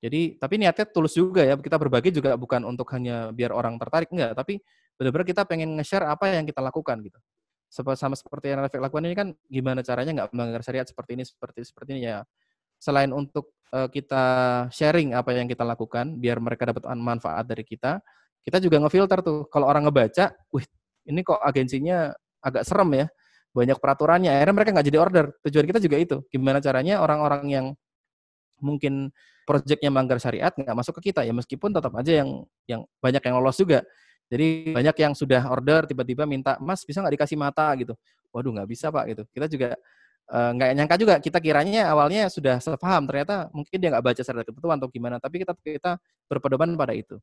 [0.04, 1.56] Jadi tapi niatnya tulus juga ya.
[1.56, 4.60] Kita berbagi juga bukan untuk hanya biar orang tertarik enggak, tapi
[5.00, 7.16] benar-benar kita pengen nge-share apa yang kita lakukan gitu
[7.74, 11.66] sama seperti yang Rafiq lakukan ini kan gimana caranya nggak melanggar syariat seperti ini seperti
[11.66, 12.22] seperti ini ya
[12.84, 14.24] selain untuk uh, kita
[14.68, 18.04] sharing apa yang kita lakukan biar mereka dapat manfaat dari kita
[18.44, 19.48] kita juga ngefilter tuh.
[19.48, 20.68] Kalau orang ngebaca wih
[21.08, 22.12] ini kok agensinya
[22.44, 23.06] agak serem ya
[23.56, 24.36] banyak peraturannya.
[24.36, 25.24] Akhirnya mereka nggak jadi order.
[25.48, 26.16] Tujuan kita juga itu.
[26.28, 27.66] Gimana caranya orang-orang yang
[28.60, 29.08] mungkin
[29.48, 33.34] proyeknya melanggar syariat nggak masuk ke kita ya meskipun tetap aja yang yang banyak yang
[33.40, 33.80] lolos juga.
[34.28, 37.72] Jadi banyak yang sudah order tiba-tiba minta, Mas bisa nggak dikasih mata?
[37.76, 37.96] Gitu.
[38.32, 39.04] Waduh nggak bisa Pak.
[39.08, 39.22] Gitu.
[39.32, 39.68] Kita juga
[40.30, 41.14] nggak uh, nyangka juga.
[41.20, 45.44] Kita kiranya awalnya sudah sepaham ternyata mungkin dia nggak baca secara ketentuan atau gimana tapi
[45.44, 47.20] kita kita berpedoman pada itu.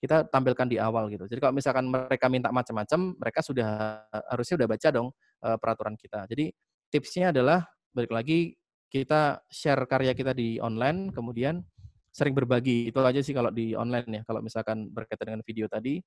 [0.00, 1.28] Kita tampilkan di awal gitu.
[1.28, 4.02] Jadi kalau misalkan mereka minta macam-macam mereka sudah
[4.32, 5.08] harusnya sudah baca dong
[5.44, 6.26] uh, peraturan kita.
[6.26, 6.50] Jadi
[6.90, 8.58] tipsnya adalah balik lagi
[8.90, 11.62] kita share karya kita di online kemudian
[12.10, 12.90] sering berbagi.
[12.90, 14.22] Itu aja sih kalau di online ya.
[14.26, 16.02] Kalau misalkan berkaitan dengan video tadi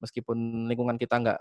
[0.00, 1.40] meskipun lingkungan kita nggak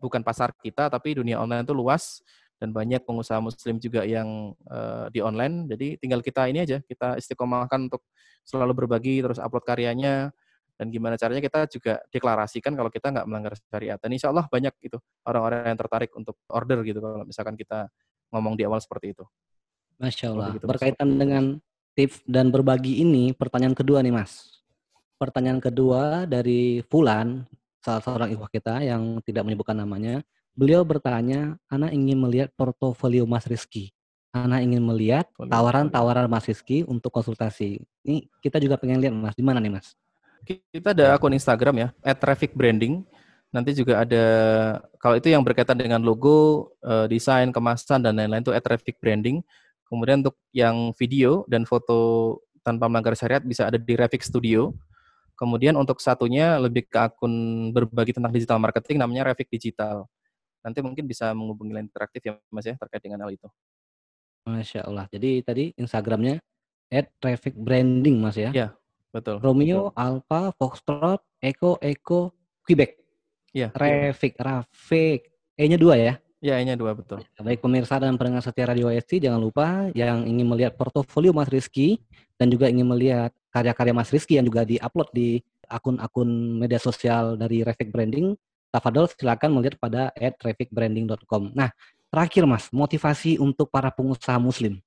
[0.00, 2.24] bukan pasar kita, tapi dunia online itu luas
[2.60, 5.64] dan banyak pengusaha muslim juga yang uh, di online.
[5.72, 8.04] Jadi tinggal kita ini aja, kita istiqomahkan untuk
[8.44, 10.28] selalu berbagi, terus upload karyanya,
[10.76, 13.96] dan gimana caranya kita juga deklarasikan kalau kita nggak melanggar syariat.
[13.96, 17.88] Dan insya Allah banyak itu orang-orang yang tertarik untuk order gitu kalau misalkan kita
[18.28, 19.24] ngomong di awal seperti itu.
[20.00, 20.48] Masya Allah.
[20.56, 21.18] Gitu, Berkaitan mas.
[21.20, 21.44] dengan
[21.96, 24.60] tips dan berbagi ini, pertanyaan kedua nih Mas.
[25.20, 27.44] Pertanyaan kedua dari Fulan,
[27.84, 30.24] salah seorang ikhwah kita yang tidak menyebutkan namanya,
[30.54, 33.94] beliau bertanya, Ana ingin melihat portofolio Mas Rizky.
[34.30, 37.82] Ana ingin melihat tawaran-tawaran Mas Rizky untuk konsultasi.
[38.06, 39.98] Ini kita juga pengen lihat Mas, di mana nih Mas?
[40.46, 43.02] Kita ada akun Instagram ya, @traffic branding.
[43.50, 44.24] Nanti juga ada
[45.02, 49.42] kalau itu yang berkaitan dengan logo, uh, desain, kemasan dan lain-lain itu @traffic branding.
[49.90, 54.70] Kemudian untuk yang video dan foto tanpa melanggar syariat bisa ada di Revik Studio.
[55.34, 57.32] Kemudian untuk satunya lebih ke akun
[57.74, 60.06] berbagi tentang digital marketing namanya Revik Digital.
[60.60, 63.48] Nanti mungkin bisa menghubungi line interaktif ya Mas ya terkait dengan hal itu.
[64.44, 65.06] Masya Allah.
[65.12, 66.40] Jadi tadi Instagramnya
[66.90, 68.50] at Traffic Branding Mas ya?
[68.52, 68.68] Iya,
[69.12, 69.40] betul.
[69.40, 70.00] Romeo, betul.
[70.00, 72.34] Alpha, Foxtrot, Eko, Eko,
[72.64, 73.00] Quebec.
[73.50, 73.74] Iya.
[73.74, 75.30] Rafik, Rafik.
[75.58, 76.14] E-nya dua ya?
[76.40, 77.20] Ya, E-nya dua betul.
[77.36, 82.00] Baik pemirsa dan pendengar setia Radio ST, jangan lupa yang ingin melihat portofolio Mas Rizky
[82.40, 87.60] dan juga ingin melihat karya-karya Mas Rizky yang juga diupload di akun-akun media sosial dari
[87.60, 88.32] Revik Branding,
[88.70, 91.50] Tafadol silakan melihat pada @revikbranding.com.
[91.52, 91.74] Nah,
[92.10, 94.78] terakhir Mas, motivasi untuk para pengusaha muslim.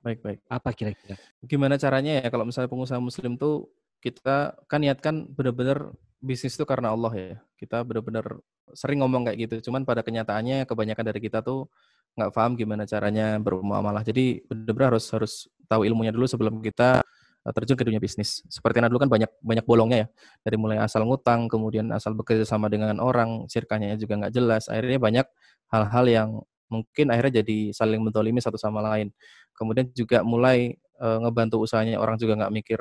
[0.00, 0.40] Baik, baik.
[0.48, 1.20] Apa kira-kira?
[1.44, 3.68] Gimana caranya ya kalau misalnya pengusaha muslim tuh
[4.00, 5.92] kita kan niatkan benar-benar
[6.22, 7.36] bisnis itu karena Allah ya.
[7.60, 8.40] Kita benar-benar
[8.72, 9.70] sering ngomong kayak gitu.
[9.70, 11.68] Cuman pada kenyataannya kebanyakan dari kita tuh
[12.16, 14.00] nggak paham gimana caranya bermuamalah.
[14.02, 15.32] Jadi benar-benar harus harus
[15.68, 17.04] tahu ilmunya dulu sebelum kita
[17.54, 18.44] terjun ke dunia bisnis.
[18.48, 20.08] Seperti yang dulu kan banyak banyak bolongnya ya.
[20.48, 24.66] Dari mulai asal ngutang, kemudian asal bekerja sama dengan orang, sirkanya juga nggak jelas.
[24.68, 25.26] Akhirnya banyak
[25.72, 26.28] hal-hal yang
[26.68, 29.12] mungkin akhirnya jadi saling mentolimi satu sama lain.
[29.56, 32.80] Kemudian juga mulai e, ngebantu usahanya orang juga nggak mikir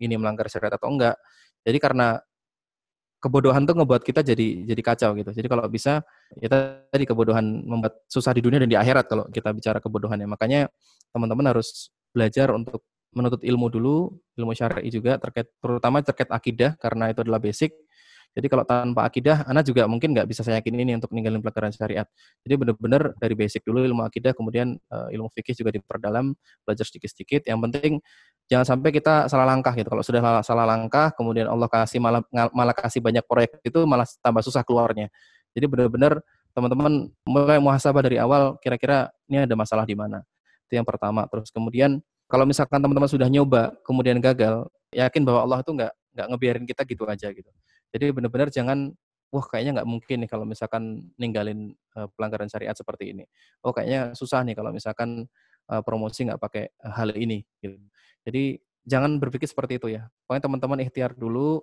[0.00, 1.16] ini melanggar syariat atau enggak.
[1.64, 2.20] Jadi karena
[3.20, 5.30] kebodohan tuh ngebuat kita jadi jadi kacau gitu.
[5.32, 6.04] Jadi kalau bisa
[6.38, 10.28] ya tadi kebodohan membuat susah di dunia dan di akhirat kalau kita bicara kebodohannya.
[10.28, 10.68] Makanya
[11.12, 12.84] teman-teman harus belajar untuk
[13.16, 13.96] menuntut ilmu dulu,
[14.36, 17.72] ilmu syar'i juga terkait terutama terkait akidah karena itu adalah basic.
[18.36, 21.72] Jadi kalau tanpa akidah, anak juga mungkin nggak bisa saya yakin ini untuk ninggalin pelajaran
[21.72, 22.04] syariat.
[22.44, 26.36] Jadi benar-benar dari basic dulu ilmu akidah, kemudian uh, ilmu fikih juga diperdalam,
[26.68, 27.48] belajar sedikit-sedikit.
[27.48, 27.92] Yang penting
[28.52, 29.88] jangan sampai kita salah langkah gitu.
[29.88, 32.20] Kalau sudah salah, salah langkah, kemudian Allah kasih malah
[32.52, 35.08] malah kasih banyak proyek itu malah tambah susah keluarnya.
[35.56, 36.20] Jadi benar-benar
[36.52, 40.20] teman-teman mulai muhasabah dari awal kira-kira ini ada masalah di mana.
[40.68, 41.24] Itu yang pertama.
[41.32, 46.26] Terus kemudian kalau misalkan teman-teman sudah nyoba kemudian gagal, yakin bahwa Allah itu nggak nggak
[46.32, 47.50] ngebiarin kita gitu aja gitu.
[47.94, 48.90] Jadi benar-benar jangan
[49.30, 53.24] wah kayaknya nggak mungkin nih kalau misalkan ninggalin uh, pelanggaran syariat seperti ini.
[53.62, 55.26] Oh kayaknya susah nih kalau misalkan
[55.70, 57.78] uh, promosi nggak pakai hal ini gitu.
[58.26, 60.06] Jadi jangan berpikir seperti itu ya.
[60.26, 61.62] Pokoknya teman-teman ikhtiar dulu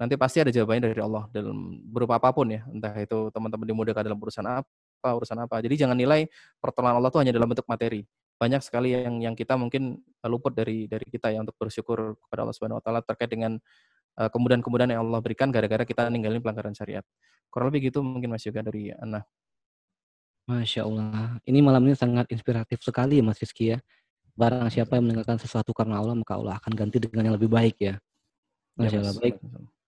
[0.00, 2.66] nanti pasti ada jawabannya dari Allah dalam berupa apa pun ya.
[2.70, 5.62] Entah itu teman-teman dimudahkan dalam urusan apa, urusan apa.
[5.62, 6.26] Jadi jangan nilai
[6.58, 8.02] pertolongan Allah itu hanya dalam bentuk materi.
[8.42, 12.54] Banyak sekali yang yang kita mungkin luput dari dari kita ya untuk bersyukur kepada Allah
[12.58, 13.62] Subhanahu wa taala terkait dengan
[14.18, 17.06] uh, kemudahan-kemudahan yang Allah berikan gara-gara kita ninggalin pelanggaran syariat.
[17.54, 19.22] Kurang lebih gitu mungkin Mas Yoga dari Ana.
[20.50, 21.38] Masya Allah.
[21.46, 23.78] Ini malam ini sangat inspiratif sekali ya Mas Rizky ya.
[24.34, 27.76] Barang siapa yang meninggalkan sesuatu karena Allah, maka Allah akan ganti dengan yang lebih baik
[27.78, 27.94] ya.
[27.94, 29.14] ya Masya Allah.
[29.22, 29.36] Baik.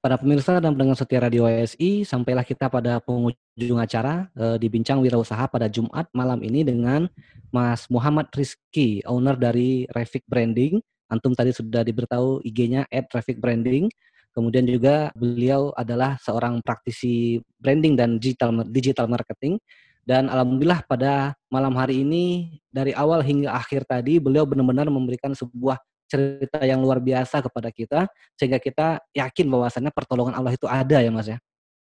[0.05, 5.01] Pada pemirsa dan pendengar setia Radio ASI, sampailah kita pada penghujung acara e, di Bincang
[5.01, 7.09] Wirausaha pada Jumat malam ini dengan
[7.49, 10.77] Mas Muhammad Rizky, owner dari Revik Branding.
[11.09, 13.89] Antum tadi sudah diberitahu IG-nya at Revik Branding.
[14.37, 19.57] Kemudian juga beliau adalah seorang praktisi branding dan digital digital marketing.
[20.05, 25.81] Dan alhamdulillah pada malam hari ini dari awal hingga akhir tadi beliau benar-benar memberikan sebuah
[26.15, 28.07] cerita yang luar biasa kepada kita
[28.39, 31.39] sehingga kita yakin bahwasannya pertolongan Allah itu ada ya Mas ya.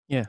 [0.10, 0.26] Iya.
[0.26, 0.28] Yeah.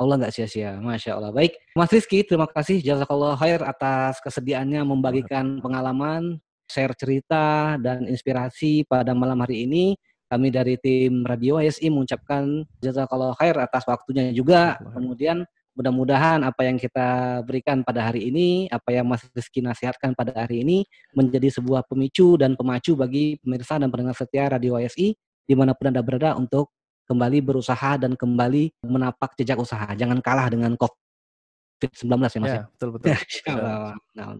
[0.00, 1.30] Allah nggak sia-sia, masya Allah.
[1.36, 8.88] Baik, Mas Rizky, terima kasih jazakallah khair atas kesediaannya membagikan pengalaman, share cerita dan inspirasi
[8.88, 9.94] pada malam hari ini.
[10.32, 14.80] Kami dari tim Radio ASI mengucapkan jazakallah khair atas waktunya juga.
[14.80, 20.44] Kemudian Mudah-mudahan apa yang kita berikan pada hari ini, apa yang Mas Rizky nasihatkan pada
[20.44, 20.84] hari ini,
[21.16, 25.16] menjadi sebuah pemicu dan pemacu bagi pemirsa dan pendengar setia Radio YSI,
[25.48, 26.68] di mana pun Anda berada untuk
[27.08, 29.88] kembali berusaha dan kembali menapak jejak usaha.
[29.96, 32.44] Jangan kalah dengan COVID-19 ya Mas ya.
[32.44, 32.62] ya?
[32.76, 33.08] Betul, betul.
[34.16, 34.36] nah,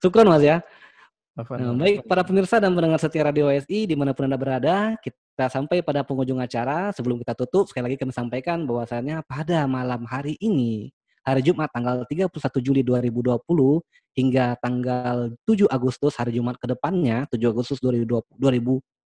[0.00, 0.64] syukur Mas ya.
[1.32, 5.16] Nah, baik para pemirsa dan pendengar setia Radio WSI di mana pun anda berada, kita
[5.36, 6.92] sampai pada penghujung acara.
[6.92, 10.92] Sebelum kita tutup, sekali lagi kami sampaikan bahwasannya pada malam hari ini,
[11.24, 13.38] hari Jumat tanggal 31 Juli 2020
[14.12, 18.22] hingga tanggal 7 Agustus hari Jumat ke depannya, 7 Agustus 2020,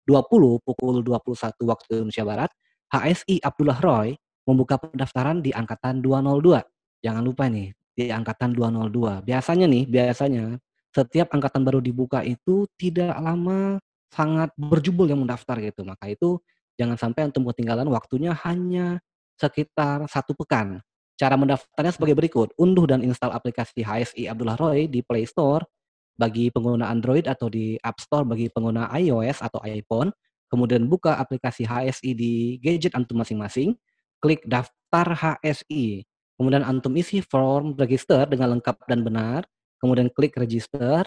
[0.07, 2.51] 2020 pukul 21 waktu Indonesia Barat,
[2.89, 4.15] HSI Abdullah Roy
[4.47, 6.63] membuka pendaftaran di angkatan 202.
[7.03, 9.21] Jangan lupa nih, di angkatan 202.
[9.27, 10.57] Biasanya nih, biasanya
[10.95, 13.77] setiap angkatan baru dibuka itu tidak lama
[14.13, 15.83] sangat berjubel yang mendaftar gitu.
[15.83, 16.39] Maka itu
[16.79, 19.01] jangan sampai untuk ketinggalan waktunya hanya
[19.37, 20.81] sekitar satu pekan.
[21.17, 22.53] Cara mendaftarnya sebagai berikut.
[22.61, 25.65] Unduh dan install aplikasi HSI Abdullah Roy di Play Store
[26.17, 30.13] bagi pengguna Android atau di App Store bagi pengguna iOS atau iPhone.
[30.47, 33.73] Kemudian buka aplikasi HSI di gadget antum masing-masing.
[34.21, 36.05] Klik daftar HSI.
[36.37, 39.41] Kemudian antum isi form register dengan lengkap dan benar
[39.81, 41.05] kemudian klik register,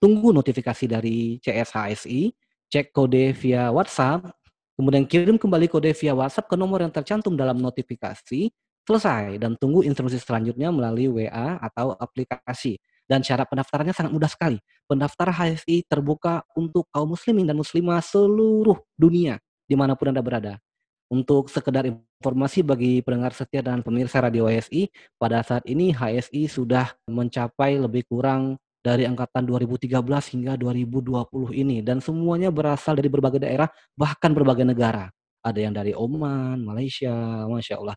[0.00, 2.32] tunggu notifikasi dari CSHSI,
[2.72, 4.32] cek kode via WhatsApp,
[4.74, 8.48] kemudian kirim kembali kode via WhatsApp ke nomor yang tercantum dalam notifikasi,
[8.88, 12.80] selesai, dan tunggu instruksi selanjutnya melalui WA atau aplikasi.
[13.04, 14.62] Dan syarat pendaftarannya sangat mudah sekali.
[14.86, 20.62] Pendaftar HSI terbuka untuk kaum muslimin dan muslimah seluruh dunia, di mana pun Anda berada.
[21.10, 24.86] Untuk sekedar informasi bagi pendengar setia dan pemirsa Radio HSI,
[25.18, 30.00] pada saat ini HSI sudah mencapai lebih kurang dari angkatan 2013
[30.32, 35.12] hingga 2020 ini dan semuanya berasal dari berbagai daerah bahkan berbagai negara.
[35.40, 37.12] Ada yang dari Oman, Malaysia,
[37.48, 37.96] Masya Allah.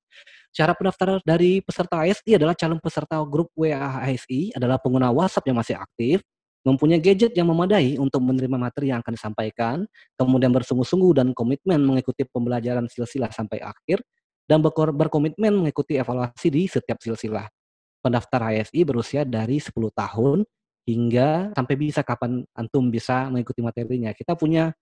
[0.56, 5.60] Cara pendaftaran dari peserta HSI adalah calon peserta grup WA HSI adalah pengguna WhatsApp yang
[5.60, 6.24] masih aktif,
[6.64, 9.84] mempunyai gadget yang memadai untuk menerima materi yang akan disampaikan,
[10.16, 14.00] kemudian bersungguh-sungguh dan komitmen mengikuti pembelajaran silsilah sampai akhir,
[14.48, 17.52] dan berkomitmen mengikuti evaluasi di setiap silsilah.
[18.00, 20.48] Pendaftar HSI berusia dari 10 tahun
[20.84, 24.12] hingga sampai bisa kapan antum bisa mengikuti materinya.
[24.12, 24.76] Kita punya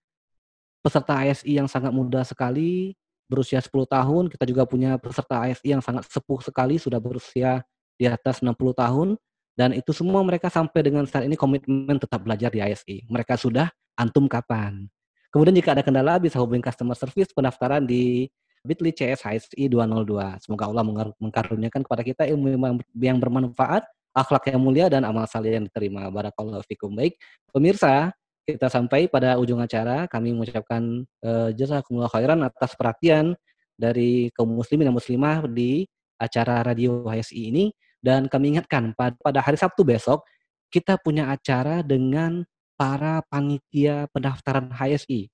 [0.82, 2.98] peserta HSI yang sangat muda sekali,
[3.30, 4.24] berusia 10 tahun.
[4.30, 7.62] Kita juga punya peserta HSI yang sangat sepuh sekali, sudah berusia
[8.02, 9.14] di atas 60 tahun
[9.62, 13.06] dan itu semua mereka sampai dengan saat ini komitmen tetap belajar di ISI.
[13.12, 13.70] Mereka sudah
[14.00, 14.88] antum kapan.
[15.30, 18.28] Kemudian jika ada kendala bisa hubungi customer service pendaftaran di
[18.66, 20.44] bit.ly CS HSI 202.
[20.44, 20.84] Semoga Allah
[21.20, 22.58] mengkaruniakan kepada kita ilmu
[23.00, 26.08] yang bermanfaat, akhlak yang mulia dan amal saleh yang diterima.
[26.12, 26.92] Barakallahu fikum.
[26.96, 27.16] Baik,
[27.52, 28.12] pemirsa,
[28.44, 30.06] kita sampai pada ujung acara.
[30.08, 33.34] Kami mengucapkan uh, jazakumullah khairan atas perhatian
[33.80, 35.88] dari kaum muslimin dan muslimah di
[36.20, 37.66] acara radio HSI ini.
[38.02, 40.26] Dan kami ingatkan pada hari Sabtu besok
[40.74, 42.42] kita punya acara dengan
[42.74, 45.30] para panitia pendaftaran HSI.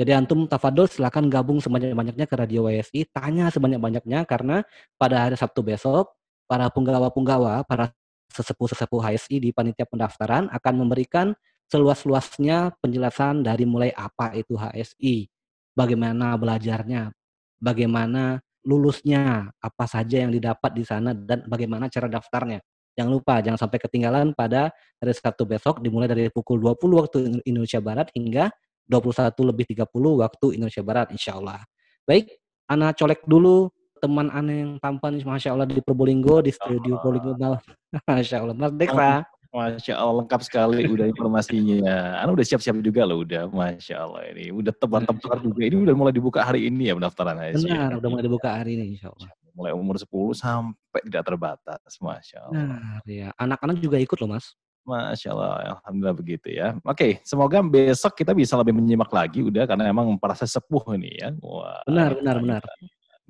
[0.00, 4.64] Jadi antum tafadol silakan gabung sebanyak-banyaknya ke Radio HSI, tanya sebanyak-banyaknya karena
[4.96, 6.12] pada hari Sabtu besok
[6.48, 7.92] para penggawa-penggawa, para
[8.30, 11.34] sesepuh-sesepuh HSI di panitia pendaftaran akan memberikan
[11.70, 15.30] seluas-luasnya penjelasan dari mulai apa itu HSI,
[15.74, 17.14] bagaimana belajarnya,
[17.62, 22.58] bagaimana lulusnya, apa saja yang didapat di sana dan bagaimana cara daftarnya.
[22.98, 27.78] Jangan lupa, jangan sampai ketinggalan pada hari Sabtu besok dimulai dari pukul 20 waktu Indonesia
[27.78, 28.50] Barat hingga
[28.90, 31.62] 21 lebih 30 waktu Indonesia Barat insya Allah.
[32.02, 32.34] Baik,
[32.66, 33.70] Ana colek dulu
[34.00, 37.60] teman Ana yang tampan Masya Allah di Probolinggo, di studio Probolinggo.
[38.08, 39.28] Masya Allah, Mas Dekra.
[39.50, 42.22] Masya Allah lengkap sekali udah informasinya.
[42.22, 43.50] Anu udah siap-siap juga loh udah.
[43.50, 45.60] Masya Allah ini udah tebar-tebar juga.
[45.66, 47.66] Ini udah mulai dibuka hari ini ya pendaftaran HSI.
[47.66, 49.30] Benar, udah mulai dibuka hari ini Insya Allah.
[49.50, 50.06] Mulai umur 10
[50.38, 51.90] sampai tidak terbatas.
[51.98, 52.62] Masya Allah.
[52.62, 53.28] Nah, ya.
[53.34, 54.54] Anak-anak juga ikut loh Mas.
[54.86, 56.78] Masya Allah, Alhamdulillah begitu ya.
[56.86, 61.34] Oke, semoga besok kita bisa lebih menyimak lagi udah karena emang para sesepuh ini ya.
[61.42, 62.62] Wah, benar, benar, benar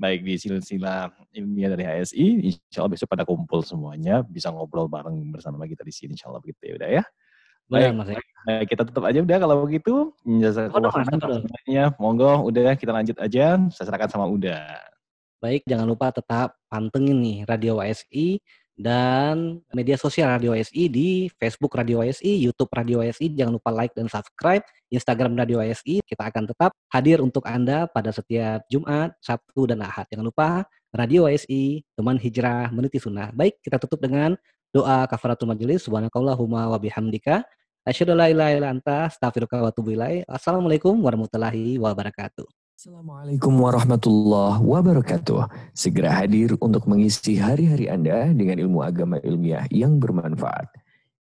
[0.00, 5.20] baik di silsilah ilmiah dari HSI, insya Allah besok pada kumpul semuanya, bisa ngobrol bareng
[5.28, 7.04] bersama kita di sini, insya Allah begitu ya udah ya.
[7.70, 10.10] Baik, Mas, baik, kita tutup aja udah kalau begitu.
[10.26, 13.62] Jazakallah oh, Monggo, udah kita lanjut aja.
[13.70, 14.90] Saya serahkan sama Uda.
[15.38, 18.42] Baik, jangan lupa tetap pantengin nih Radio WSI
[18.80, 23.28] dan media sosial Radio SI di Facebook Radio SI, YouTube Radio SI.
[23.36, 26.00] Jangan lupa like dan subscribe Instagram Radio SI.
[26.00, 30.08] Kita akan tetap hadir untuk Anda pada setiap Jumat, Sabtu, dan Ahad.
[30.08, 30.64] Jangan lupa
[30.96, 33.28] Radio SI, teman hijrah, meniti sunnah.
[33.36, 34.34] Baik, kita tutup dengan
[34.72, 35.84] doa kafaratul majelis.
[35.84, 37.44] Subhanakallahumma wa bihamdika.
[37.84, 42.59] Asyhadu la ilaha illa anta, Assalamualaikum warahmatullahi wabarakatuh.
[42.80, 45.52] Assalamualaikum warahmatullahi wabarakatuh.
[45.76, 50.64] Segera hadir untuk mengisi hari-hari Anda dengan ilmu agama ilmiah yang bermanfaat.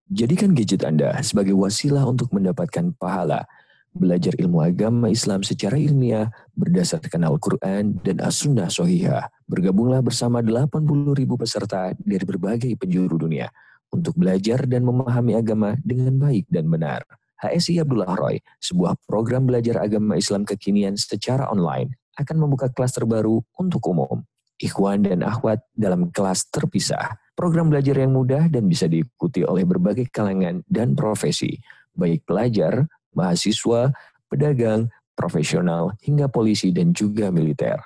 [0.06, 3.50] Jadikan gadget Anda sebagai wasilah untuk mendapatkan pahala.
[3.90, 9.26] Belajar ilmu agama Islam secara ilmiah berdasarkan Al-Quran dan As-Sunnah Sohihah.
[9.50, 10.78] Bergabunglah bersama 80
[11.18, 13.50] ribu peserta dari berbagai penjuru dunia
[13.90, 17.02] untuk belajar dan memahami agama dengan baik dan benar.
[17.38, 23.42] HSI Abdullah Roy, sebuah program belajar agama Islam kekinian secara online, akan membuka kelas terbaru
[23.62, 24.26] untuk umum.
[24.58, 27.14] Ikhwan dan akhwat dalam kelas terpisah.
[27.38, 31.62] Program belajar yang mudah dan bisa diikuti oleh berbagai kalangan dan profesi,
[31.94, 33.94] baik pelajar, mahasiswa,
[34.26, 37.78] pedagang, profesional, hingga polisi dan juga militer.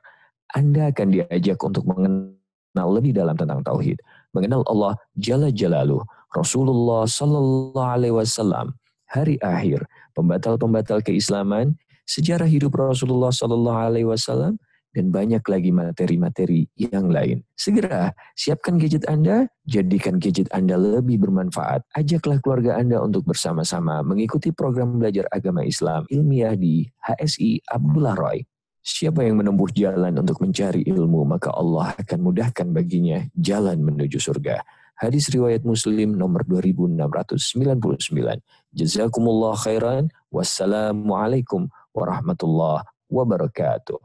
[0.55, 3.99] Anda akan diajak untuk mengenal lebih dalam tentang tauhid,
[4.31, 8.71] mengenal Allah Jalla Jalaluh, Rasulullah Sallallahu Alaihi Wasallam,
[9.11, 9.83] hari akhir,
[10.15, 11.75] pembatal-pembatal keislaman,
[12.07, 14.55] sejarah hidup Rasulullah Sallallahu Alaihi Wasallam,
[14.91, 17.43] dan banyak lagi materi-materi yang lain.
[17.55, 21.87] Segera siapkan gadget Anda, jadikan gadget Anda lebih bermanfaat.
[21.95, 28.43] Ajaklah keluarga Anda untuk bersama-sama mengikuti program belajar agama Islam ilmiah di HSI Abdullah Roy.
[28.81, 34.59] Siapa yang menempuh jalan untuk mencari ilmu, maka Allah akan mudahkan baginya jalan menuju surga.
[35.01, 38.37] Hadis riwayat Muslim nomor 2699.
[38.69, 40.13] Jazakumullah khairan.
[40.29, 43.97] Wassalamualaikum warahmatullahi wabarakatuh.